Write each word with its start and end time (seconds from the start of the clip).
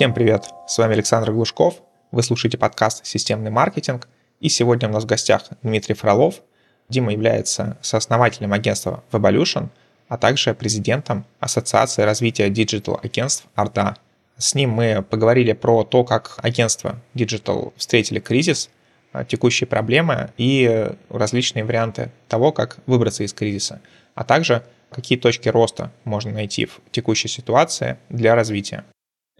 Всем 0.00 0.14
привет! 0.14 0.46
С 0.66 0.78
вами 0.78 0.94
Александр 0.94 1.30
Глушков. 1.30 1.82
Вы 2.10 2.22
слушаете 2.22 2.56
подкаст 2.56 3.04
«Системный 3.04 3.50
маркетинг». 3.50 4.08
И 4.40 4.48
сегодня 4.48 4.88
у 4.88 4.92
нас 4.92 5.04
в 5.04 5.06
гостях 5.06 5.42
Дмитрий 5.62 5.94
Фролов. 5.94 6.36
Дима 6.88 7.12
является 7.12 7.76
сооснователем 7.82 8.54
агентства 8.54 9.04
Evolution, 9.12 9.68
а 10.08 10.16
также 10.16 10.54
президентом 10.54 11.26
Ассоциации 11.38 12.00
развития 12.00 12.48
digital-агентств 12.48 13.44
«АРДА». 13.54 13.98
С 14.38 14.54
ним 14.54 14.70
мы 14.70 15.02
поговорили 15.02 15.52
про 15.52 15.84
то, 15.84 16.02
как 16.02 16.38
агентства 16.38 16.98
Digital 17.14 17.74
встретили 17.76 18.20
кризис, 18.20 18.70
текущие 19.28 19.66
проблемы 19.66 20.30
и 20.38 20.92
различные 21.10 21.66
варианты 21.66 22.10
того, 22.26 22.52
как 22.52 22.78
выбраться 22.86 23.22
из 23.22 23.34
кризиса, 23.34 23.82
а 24.14 24.24
также 24.24 24.64
какие 24.90 25.18
точки 25.18 25.50
роста 25.50 25.92
можно 26.04 26.30
найти 26.32 26.64
в 26.64 26.80
текущей 26.90 27.28
ситуации 27.28 27.98
для 28.08 28.34
развития. 28.34 28.86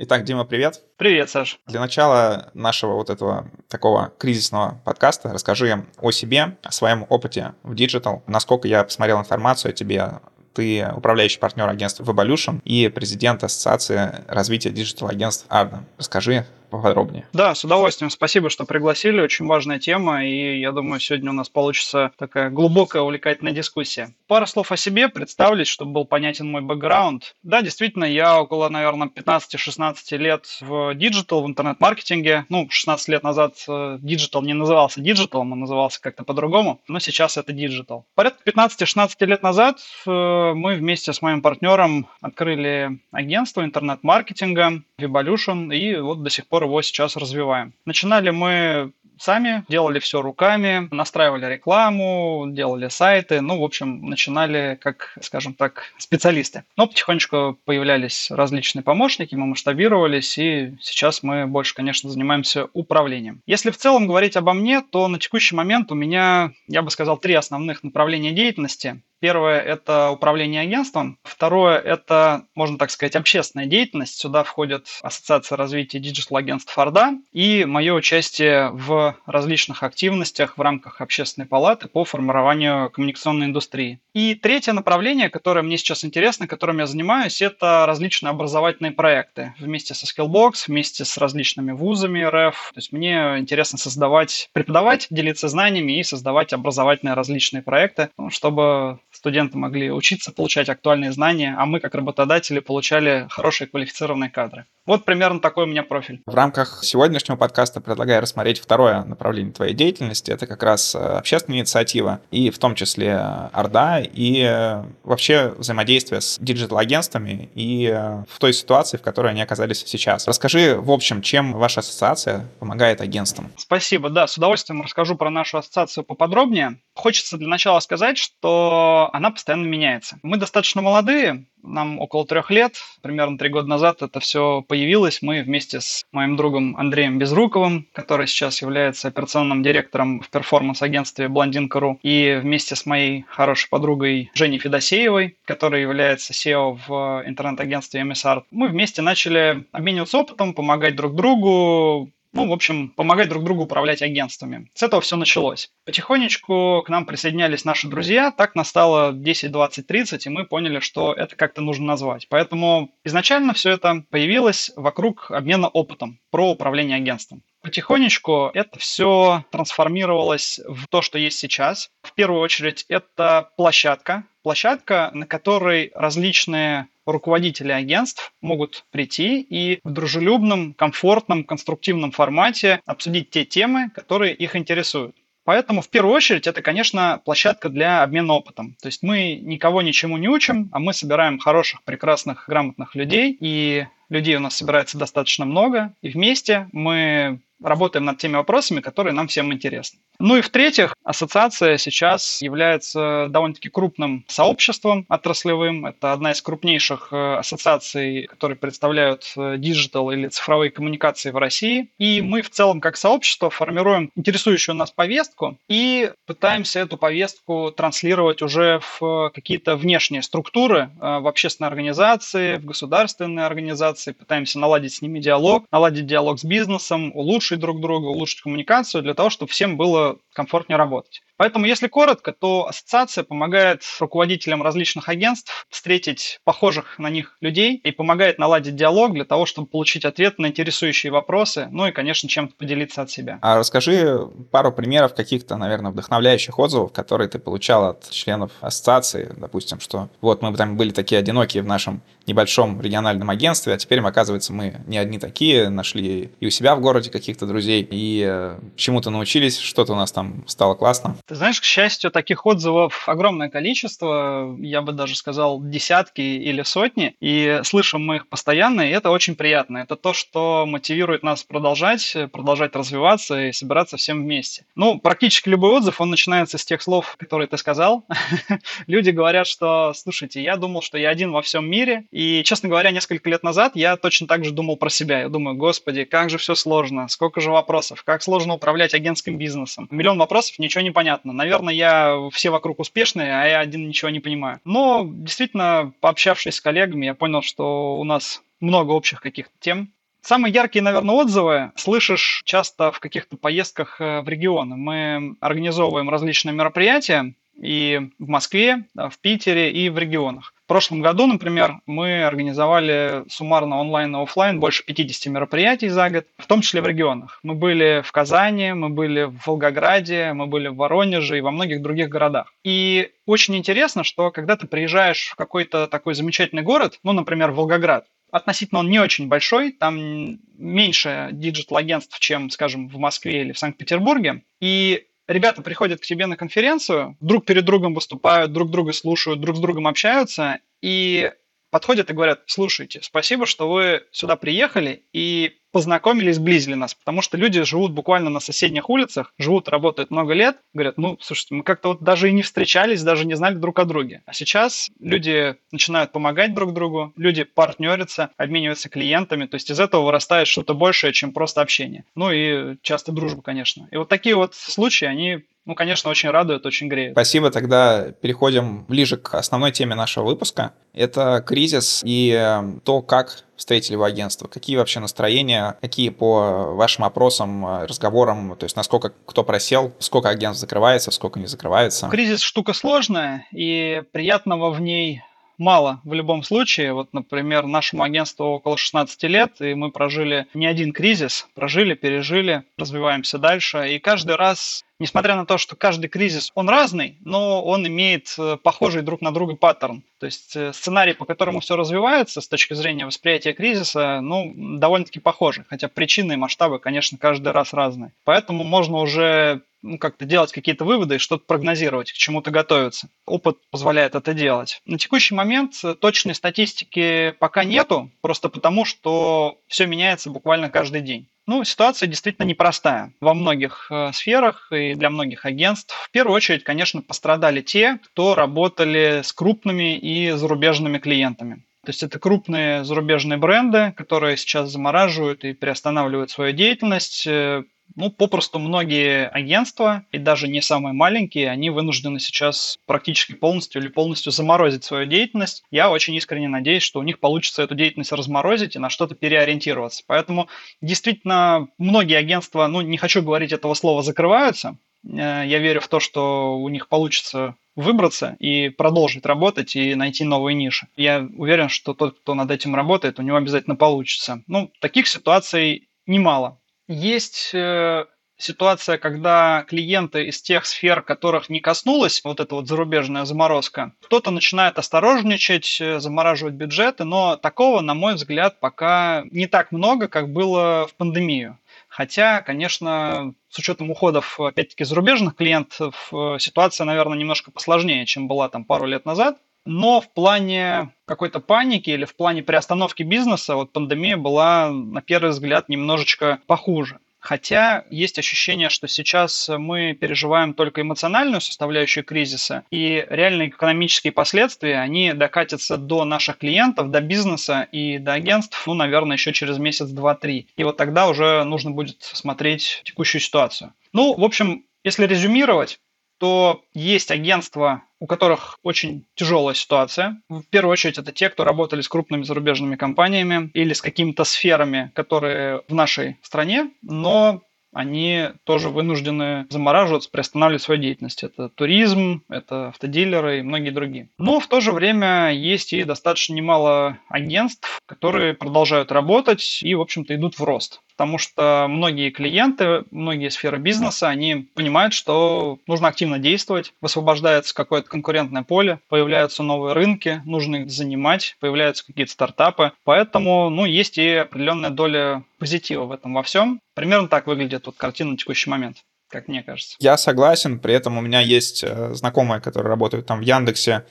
Итак, 0.02 0.24
Дима, 0.24 0.46
привет. 0.46 0.80
Привет, 0.96 1.28
Саш. 1.28 1.60
Для 1.66 1.78
начала 1.78 2.48
нашего 2.54 2.95
вот 2.95 3.10
этого 3.10 3.50
такого 3.68 4.10
кризисного 4.16 4.80
подкаста 4.82 5.30
расскажи 5.30 5.84
о 6.00 6.10
себе, 6.10 6.56
о 6.62 6.73
своем 6.73 7.04
опыте 7.10 7.52
в 7.64 7.74
digital. 7.74 8.22
Насколько 8.26 8.66
я 8.66 8.82
посмотрел 8.82 9.20
информацию 9.20 9.68
о 9.68 9.73
тебе, 9.74 10.20
ты 10.54 10.88
управляющий 10.96 11.38
партнер 11.38 11.68
агентства 11.68 12.02
Evolution 12.02 12.62
и 12.64 12.88
президент 12.88 13.45
Ассоциации 13.45 14.24
развития 14.26 14.70
digital-агентств 14.70 15.45
АРДА. 15.50 15.84
Расскажи 15.98 16.46
поподробнее. 16.70 17.27
Да, 17.33 17.55
с 17.55 17.65
удовольствием. 17.65 18.10
Спасибо, 18.10 18.48
что 18.48 18.65
пригласили. 18.65 19.20
Очень 19.20 19.47
важная 19.47 19.79
тема, 19.79 20.24
и 20.24 20.60
я 20.60 20.73
думаю, 20.73 21.01
сегодня 21.01 21.30
у 21.30 21.34
нас 21.34 21.48
получится 21.48 22.12
такая 22.16 22.51
глубокая, 22.51 23.02
увлекательная 23.02 23.52
дискуссия. 23.52 24.15
Пара 24.27 24.46
слов 24.46 24.73
о 24.73 24.77
себе, 24.77 25.09
представлюсь, 25.09 25.69
чтобы 25.69 25.93
был 25.93 26.05
понятен 26.05 26.51
мой 26.51 26.62
бэкграунд. 26.62 27.34
Да, 27.43 27.62
действительно, 27.62 28.05
я 28.05 28.41
около, 28.41 28.69
наверное, 28.69 29.09
15-16 29.09 30.16
лет 30.16 30.46
в 30.60 30.95
digital, 30.95 31.43
в 31.43 31.46
интернет-маркетинге. 31.46 32.46
Ну, 32.49 32.66
16 32.71 33.09
лет 33.09 33.23
назад 33.23 33.55
э, 33.68 33.99
digital 34.01 34.43
не 34.43 34.55
назывался 34.55 35.01
диджиталом, 35.01 35.52
он 35.52 35.60
назывался 35.60 36.01
как-то 36.01 36.24
по-другому, 36.24 36.80
но 36.88 36.99
сейчас 37.01 37.37
это 37.37 37.52
digital. 37.52 38.06
Порядка 38.15 38.49
15-16 38.49 39.27
лет 39.27 39.43
назад 39.43 39.79
э, 40.07 40.10
мы 40.55 40.74
вместе 40.74 41.12
с 41.12 41.23
моим 41.23 41.43
партнером 41.43 42.07
открыли 42.21 43.01
агентство 43.10 43.65
интернет-маркетинга 43.65 44.82
Evolution, 45.01 45.74
и 45.74 45.96
вот 45.96 46.23
до 46.23 46.30
сих 46.30 46.46
пор 46.46 46.59
его 46.64 46.82
сейчас 46.82 47.16
развиваем. 47.16 47.72
Начинали 47.84 48.30
мы 48.30 48.92
сами, 49.20 49.64
делали 49.68 49.98
все 49.98 50.22
руками, 50.22 50.88
настраивали 50.90 51.46
рекламу, 51.46 52.46
делали 52.48 52.88
сайты, 52.88 53.40
ну, 53.40 53.60
в 53.60 53.64
общем, 53.64 54.02
начинали 54.06 54.78
как, 54.80 55.16
скажем 55.20 55.54
так, 55.54 55.84
специалисты. 55.98 56.64
Но 56.76 56.86
потихонечку 56.86 57.58
появлялись 57.64 58.30
различные 58.30 58.82
помощники, 58.82 59.34
мы 59.34 59.46
масштабировались, 59.46 60.38
и 60.38 60.76
сейчас 60.80 61.22
мы 61.22 61.46
больше, 61.46 61.74
конечно, 61.74 62.08
занимаемся 62.08 62.68
управлением. 62.72 63.42
Если 63.46 63.70
в 63.70 63.76
целом 63.76 64.06
говорить 64.06 64.36
обо 64.36 64.54
мне, 64.54 64.81
то 64.81 65.06
на 65.08 65.19
текущий 65.19 65.54
момент 65.54 65.92
у 65.92 65.94
меня, 65.94 66.53
я 66.66 66.82
бы 66.82 66.91
сказал, 66.91 67.19
три 67.19 67.34
основных 67.34 67.84
направления 67.84 68.32
деятельности. 68.32 69.03
Первое– 69.21 69.60
это 69.60 70.10
управление 70.10 70.62
агентством. 70.62 71.19
Второе– 71.25 71.78
это, 71.78 72.44
можно 72.54 72.78
так 72.78 72.91
сказать, 72.91 73.16
общественная 73.16 73.66
деятельность. 73.66 74.19
Сюда 74.19 74.44
входит 74.44 74.88
Ассоциация 75.03 75.56
развития 75.56 75.99
digital-агентств 75.98 76.72
АРДА 76.72 77.12
и 77.31 77.66
мое 77.66 77.93
участие 77.93 78.71
в 78.71 79.15
различных 79.27 79.82
активностях 79.82 80.56
в 80.56 80.60
рамках 80.62 81.03
общественной 81.03 81.47
палаты 81.47 81.88
по 81.88 82.04
формированию 82.04 82.88
коммуникационной 82.91 83.47
индустрии. 83.47 84.00
И 84.15 84.34
третье 84.34 84.72
направление, 84.72 85.28
которое 85.28 85.62
мне 85.62 85.77
сейчас 85.77 86.03
интересно, 86.05 86.49
которым 86.49 86.78
я 86.78 86.87
занимаюсь, 86.87 87.43
это 87.43 87.84
различные 87.87 88.31
образовательные 88.31 88.93
проекты. 88.93 89.55
Вместе 89.60 89.93
со 89.93 90.06
Skillbox, 90.06 90.65
вместе 90.66 91.05
с 91.05 91.19
различными 91.19 91.72
вузами 91.72 92.22
РФ. 92.22 92.71
То 92.72 92.78
есть 92.78 92.93
мне 92.93 93.37
интересно 93.37 93.78
создавать, 93.78 94.49
преподавать, 94.53 95.09
делиться 95.11 95.49
знаниями 95.49 95.99
и 95.99 96.03
создавать 96.03 96.55
образовательные 96.55 97.15
различные 97.15 97.62
проекты, 97.62 98.09
чтобы 98.31 98.99
студенты 99.10 99.59
могли 99.59 99.91
учиться, 99.91 100.32
получать 100.32 100.69
актуальные 100.69 101.12
знания, 101.12 101.54
а 101.59 101.66
мы, 101.66 101.81
как 101.81 101.94
работодатели, 101.94 102.60
получали 102.60 103.26
хорошие 103.31 103.69
квалифицированные 103.69 104.31
кадры. 104.31 104.66
Вот 104.87 105.04
примерно 105.04 105.41
такой 105.41 105.65
у 105.65 105.66
меня 105.69 105.82
профиль. 105.82 106.21
В 106.26 106.34
рамках 106.34 106.82
сегодняшнего 106.82 107.37
подкаста 107.37 107.81
предлагаю 107.81 108.22
рассмотреть 108.22 108.59
второе 108.59 109.04
направление 109.04 109.53
твоей 109.53 109.75
деятельности. 109.75 110.31
Это 110.31 110.47
как 110.47 110.62
раз 110.62 110.94
э, 110.94 110.99
общественная 110.99 111.60
инициатива, 111.60 112.20
и 112.31 112.50
в 112.50 112.59
том 112.59 112.75
числе 112.75 113.15
Орда, 113.53 114.00
и 114.00 114.43
э, 114.43 114.84
вообще 115.04 115.54
взаимодействие 115.56 116.20
с 116.20 116.38
диджитал-агентствами 116.41 117.50
и 117.54 117.87
э, 117.87 118.25
в 118.28 118.38
той 118.38 118.53
ситуации, 118.53 118.97
в 118.97 119.03
которой 119.03 119.31
они 119.31 119.43
оказались 119.43 119.84
сейчас. 119.87 120.26
Расскажи, 120.26 120.76
в 120.76 120.91
общем, 120.91 121.22
чем 121.22 121.53
ваша 121.53 121.81
ассоциация 121.81 122.49
помогает 122.59 123.00
агентствам? 123.00 123.53
Спасибо, 123.56 124.10
да, 124.10 124.26
с 124.26 124.37
удовольствием 124.37 124.82
расскажу 124.82 125.16
про 125.16 125.31
нашу 125.31 125.59
ассоциацию 125.59 126.04
поподробнее. 126.04 126.81
Хочется 126.94 127.37
для 127.37 127.49
начала 127.49 127.81
сказать, 127.81 128.19
что 128.19 129.00
она 129.12 129.31
постоянно 129.31 129.66
меняется. 129.66 130.19
Мы 130.22 130.37
достаточно 130.37 130.83
молодые, 130.83 131.47
нам 131.62 131.99
около 132.00 132.27
трех 132.27 132.50
лет, 132.50 132.77
примерно 133.03 133.38
три 133.38 133.49
года 133.49 133.69
назад 133.69 134.03
это 134.03 134.21
все 134.21 134.62
появилось. 134.62 135.22
Мы 135.22 135.43
вместе 135.43 135.81
с 135.81 136.05
моим 136.12 136.37
другом 136.37 136.77
Андреем 136.77 137.19
Безруковым, 137.19 137.87
который 137.93 138.27
сейчас 138.27 138.62
является 138.62 139.09
операционным 139.09 139.62
директором 139.62 140.21
в 140.21 140.31
перформанс-агентстве 140.31 141.28
Блондинка.ру, 141.28 141.99
и 142.03 142.38
вместе 142.43 142.77
с 142.77 142.87
моей 142.87 143.25
хорошей 143.28 143.69
подругой 143.69 144.31
Женей 144.34 144.59
Федосеевой, 144.59 145.37
которая 145.44 145.81
является 145.82 146.32
SEO 146.32 146.78
в 146.87 147.22
интернет-агентстве 147.27 148.03
MSR, 148.03 148.44
мы 148.50 148.69
вместе 148.69 149.03
начали 149.03 149.67
обмениваться 149.72 150.19
опытом, 150.19 150.55
помогать 150.55 150.97
друг 150.97 151.15
другу, 151.15 152.11
ну, 152.33 152.49
в 152.49 152.53
общем, 152.53 152.91
помогать 152.91 153.29
друг 153.29 153.45
другу 153.45 153.65
управлять 153.65 154.03
агентствами. 154.03 154.71
С 154.75 154.83
этого 154.83 155.03
все 155.03 155.17
началось. 155.17 155.71
Потихонечку 155.85 156.83
к 156.87 156.89
нам 156.89 157.07
присоединялись 157.07 157.65
наши 157.65 157.89
друзья, 157.89 158.31
так 158.31 158.55
настало 158.55 159.13
10, 159.13 159.51
20, 159.51 159.87
30, 159.87 160.27
и 160.27 160.31
мы 160.31 160.45
поняли, 160.45 160.81
что 160.81 161.13
это 161.13 161.35
как-то 161.37 161.61
нужно 161.61 161.87
назвать. 161.87 162.29
Поэтому 162.29 162.93
изначально 163.05 163.53
все 163.53 163.71
это 163.71 164.05
появилось 164.11 164.73
вокруг 164.77 165.31
обмена 165.31 165.69
опытом 165.69 166.21
про 166.31 166.51
управление 166.51 166.97
агентством. 166.97 167.43
Потихонечку 167.63 168.51
это 168.55 168.79
все 168.79 169.45
трансформировалось 169.51 170.61
в 170.67 170.87
то, 170.89 171.03
что 171.03 171.19
есть 171.19 171.39
сейчас. 171.39 171.91
В 172.03 172.15
первую 172.15 172.41
очередь 172.41 172.87
это 172.89 173.51
площадка. 173.57 174.25
Площадка, 174.43 175.11
на 175.12 175.27
которой 175.27 175.93
различные 175.95 176.89
руководители 177.12 177.72
агентств 177.72 178.32
могут 178.41 178.84
прийти 178.91 179.41
и 179.41 179.81
в 179.84 179.91
дружелюбном, 179.91 180.75
комфортном, 180.75 181.44
конструктивном 181.44 182.10
формате 182.12 182.81
обсудить 182.87 183.31
те 183.31 183.44
темы, 183.44 183.91
которые 183.94 184.34
их 184.34 184.56
интересуют. 184.56 185.16
Поэтому 185.44 185.81
в 185.81 185.88
первую 185.88 186.15
очередь 186.15 186.47
это, 186.47 186.62
конечно, 186.62 187.20
площадка 187.25 187.70
для 187.70 188.03
обмена 188.03 188.34
опытом. 188.34 188.76
То 188.81 188.87
есть 188.87 189.03
мы 189.03 189.34
никого 189.43 189.82
ничему 189.82 190.16
не 190.19 190.28
учим, 190.28 190.69
а 190.72 190.78
мы 190.78 190.93
собираем 190.93 191.38
хороших, 191.38 191.82
прекрасных, 191.82 192.44
грамотных 192.47 192.94
людей, 192.94 193.37
и 193.41 193.87
людей 194.10 194.37
у 194.37 194.41
нас 194.41 194.56
собирается 194.56 194.99
достаточно 194.99 195.47
много, 195.47 195.94
и 196.03 196.10
вместе 196.10 196.69
мы 196.72 197.41
работаем 197.62 198.04
над 198.04 198.19
теми 198.19 198.37
вопросами, 198.37 198.81
которые 198.81 199.12
нам 199.12 199.28
всем 199.28 199.53
интересны. 199.53 200.00
Ну 200.19 200.37
и 200.37 200.43
в-третьих, 200.43 200.94
ассоциация 201.03 201.78
сейчас 201.78 202.43
является 202.43 203.28
довольно-таки 203.31 203.71
крупным 203.71 204.25
сообществом 204.28 205.06
отраслевым. 205.09 205.87
Это 205.87 206.12
одна 206.12 206.32
из 206.32 206.43
крупнейших 206.43 207.09
э, 207.10 207.37
ассоциаций, 207.37 208.26
которые 208.26 208.56
представляют 208.56 209.32
э, 209.37 209.56
digital 209.56 210.11
или 210.10 210.28
цифровые 210.28 210.70
коммуникации 210.70 211.31
в 211.31 211.37
России. 211.38 211.91
И 211.99 212.20
мы 212.20 212.43
в 212.43 212.50
целом 212.50 212.81
как 212.81 212.97
сообщество 212.97 213.49
формируем 213.49 214.10
интересующую 214.15 214.75
нас 214.75 214.91
повестку 214.91 215.59
и 215.69 216.12
пытаемся 216.26 216.81
эту 216.81 216.99
повестку 216.99 217.72
транслировать 217.75 218.43
уже 218.43 218.81
в 218.81 219.31
какие-то 219.34 219.76
внешние 219.76 220.22
структуры, 220.22 220.91
э, 221.00 221.19
в 221.19 221.26
общественные 221.26 221.69
организации, 221.69 222.56
в 222.56 222.64
государственные 222.67 223.46
организации. 223.46 224.12
Пытаемся 224.12 224.58
наладить 224.58 224.94
с 224.94 225.02
ними 225.02 225.19
диалог, 225.19 225.64
наладить 225.73 226.06
диалог 226.06 226.38
с 226.38 226.44
бизнесом, 226.44 227.11
улучшить 227.14 227.50
друг 227.56 227.81
друга, 227.81 228.06
улучшить 228.06 228.41
коммуникацию 228.43 229.02
для 229.02 229.14
того, 229.14 229.31
чтобы 229.31 229.50
всем 229.50 229.76
было 229.76 230.19
комфортнее 230.32 230.76
работать. 230.76 231.23
Поэтому, 231.40 231.64
если 231.64 231.88
коротко, 231.88 232.34
то 232.38 232.66
ассоциация 232.69 233.25
помогает 233.25 233.82
руководителям 233.98 234.62
различных 234.62 235.08
агентств 235.08 235.64
встретить 235.70 236.38
похожих 236.44 236.98
на 236.98 237.08
них 237.08 237.38
людей 237.40 237.81
и 237.82 237.92
помогает 237.92 238.38
наладить 238.38 238.76
диалог 238.76 239.14
для 239.14 239.25
того, 239.25 239.46
чтобы 239.46 239.66
получить 239.66 240.04
ответ 240.04 240.38
на 240.38 240.48
интересующие 240.48 241.10
вопросы, 241.10 241.66
ну 241.70 241.87
и, 241.87 241.92
конечно, 241.92 242.28
чем-то 242.28 242.54
поделиться 242.56 243.00
от 243.00 243.10
себя. 243.10 243.38
А 243.40 243.56
расскажи 243.56 244.20
пару 244.50 244.70
примеров 244.70 245.14
каких-то, 245.14 245.56
наверное, 245.56 245.92
вдохновляющих 245.92 246.58
отзывов, 246.58 246.92
которые 246.92 247.28
ты 247.28 247.38
получал 247.38 247.88
от 247.88 248.10
членов 248.10 248.52
ассоциации, 248.60 249.32
допустим, 249.34 249.81
что 249.81 250.10
вот 250.20 250.42
мы 250.42 250.54
там 250.54 250.76
были 250.76 250.90
такие 250.90 251.20
одинокие 251.20 251.62
в 251.62 251.66
нашем 251.66 252.02
небольшом 252.26 252.82
региональном 252.82 253.31
агентстве, 253.31 253.72
а 253.72 253.78
теперь, 253.78 254.00
оказывается, 254.00 254.52
мы 254.52 254.82
не 254.87 254.98
одни 254.98 255.19
такие, 255.19 255.70
нашли 255.70 256.32
и 256.38 256.46
у 256.46 256.50
себя 256.50 256.76
в 256.76 256.82
городе 256.82 257.10
каких-то 257.10 257.46
друзей, 257.46 257.88
и 257.90 258.26
э, 258.28 258.58
чему-то 258.76 259.08
научились, 259.08 259.58
что-то 259.58 259.94
у 259.94 259.96
нас 259.96 260.12
там 260.12 260.44
стало 260.46 260.75
классно. 260.75 261.16
Ты 261.31 261.37
знаешь, 261.37 261.61
к 261.61 261.65
счастью, 261.65 262.11
таких 262.11 262.44
отзывов 262.44 263.09
огромное 263.09 263.49
количество, 263.49 264.56
я 264.59 264.82
бы 264.82 264.91
даже 264.91 265.15
сказал 265.15 265.62
десятки 265.62 266.21
или 266.23 266.65
сотни, 266.65 267.15
и 267.21 267.61
слышим 267.62 268.05
мы 268.05 268.17
их 268.17 268.27
постоянно, 268.27 268.81
и 268.81 268.91
это 268.91 269.11
очень 269.11 269.37
приятно. 269.37 269.79
Это 269.79 269.94
то, 269.94 270.12
что 270.12 270.67
мотивирует 270.67 271.23
нас 271.23 271.44
продолжать, 271.44 272.17
продолжать 272.32 272.75
развиваться 272.75 273.41
и 273.47 273.53
собираться 273.53 273.97
всем 273.97 274.25
вместе. 274.25 274.65
Ну, 274.75 274.99
практически 274.99 275.49
любой 275.49 275.71
отзыв, 275.71 276.00
он 276.00 276.11
начинается 276.11 276.59
с 276.59 276.65
тех 276.65 276.82
слов, 276.82 277.15
которые 277.17 277.47
ты 277.47 277.56
сказал. 277.59 278.05
Люди 278.88 279.11
говорят, 279.11 279.47
что, 279.47 279.93
слушайте, 279.94 280.43
я 280.43 280.56
думал, 280.56 280.83
что 280.83 280.99
я 280.99 281.11
один 281.11 281.31
во 281.31 281.43
всем 281.43 281.71
мире, 281.71 282.06
и, 282.11 282.43
честно 282.43 282.69
говоря, 282.69 282.91
несколько 282.91 283.31
лет 283.31 283.44
назад 283.44 283.76
я 283.76 283.97
точно 283.97 284.26
так 284.26 284.44
же 284.44 284.50
думал 284.50 284.76
про 284.76 284.91
себя. 284.91 285.21
Я 285.21 285.29
думаю, 285.29 285.56
господи, 285.56 286.03
как 286.03 286.29
же 286.29 286.38
все 286.38 286.56
сложно, 286.56 287.06
сколько 287.06 287.41
же 287.41 287.53
вопросов, 287.53 288.03
как 288.03 288.21
сложно 288.21 288.55
управлять 288.55 288.94
агентским 288.94 289.38
бизнесом. 289.38 289.87
Миллион 289.93 290.19
вопросов, 290.19 290.59
ничего 290.59 290.83
не 290.83 290.91
понятно 290.91 291.19
понятно. 291.20 291.32
Наверное, 291.32 291.75
я 291.75 292.28
все 292.32 292.50
вокруг 292.50 292.81
успешные, 292.81 293.32
а 293.32 293.44
я 293.46 293.61
один 293.61 293.88
ничего 293.88 294.11
не 294.11 294.20
понимаю. 294.20 294.61
Но 294.64 295.06
действительно, 295.06 295.93
пообщавшись 296.00 296.56
с 296.56 296.61
коллегами, 296.61 297.06
я 297.06 297.14
понял, 297.14 297.43
что 297.43 297.96
у 297.96 298.05
нас 298.05 298.43
много 298.61 298.93
общих 298.93 299.20
каких-то 299.20 299.52
тем. 299.61 299.90
Самые 300.22 300.52
яркие, 300.52 300.82
наверное, 300.82 301.14
отзывы 301.14 301.72
слышишь 301.76 302.43
часто 302.44 302.93
в 302.93 303.00
каких-то 303.00 303.38
поездках 303.38 304.00
э, 304.00 304.20
в 304.20 304.28
регионы. 304.28 304.76
Мы 304.76 305.37
организовываем 305.40 306.11
различные 306.11 306.55
мероприятия, 306.55 307.34
и 307.61 308.11
в 308.19 308.29
Москве, 308.29 308.85
в 308.95 309.19
Питере 309.21 309.71
и 309.71 309.89
в 309.91 309.99
регионах. 309.99 310.55
В 310.65 310.67
прошлом 310.67 311.01
году, 311.01 311.27
например, 311.27 311.81
мы 311.87 312.25
организовали 312.25 313.25
суммарно 313.29 313.81
онлайн 313.81 314.15
и 314.15 314.23
офлайн 314.23 314.61
больше 314.61 314.85
50 314.85 315.33
мероприятий 315.33 315.89
за 315.89 316.11
год, 316.11 316.27
в 316.39 316.47
том 316.47 316.61
числе 316.61 316.81
в 316.81 316.87
регионах. 316.87 317.41
Мы 317.43 317.55
были 317.55 318.03
в 318.05 318.12
Казани, 318.12 318.73
мы 318.73 318.89
были 318.89 319.25
в 319.25 319.47
Волгограде, 319.47 320.33
мы 320.33 320.47
были 320.47 320.69
в 320.69 320.77
Воронеже 320.77 321.39
и 321.39 321.41
во 321.41 321.51
многих 321.51 321.83
других 321.83 322.09
городах. 322.09 322.55
И 322.65 323.11
очень 323.27 323.57
интересно, 323.57 324.05
что 324.05 324.31
когда 324.31 324.57
ты 324.57 324.67
приезжаешь 324.67 325.31
в 325.31 325.35
какой-то 325.35 325.87
такой 325.89 326.15
замечательный 326.15 326.62
город, 326.62 326.99
ну, 327.03 327.12
например, 327.12 327.51
Волгоград, 327.51 328.07
относительно 328.31 328.81
он 328.81 328.89
не 328.89 329.01
очень 329.01 329.29
большой, 329.29 329.73
там 329.73 330.39
меньше 330.57 331.31
digital-агентств, 331.32 332.19
чем, 332.21 332.51
скажем, 332.51 332.89
в 332.89 332.97
Москве 332.99 333.43
или 333.43 333.53
в 333.53 333.59
Санкт-Петербурге. 333.59 334.45
И 334.61 335.07
ребята 335.31 335.62
приходят 335.62 336.00
к 336.00 336.05
тебе 336.05 336.27
на 336.27 336.37
конференцию, 336.37 337.17
друг 337.21 337.44
перед 337.44 337.65
другом 337.65 337.94
выступают, 337.94 338.53
друг 338.53 338.71
друга 338.71 338.93
слушают, 338.93 339.41
друг 339.41 339.56
с 339.56 339.61
другом 339.61 339.87
общаются, 339.87 340.59
и 340.82 341.32
подходят 341.71 342.11
и 342.11 342.15
говорят, 342.15 342.43
слушайте, 342.47 343.00
спасибо, 343.03 343.47
что 343.47 343.71
вы 343.71 344.03
сюда 344.11 344.37
приехали, 344.37 345.05
и 345.12 345.60
познакомились, 345.72 346.37
сблизили 346.37 346.75
нас, 346.75 346.94
потому 346.94 347.22
что 347.22 347.37
люди 347.37 347.62
живут 347.62 347.93
буквально 347.93 348.31
на 348.31 348.40
соседних 348.40 348.90
улицах, 348.90 349.32
живут, 349.38 349.69
работают 349.69 350.11
много 350.11 350.32
лет, 350.32 350.58
говорят, 350.75 350.99
ну, 350.99 351.17
слушайте, 351.20 351.55
мы 351.55 351.62
как-то 351.62 351.90
вот 351.90 352.02
даже 352.02 352.28
и 352.28 352.32
не 352.32 352.43
встречались, 352.43 353.02
даже 353.02 353.26
не 353.26 353.34
знали 353.34 353.55
друг 353.55 353.78
о 353.78 353.84
друге. 353.84 354.22
А 354.26 354.32
сейчас 354.32 354.90
люди 355.00 355.56
начинают 355.72 356.12
помогать 356.12 356.55
друг 356.55 356.72
другу, 356.72 357.12
люди 357.17 357.44
партнерятся, 357.44 358.31
обмениваются 358.37 358.88
клиентами, 358.88 359.46
то 359.46 359.56
есть 359.56 359.70
из 359.70 359.81
этого 359.81 360.05
вырастает 360.05 360.49
что-то 360.49 360.75
большее, 360.75 361.12
чем 361.12 361.32
просто 361.32 361.61
общение. 361.61 362.05
Ну 362.14 362.31
и 362.31 362.76
часто 362.82 363.12
дружба, 363.12 363.43
конечно. 363.43 363.88
И 363.90 363.96
вот 363.96 364.08
такие 364.08 364.34
вот 364.34 364.55
случаи, 364.55 365.06
они 365.06 365.44
ну, 365.67 365.75
конечно, 365.75 366.11
очень 366.11 366.31
радует, 366.31 366.65
очень 366.65 366.89
греет. 366.89 367.12
Спасибо. 367.12 367.51
Тогда 367.51 368.12
переходим 368.21 368.85
ближе 368.87 369.17
к 369.17 369.35
основной 369.35 369.73
теме 369.73 369.95
нашего 369.95 370.25
выпуска. 370.25 370.73
Это 370.93 371.45
кризис 371.47 372.01
и 372.05 372.35
э, 372.37 372.81
то, 372.85 373.03
как 373.03 373.45
встретили 373.57 373.97
вы 373.97 374.07
агентство? 374.07 374.49
Какие 374.49 374.77
вообще 374.77 375.01
настроения? 375.01 375.77
Какие 375.83 376.09
по 376.09 376.75
вашим 376.75 377.05
опросам, 377.05 377.67
э, 377.67 377.87
разговорам, 377.87 378.57
то 378.57 378.65
есть 378.65 378.75
насколько 378.75 379.12
кто 379.27 379.45
просел, 379.45 379.93
сколько 379.99 380.31
агентств 380.31 380.62
закрывается, 380.62 381.11
сколько 381.11 381.39
не 381.39 381.47
закрывается? 381.47 382.09
Кризис 382.09 382.41
штука 382.41 382.73
сложная, 382.73 383.47
и 383.53 384.03
приятного 384.12 384.71
в 384.71 384.81
ней 384.81 385.23
мало 385.61 386.01
в 386.05 386.12
любом 386.12 386.43
случае. 386.43 386.93
Вот, 386.93 387.12
например, 387.12 387.67
нашему 387.67 388.03
агентству 388.03 388.47
около 388.47 388.77
16 388.77 389.23
лет, 389.25 389.61
и 389.61 389.75
мы 389.75 389.93
прожили 389.93 390.47
не 390.55 390.67
один 390.67 390.93
кризис, 390.93 391.47
прожили, 391.55 391.95
пережили, 391.95 392.65
развиваемся 392.77 393.39
дальше. 393.39 393.95
И 393.95 393.99
каждый 393.99 394.37
раз 394.37 394.85
несмотря 395.01 395.35
на 395.35 395.47
то, 395.47 395.59
что 395.59 395.75
каждый 395.75 396.09
кризис, 396.09 396.53
он 396.55 396.69
разный, 396.69 397.17
но 397.25 397.65
он 397.65 397.85
имеет 397.87 398.33
э, 398.39 398.57
похожий 398.62 399.03
друг 399.03 399.21
на 399.23 399.33
друга 399.33 399.57
паттерн. 399.57 400.05
То 400.21 400.27
есть 400.27 400.55
э, 400.55 400.73
сценарий, 400.73 401.15
по 401.15 401.25
которому 401.25 401.61
все 401.61 401.75
развивается 401.75 402.41
с 402.41 402.47
точки 402.47 402.75
зрения 402.75 403.07
восприятия 403.07 403.55
кризиса, 403.55 404.21
ну, 404.21 404.53
довольно-таки 404.55 405.19
похожи. 405.19 405.65
Хотя 405.69 405.89
причины 405.89 406.35
и 406.35 406.37
масштабы, 406.37 406.79
конечно, 406.79 407.19
каждый 407.19 407.53
раз 407.53 407.73
разные. 407.73 408.12
Поэтому 408.25 408.62
можно 408.62 408.99
уже 408.99 409.62
ну, 409.82 409.99
как-то 409.99 410.25
делать 410.25 410.53
какие-то 410.53 410.85
выводы 410.85 411.19
что-то 411.19 411.44
прогнозировать, 411.47 412.12
к 412.12 412.17
чему-то 412.17 412.50
готовиться. 412.50 413.09
Опыт 413.27 413.59
позволяет 413.71 414.15
это 414.15 414.35
делать. 414.35 414.81
На 414.85 414.99
текущий 414.99 415.35
момент 415.35 415.75
э, 415.82 415.94
точной 415.94 416.35
статистики 416.35 417.35
пока 417.38 417.65
нету, 417.65 418.11
просто 418.21 418.49
потому 418.49 418.85
что 418.85 419.59
все 419.69 419.87
меняется 419.87 420.31
буквально 420.31 420.71
каждый 420.71 421.00
день. 421.00 421.29
Ну, 421.47 421.65
ситуация 421.65 422.06
действительно 422.06 422.47
непростая 422.47 423.12
во 423.21 423.35
многих 423.35 423.88
э, 423.91 424.12
сферах 424.12 424.71
и 424.71 424.94
для 424.94 425.11
многих 425.11 425.47
агентств. 425.47 425.94
В 425.94 426.11
первую 426.11 426.37
очередь, 426.37 426.65
конечно, 426.65 427.03
пострадали 427.03 427.61
те, 427.61 427.99
кто 428.05 428.35
работали 428.35 429.23
с 429.25 429.33
крупными 429.33 429.97
и 429.97 430.31
зарубежными 430.31 430.99
клиентами. 430.99 431.65
То 431.85 431.91
есть 431.91 432.03
это 432.03 432.19
крупные 432.19 432.85
зарубежные 432.85 433.38
бренды, 433.38 433.94
которые 433.97 434.37
сейчас 434.37 434.71
замораживают 434.71 435.44
и 435.44 435.55
приостанавливают 435.55 436.31
свою 436.31 436.53
деятельность, 436.53 437.26
э, 437.26 437.65
ну, 437.96 438.10
попросту 438.10 438.58
многие 438.58 439.28
агентства, 439.28 440.04
и 440.12 440.19
даже 440.19 440.48
не 440.48 440.60
самые 440.60 440.92
маленькие, 440.92 441.50
они 441.50 441.70
вынуждены 441.70 442.20
сейчас 442.20 442.78
практически 442.87 443.34
полностью 443.34 443.82
или 443.82 443.88
полностью 443.88 444.32
заморозить 444.32 444.84
свою 444.84 445.06
деятельность. 445.06 445.62
Я 445.70 445.90
очень 445.90 446.14
искренне 446.14 446.48
надеюсь, 446.48 446.82
что 446.82 447.00
у 447.00 447.02
них 447.02 447.19
получится 447.19 447.62
эту 447.62 447.75
деятельность 447.75 448.12
разморозить 448.12 448.76
и 448.76 448.78
на 448.78 448.90
что-то 448.90 449.14
переориентироваться. 449.14 450.04
Поэтому 450.06 450.48
действительно 450.81 451.69
многие 451.78 452.16
агентства, 452.16 452.66
ну, 452.66 452.81
не 452.81 452.96
хочу 452.96 453.22
говорить 453.22 453.52
этого 453.52 453.75
слова, 453.75 454.02
закрываются. 454.02 454.76
Э, 455.04 455.42
я 455.46 455.58
верю 455.58 455.81
в 455.81 455.88
то, 455.88 456.00
что 456.00 456.58
у 456.58 456.69
них 456.69 456.88
получится 456.88 457.56
выбраться 457.76 458.37
и 458.40 458.69
продолжить 458.69 459.26
работать 459.26 459.76
и 459.76 459.94
найти 459.94 460.25
новые 460.25 460.54
ниши. 460.54 460.88
Я 460.96 461.26
уверен, 461.37 461.69
что 461.69 461.94
тот, 461.94 462.19
кто 462.19 462.34
над 462.34 462.50
этим 462.50 462.75
работает, 462.75 463.19
у 463.19 463.22
него 463.22 463.37
обязательно 463.37 463.76
получится. 463.76 464.42
Ну, 464.46 464.70
таких 464.81 465.06
ситуаций 465.06 465.88
немало. 466.06 466.60
Есть 466.92 467.54
э, 467.54 468.06
ситуация, 468.37 468.98
когда 468.98 469.64
клиенты 469.69 470.25
из 470.25 470.42
тех 470.42 470.66
сфер, 470.66 471.02
которых 471.02 471.48
не 471.48 471.60
коснулась 471.60 472.20
вот 472.25 472.40
эта 472.40 472.56
вот 472.56 472.66
зарубежная 472.66 473.25
заморозка, 473.25 473.92
кто-то 474.02 474.32
начинает 474.32 474.76
осторожничать, 474.76 475.81
э, 475.81 476.00
замораживать 476.00 476.54
бюджеты, 476.54 477.04
но 477.04 477.37
такого, 477.37 477.80
на 477.80 477.94
мой 477.94 478.14
взгляд, 478.14 478.59
пока 478.59 479.23
не 479.30 479.47
так 479.47 479.70
много, 479.70 480.09
как 480.09 480.32
было 480.32 480.88
в 480.88 480.94
пандемию. 480.97 481.61
Хотя, 481.87 482.42
конечно, 482.42 483.35
с 483.50 483.59
учетом 483.61 483.92
уходов, 483.92 484.40
опять-таки, 484.40 484.82
зарубежных 484.82 485.37
клиентов, 485.37 486.12
э, 486.12 486.38
ситуация, 486.40 486.87
наверное, 486.87 487.16
немножко 487.16 487.52
посложнее, 487.52 488.04
чем 488.04 488.26
была 488.26 488.49
там 488.49 488.64
пару 488.64 488.87
лет 488.87 489.04
назад. 489.04 489.38
Но 489.64 490.00
в 490.00 490.12
плане 490.12 490.93
какой-то 491.07 491.40
паники 491.40 491.90
или 491.90 492.05
в 492.05 492.17
плане 492.17 492.43
приостановки 492.43 493.02
бизнеса 493.02 493.57
вот 493.57 493.73
пандемия 493.73 494.17
была, 494.17 494.71
на 494.71 495.02
первый 495.02 495.31
взгляд, 495.31 495.69
немножечко 495.69 496.40
похуже. 496.47 496.99
Хотя 497.21 497.85
есть 497.90 498.19
ощущение, 498.19 498.71
что 498.71 498.88
сейчас 498.88 499.50
мы 499.50 499.93
переживаем 499.93 500.55
только 500.55 500.81
эмоциональную 500.81 501.43
составляющую 501.43 502.02
кризиса, 502.02 502.64
и 502.71 503.07
реальные 503.11 503.49
экономические 503.50 504.12
последствия, 504.12 504.81
они 504.81 505.12
докатятся 505.12 505.76
до 505.76 506.05
наших 506.07 506.38
клиентов, 506.38 506.90
до 506.90 507.02
бизнеса 507.02 507.69
и 507.71 507.99
до 507.99 508.14
агентств, 508.14 508.67
ну, 508.67 508.73
наверное, 508.73 509.19
еще 509.19 509.35
через 509.35 509.59
месяц, 509.59 509.88
два, 509.90 510.14
три. 510.14 510.49
И 510.57 510.64
вот 510.64 510.79
тогда 510.79 511.09
уже 511.09 511.45
нужно 511.45 511.71
будет 511.71 512.02
смотреть 512.02 512.81
текущую 512.85 513.21
ситуацию. 513.21 513.75
Ну, 513.93 514.14
в 514.14 514.25
общем, 514.25 514.64
если 514.83 515.05
резюмировать, 515.05 515.79
то 516.21 516.62
есть 516.75 517.11
агентства, 517.11 517.83
у 517.99 518.07
которых 518.07 518.59
очень 518.62 519.07
тяжелая 519.15 519.55
ситуация. 519.55 520.21
В 520.29 520.43
первую 520.43 520.73
очередь 520.73 520.99
это 520.99 521.12
те, 521.12 521.31
кто 521.31 521.45
работали 521.45 521.81
с 521.81 521.89
крупными 521.89 522.25
зарубежными 522.25 522.77
компаниями 522.77 523.50
или 523.55 523.73
с 523.73 523.81
какими-то 523.81 524.25
сферами, 524.25 524.93
которые 524.95 525.62
в 525.67 525.75
нашей 525.75 526.19
стране, 526.23 526.71
но 526.83 527.43
они 527.73 528.29
тоже 528.45 528.69
вынуждены 528.69 529.47
замораживаться, 529.49 530.11
приостанавливать 530.11 530.62
свою 530.62 530.81
деятельность. 530.81 531.23
Это 531.23 531.49
туризм, 531.49 532.23
это 532.29 532.69
автодилеры 532.69 533.39
и 533.39 533.43
многие 533.43 533.71
другие. 533.71 534.09
Но 534.19 534.41
в 534.41 534.47
то 534.49 534.61
же 534.61 534.73
время 534.73 535.33
есть 535.33 535.73
и 535.73 535.85
достаточно 535.85 536.35
немало 536.35 536.99
агентств, 537.09 537.81
которые 537.87 538.35
продолжают 538.35 538.93
работать 538.93 539.61
и, 539.62 539.75
в 539.75 539.81
общем-то, 539.81 540.15
идут 540.15 540.39
в 540.39 540.43
рост 540.43 540.81
потому 541.00 541.16
что 541.16 541.64
многие 541.66 542.11
клиенты, 542.11 542.85
многие 542.90 543.30
сферы 543.30 543.57
бизнеса, 543.57 544.11
они 544.11 544.50
понимают, 544.54 544.92
что 544.92 545.59
нужно 545.66 545.88
активно 545.88 546.19
действовать, 546.19 546.75
высвобождается 546.83 547.54
какое-то 547.54 547.88
конкурентное 547.88 548.42
поле, 548.42 548.80
появляются 548.90 549.42
новые 549.42 549.73
рынки, 549.73 550.21
нужно 550.26 550.57
их 550.57 550.71
занимать, 550.71 551.38
появляются 551.40 551.87
какие-то 551.87 552.12
стартапы, 552.12 552.73
поэтому, 552.85 553.49
ну, 553.49 553.64
есть 553.64 553.97
и 553.97 554.11
определенная 554.11 554.69
доля 554.69 555.25
позитива 555.38 555.85
в 555.85 555.92
этом 555.92 556.12
во 556.12 556.23
всем. 556.23 556.61
Примерно 556.75 557.09
так 557.09 557.26
выглядит 557.26 557.64
вот 557.64 557.76
картина 557.78 558.11
на 558.11 558.16
текущий 558.19 558.50
момент. 558.50 558.76
как 559.09 559.26
мне 559.26 559.42
кажется. 559.42 559.76
Я 559.80 559.97
согласен, 559.97 560.59
при 560.59 560.75
этом 560.75 560.99
у 560.99 561.00
меня 561.00 561.21
есть 561.21 561.64
э, 561.64 561.95
знакомые, 561.95 562.42
которые 562.42 562.69
работают 562.69 563.07
там 563.07 563.21
в 563.21 563.23
Яндексе, 563.23 563.87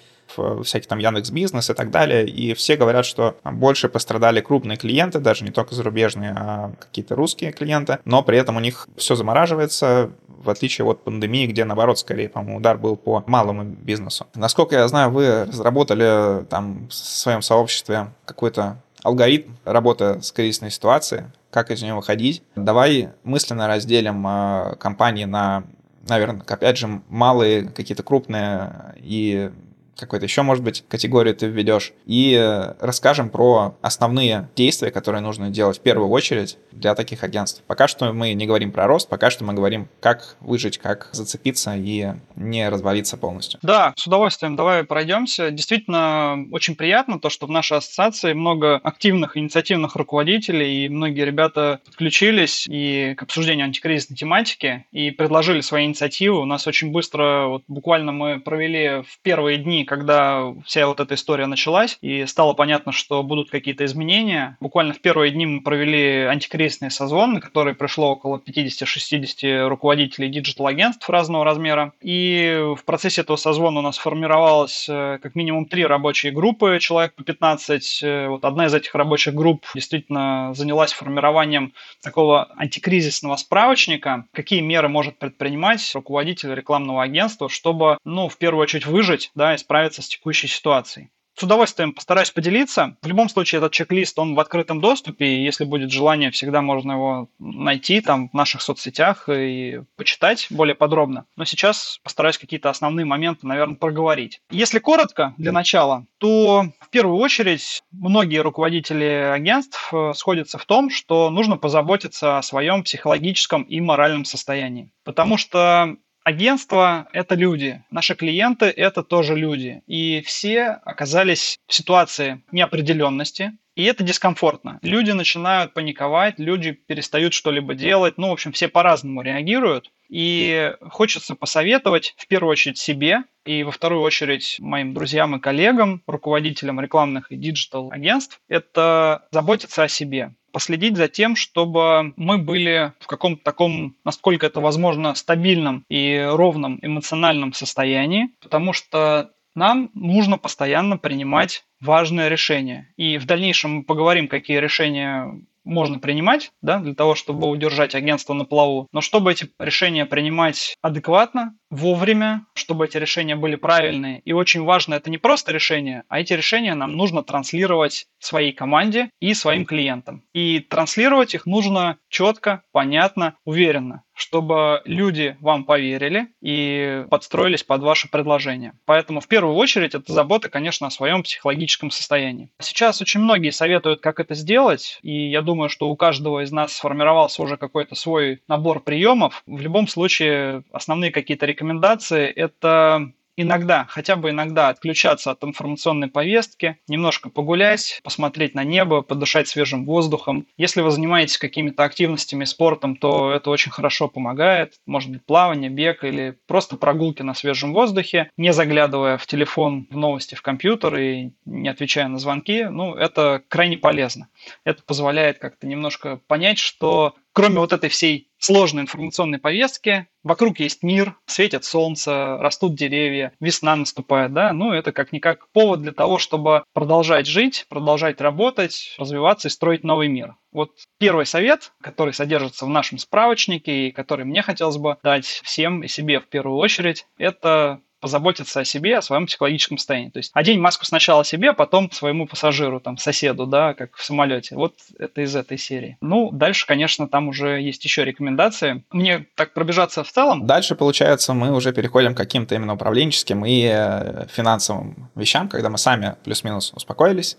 всякий 0.64 0.88
там 0.88 1.00
Яндекс 1.00 1.32
Бизнес 1.32 1.70
и 1.70 1.74
так 1.74 1.92
далее, 1.92 2.28
и 2.28 2.54
все 2.54 2.76
говорят, 2.76 3.06
что 3.06 3.38
больше 3.44 3.90
пострадали 3.90 4.42
крупные 4.42 4.78
клиенты, 4.78 5.20
даже 5.20 5.44
не 5.44 5.52
только 5.52 5.76
зарубежные, 5.76 6.36
а 6.38 6.72
какие-то 6.80 7.16
русские 7.16 7.52
клиенты, 7.52 8.00
но 8.06 8.24
при 8.24 8.38
этом 8.38 8.58
у 8.58 8.60
них 8.60 8.88
все 8.98 9.16
замораживается, 9.16 10.12
в 10.28 10.50
отличие 10.50 10.86
от 10.86 11.04
пандемии, 11.04 11.48
где, 11.48 11.66
наоборот, 11.66 12.00
скорее, 12.00 12.30
по-моему, 12.30 12.58
удар 12.58 12.78
был 12.78 12.96
по 12.96 13.24
малому 13.28 13.64
бизнесу. 13.64 14.28
Насколько 14.36 14.76
я 14.76 14.88
знаю, 14.88 15.12
вы 15.12 15.46
разработали 15.46 16.46
там 16.46 16.88
в 16.88 16.94
своем 16.94 17.42
сообществе 17.42 18.08
какой-то 18.26 18.78
алгоритм 19.04 19.54
работы 19.66 20.22
с 20.22 20.32
кризисной 20.32 20.72
ситуацией, 20.72 21.24
как 21.52 21.72
из 21.72 21.82
нее 21.82 21.94
выходить. 21.94 22.44
Давай 22.56 23.10
мысленно 23.24 23.68
разделим 23.68 24.26
э, 24.28 24.76
компании 24.78 25.26
на, 25.26 25.64
наверное, 26.08 26.44
опять 26.48 26.78
же, 26.78 27.02
малые, 27.10 27.70
какие-то 27.70 28.04
крупные 28.04 28.96
и 28.98 29.52
какой-то 30.00 30.26
еще, 30.26 30.42
может 30.42 30.64
быть, 30.64 30.84
категорию 30.88 31.36
ты 31.36 31.48
введешь, 31.48 31.94
и 32.06 32.36
э, 32.40 32.74
расскажем 32.80 33.30
про 33.30 33.76
основные 33.82 34.50
действия, 34.56 34.92
которые 34.92 35.22
нужно 35.22 35.50
делать 35.50 35.78
в 35.78 35.82
первую 35.82 36.10
очередь 36.10 36.58
для 36.72 36.96
таких 36.96 37.24
агентств. 37.24 37.64
Пока 37.68 37.88
что 37.88 38.14
мы 38.14 38.34
не 38.34 38.46
говорим 38.46 38.72
про 38.72 38.88
рост, 38.88 39.10
пока 39.10 39.30
что 39.30 39.44
мы 39.44 39.54
говорим, 39.54 39.90
как 40.00 40.36
выжить, 40.40 40.78
как 40.78 41.10
зацепиться 41.12 41.76
и 41.76 42.14
не 42.36 42.70
развалиться 42.70 43.18
полностью. 43.18 43.60
Да, 43.62 43.94
с 43.96 44.08
удовольствием. 44.08 44.56
Давай 44.56 44.84
пройдемся. 44.84 45.52
Действительно, 45.52 46.46
очень 46.52 46.76
приятно 46.76 47.20
то, 47.20 47.30
что 47.30 47.48
в 47.48 47.50
нашей 47.50 47.78
ассоциации 47.78 48.34
много 48.34 48.78
активных 48.78 49.38
инициативных 49.38 49.96
руководителей, 49.96 50.86
и 50.86 50.90
многие 50.90 51.26
ребята 51.26 51.82
подключились 51.86 52.66
и 52.70 53.14
к 53.16 53.24
обсуждению 53.24 53.66
антикризисной 53.66 54.18
тематики 54.18 54.86
и 54.92 55.12
предложили 55.12 55.62
свои 55.62 55.86
инициативы. 55.86 56.40
У 56.40 56.46
нас 56.46 56.68
очень 56.68 56.92
быстро, 56.92 57.48
вот 57.48 57.64
буквально 57.68 58.12
мы 58.12 58.40
провели 58.40 59.04
в 59.04 59.20
первые 59.22 59.58
дни 59.58 59.86
когда 59.90 60.54
вся 60.66 60.86
вот 60.86 61.00
эта 61.00 61.16
история 61.16 61.48
началась, 61.48 61.98
и 62.02 62.28
стало 62.28 62.54
понятно, 62.54 62.92
что 62.92 63.24
будут 63.24 63.50
какие-то 63.50 63.86
изменения. 63.86 64.56
Буквально 64.60 64.94
в 64.94 65.02
первые 65.02 65.32
дни 65.32 65.48
мы 65.48 65.62
провели 65.62 66.26
антикризисный 66.26 66.92
созвон, 66.92 67.34
на 67.34 67.42
который 67.42 67.74
пришло 67.74 68.12
около 68.12 68.38
50-60 68.38 69.68
руководителей 69.68 70.30
digital-агентств 70.30 71.10
разного 71.10 71.44
размера. 71.44 71.94
И 72.02 72.62
в 72.78 72.86
процессе 72.86 73.22
этого 73.22 73.36
созвона 73.36 73.80
у 73.80 73.82
нас 73.82 73.98
формировалось 73.98 74.88
э, 74.88 75.18
как 75.24 75.34
минимум 75.34 75.66
три 75.66 75.86
рабочие 75.86 76.32
группы, 76.32 76.78
человек 76.80 77.16
по 77.16 77.24
15. 77.24 78.00
Э, 78.04 78.28
вот 78.28 78.46
одна 78.46 78.68
из 78.68 78.74
этих 78.76 78.94
рабочих 78.94 79.34
групп 79.34 79.66
действительно 79.74 80.52
занялась 80.54 80.94
формированием 80.94 81.74
такого 82.04 82.48
антикризисного 82.58 83.38
справочника, 83.38 84.26
какие 84.34 84.60
меры 84.60 84.88
может 84.88 85.18
предпринимать 85.18 85.90
руководитель 85.96 86.54
рекламного 86.54 87.02
агентства, 87.02 87.50
чтобы, 87.50 87.98
ну, 88.06 88.30
в 88.30 88.38
первую 88.38 88.62
очередь 88.62 88.86
выжить, 88.86 89.32
да, 89.34 89.56
и 89.56 89.58
справиться 89.70 90.02
с 90.02 90.08
текущей 90.08 90.48
ситуацией. 90.48 91.10
С 91.36 91.44
удовольствием 91.44 91.94
постараюсь 91.94 92.32
поделиться. 92.32 92.98
В 93.04 93.08
любом 93.08 93.30
случае, 93.30 93.60
этот 93.60 93.72
чек-лист, 93.72 94.18
он 94.18 94.34
в 94.34 94.40
открытом 94.40 94.82
доступе, 94.82 95.26
и 95.26 95.44
если 95.44 95.64
будет 95.64 95.92
желание, 95.92 96.32
всегда 96.32 96.62
можно 96.62 96.94
его 96.94 97.30
найти 97.38 98.02
там 98.02 98.30
в 98.30 98.34
наших 98.34 98.62
соцсетях 98.62 99.30
и 99.30 99.84
почитать 99.96 100.48
более 100.50 100.76
подробно. 100.76 101.28
Но 101.38 101.46
сейчас 101.46 102.00
постараюсь 102.04 102.40
какие-то 102.40 102.70
основные 102.70 103.06
моменты, 103.06 103.48
наверное, 103.48 103.78
проговорить. 103.78 104.42
Если 104.50 104.80
коротко, 104.80 105.36
для 105.38 105.54
начала, 105.54 106.08
то 106.18 106.66
в 106.82 106.90
первую 106.90 107.18
очередь 107.18 107.84
многие 107.92 108.42
руководители 108.42 109.06
агентств 109.06 109.94
э, 109.94 110.12
сходятся 110.16 110.58
в 110.58 110.66
том, 110.66 110.90
что 110.90 111.30
нужно 111.30 111.56
позаботиться 111.56 112.40
о 112.40 112.42
своем 112.42 112.84
психологическом 112.84 113.62
и 113.62 113.80
моральном 113.80 114.26
состоянии. 114.26 114.92
Потому 115.06 115.38
что 115.38 115.96
Агентство– 116.30 117.08
это 117.12 117.34
люди, 117.34 117.84
наши 117.90 118.14
клиенты– 118.14 118.66
это 118.78 119.02
тоже 119.02 119.36
люди. 119.36 119.82
И 119.88 120.22
все 120.22 120.80
оказались 120.86 121.58
в 121.66 121.74
ситуации 121.74 122.44
неопределенности, 122.52 123.54
и 123.80 123.84
это 123.84 124.04
дискомфортно. 124.04 124.78
Люди 124.82 125.12
начинают 125.12 125.74
паниковать, 125.74 126.38
люди 126.38 126.74
перестают 126.74 127.34
что-либо 127.34 127.76
делать. 127.76 128.16
Ну, 128.18 128.28
в 128.28 128.34
общем, 128.34 128.52
все 128.52 128.68
по-разному 128.68 129.22
реагируют. 129.22 129.90
И 130.10 130.74
хочется 130.90 131.34
посоветовать 131.34 132.14
в 132.18 132.28
первую 132.28 132.52
очередь 132.52 132.78
себе 132.78 133.24
и 133.46 133.64
во 133.64 133.72
вторую 133.72 134.02
очередь 134.02 134.58
моим 134.60 134.94
друзьям 134.94 135.38
и 135.38 135.40
коллегам, 135.40 136.02
руководителям 136.08 136.82
рекламных 136.82 137.32
и 137.32 137.38
digital 137.38 137.90
агентств, 137.90 138.42
это 138.50 139.30
заботиться 139.32 139.84
о 139.84 139.88
себе 139.88 140.34
последить 140.52 140.98
за 140.98 141.08
тем, 141.08 141.36
чтобы 141.36 142.14
мы 142.18 142.40
были 142.40 142.94
в 143.00 143.08
каком-то 143.08 143.44
таком, 143.44 143.96
насколько 144.04 144.48
это 144.48 144.60
возможно, 144.60 145.14
стабильном 145.14 145.86
и 145.90 146.28
ровном 146.28 146.80
эмоциональном 146.82 147.54
состоянии, 147.54 148.32
потому 148.42 148.74
что 148.74 149.32
нам 149.56 149.90
нужно 149.94 150.38
постоянно 150.38 150.98
принимать 150.98 151.64
важные 151.82 152.30
решения. 152.30 152.94
И 152.98 153.18
в 153.18 153.26
дальнейшем 153.26 153.72
мы 153.78 153.84
поговорим, 153.84 154.28
какие 154.28 154.58
решения 154.58 155.32
можно 155.70 156.00
принимать, 156.00 156.52
да, 156.62 156.80
для 156.80 156.96
того, 156.96 157.16
чтобы 157.16 157.48
удержать 157.48 157.96
агентство 157.96 158.34
на 158.34 158.46
плаву. 158.46 158.88
Но 158.92 159.02
чтобы 159.02 159.32
эти 159.32 159.48
решения 159.60 160.06
принимать 160.06 160.76
адекватно, 160.82 161.56
вовремя, 161.70 162.46
чтобы 162.54 162.86
эти 162.86 162.98
решения 162.98 163.36
были 163.36 163.56
правильные. 163.56 164.20
И 164.26 164.34
очень 164.34 164.64
важно, 164.64 164.96
это 164.96 165.10
не 165.10 165.18
просто 165.18 165.52
решение, 165.52 166.04
а 166.10 166.20
эти 166.20 166.34
решения 166.34 166.74
нам 166.76 166.94
нужно 166.94 167.24
транслировать 167.24 168.08
своей 168.20 168.52
команде 168.52 169.10
и 169.20 169.34
своим 169.34 169.66
клиентам. 169.66 170.24
И 170.34 170.60
транслировать 170.60 171.36
их 171.36 171.46
нужно 171.46 171.98
четко, 172.10 172.64
понятно, 172.72 173.36
уверенно 173.46 174.04
чтобы 174.20 174.82
люди 174.86 175.38
вам 175.40 175.64
поверили 175.64 176.28
и 176.42 177.06
подстроились 177.10 177.64
под 177.64 177.82
ваше 177.82 178.10
предложение. 178.10 178.74
Поэтому 178.86 179.22
в 179.22 179.28
первую 179.28 179.56
очередь 179.56 179.96
это 179.96 180.12
забота, 180.12 180.50
конечно, 180.50 180.88
о 180.88 180.92
своем 180.92 181.24
психологическом 181.24 181.92
состоянии. 181.92 182.50
Сейчас 182.60 183.02
очень 183.02 183.22
многие 183.22 183.52
советуют, 183.52 184.02
как 184.02 184.20
это 184.20 184.36
сделать, 184.36 185.00
и 185.02 185.30
я 185.30 185.42
думаю, 185.42 185.70
что 185.70 185.90
у 185.90 185.96
каждого 185.96 186.44
из 186.44 186.52
нас 186.52 186.74
сформировался 186.74 187.42
уже 187.42 187.58
какой-то 187.58 187.96
свой 187.96 188.42
набор 188.48 188.82
приемов. 188.82 189.44
В 189.46 189.62
любом 189.62 189.88
случае, 189.88 190.64
основные 190.72 191.12
какие-то 191.12 191.46
рекомендации– 191.46 192.28
это 192.36 193.12
иногда, 193.42 193.86
хотя 193.90 194.16
бы 194.16 194.30
иногда 194.32 194.70
отключаться 194.70 195.32
от 195.32 195.44
информационной 195.44 196.08
повестки, 196.08 196.78
немножко 196.88 197.30
погулять, 197.30 198.00
посмотреть 198.04 198.56
на 198.56 198.64
небо, 198.64 199.02
подышать 199.02 199.48
свежим 199.48 199.86
воздухом. 199.86 200.46
Если 200.58 200.82
вы 200.82 200.92
занимаетесь 200.92 201.38
какими-то 201.38 201.84
активностями, 201.84 202.44
спортом, 202.44 202.96
то 202.96 203.32
это 203.32 203.50
очень 203.50 203.72
хорошо 203.72 204.08
помогает. 204.08 204.76
Может 204.86 205.12
быть, 205.12 205.26
плавание, 205.26 205.70
бег 205.70 206.04
или 206.04 206.38
просто 206.48 206.76
прогулки 206.76 207.22
на 207.22 207.34
свежем 207.34 207.74
воздухе, 207.74 208.30
не 208.38 208.52
заглядывая 208.52 209.18
в 209.18 209.26
телефон, 209.26 209.88
в 209.90 209.98
новости, 209.98 210.36
в 210.36 210.42
компьютер 210.42 210.98
и 210.98 211.32
не 211.46 211.70
отвечая 211.70 212.08
на 212.08 212.20
звонки. 212.20 212.66
Ну, 212.66 212.96
это 212.96 213.42
крайне 213.48 213.78
полезно. 213.78 214.28
Это 214.64 214.84
позволяет 214.84 215.40
как-то 215.40 215.68
немножко 215.68 216.20
понять, 216.28 216.58
что 216.58 217.16
кроме 217.34 217.60
вот 217.60 217.74
этой 217.74 217.90
всей 217.90 218.30
сложной 218.38 218.84
информационной 218.84 219.40
повестки, 219.40 220.08
вокруг 220.24 220.60
есть 220.60 220.84
мир, 220.84 221.16
светит 221.26 221.66
солнце, 221.66 222.38
растут 222.38 222.76
деревья, 222.76 223.34
весна 223.40 223.76
наступает, 223.76 224.34
да, 224.34 224.54
ну 224.54 224.72
это 224.72 224.92
как-никак 224.92 225.50
повод 225.52 225.82
для 225.82 225.92
того, 225.92 226.18
чтобы 226.18 226.64
продолжать 226.74 227.28
жить, 227.28 227.66
продолжать 227.70 228.22
работать, 228.22 228.96
развиваться 228.98 229.48
и 229.48 229.52
строить 229.52 229.84
новый 229.84 230.08
мир. 230.08 230.36
Вот 230.52 230.72
первый 230.98 231.26
совет, 231.26 231.74
который 231.82 232.14
содержится 232.14 232.66
в 232.66 232.70
нашем 232.70 232.98
справочнике 232.98 233.88
и 233.88 233.92
который 233.92 234.26
мне 234.26 234.42
хотелось 234.42 234.78
бы 234.78 234.98
дать 235.04 235.26
всем 235.26 235.84
и 235.84 235.88
себе 235.88 236.20
в 236.20 236.28
первую 236.28 236.58
очередь, 236.58 237.06
это 237.18 237.82
позаботиться 238.00 238.62
о 238.62 238.66
себе, 238.66 238.98
о 238.98 239.02
своем 239.02 239.26
психологическом 239.26 239.78
состоянии. 239.78 240.10
То 240.10 240.20
есть 240.20 240.32
одень 240.34 240.60
маску 240.60 240.86
сначала 240.86 241.24
себе, 241.26 241.52
а 241.52 241.54
потом 241.54 241.92
своему 241.92 242.28
пассажиру, 242.28 242.80
там, 242.80 242.98
соседу, 242.98 243.46
да, 243.46 243.74
как 243.74 243.96
в 243.96 244.04
самолете. 244.04 244.56
Вот 244.56 244.76
это 244.98 245.22
из 245.22 245.36
этой 245.36 245.58
серии. 245.58 245.98
Ну, 246.02 246.32
дальше, 246.32 246.66
конечно, 246.66 247.08
там 247.08 247.28
уже 247.28 247.62
есть 247.62 247.84
еще 247.84 248.06
рекомендации. 248.06 248.84
Мне 248.92 249.26
так 249.36 249.54
пробежаться 249.54 250.04
в 250.04 250.12
целом. 250.12 250.46
Дальше, 250.46 250.76
получается, 250.76 251.34
мы 251.34 251.54
уже 251.54 251.74
переходим 251.74 252.14
к 252.14 252.18
каким-то 252.18 252.56
именно 252.56 252.74
управленческим 252.74 253.46
и 253.46 253.70
э, 253.72 254.28
финансовым 254.32 255.10
вещам, 255.16 255.50
когда 255.50 255.70
мы 255.70 255.78
сами 255.78 256.16
плюс-минус 256.24 256.74
успокоились, 256.74 257.38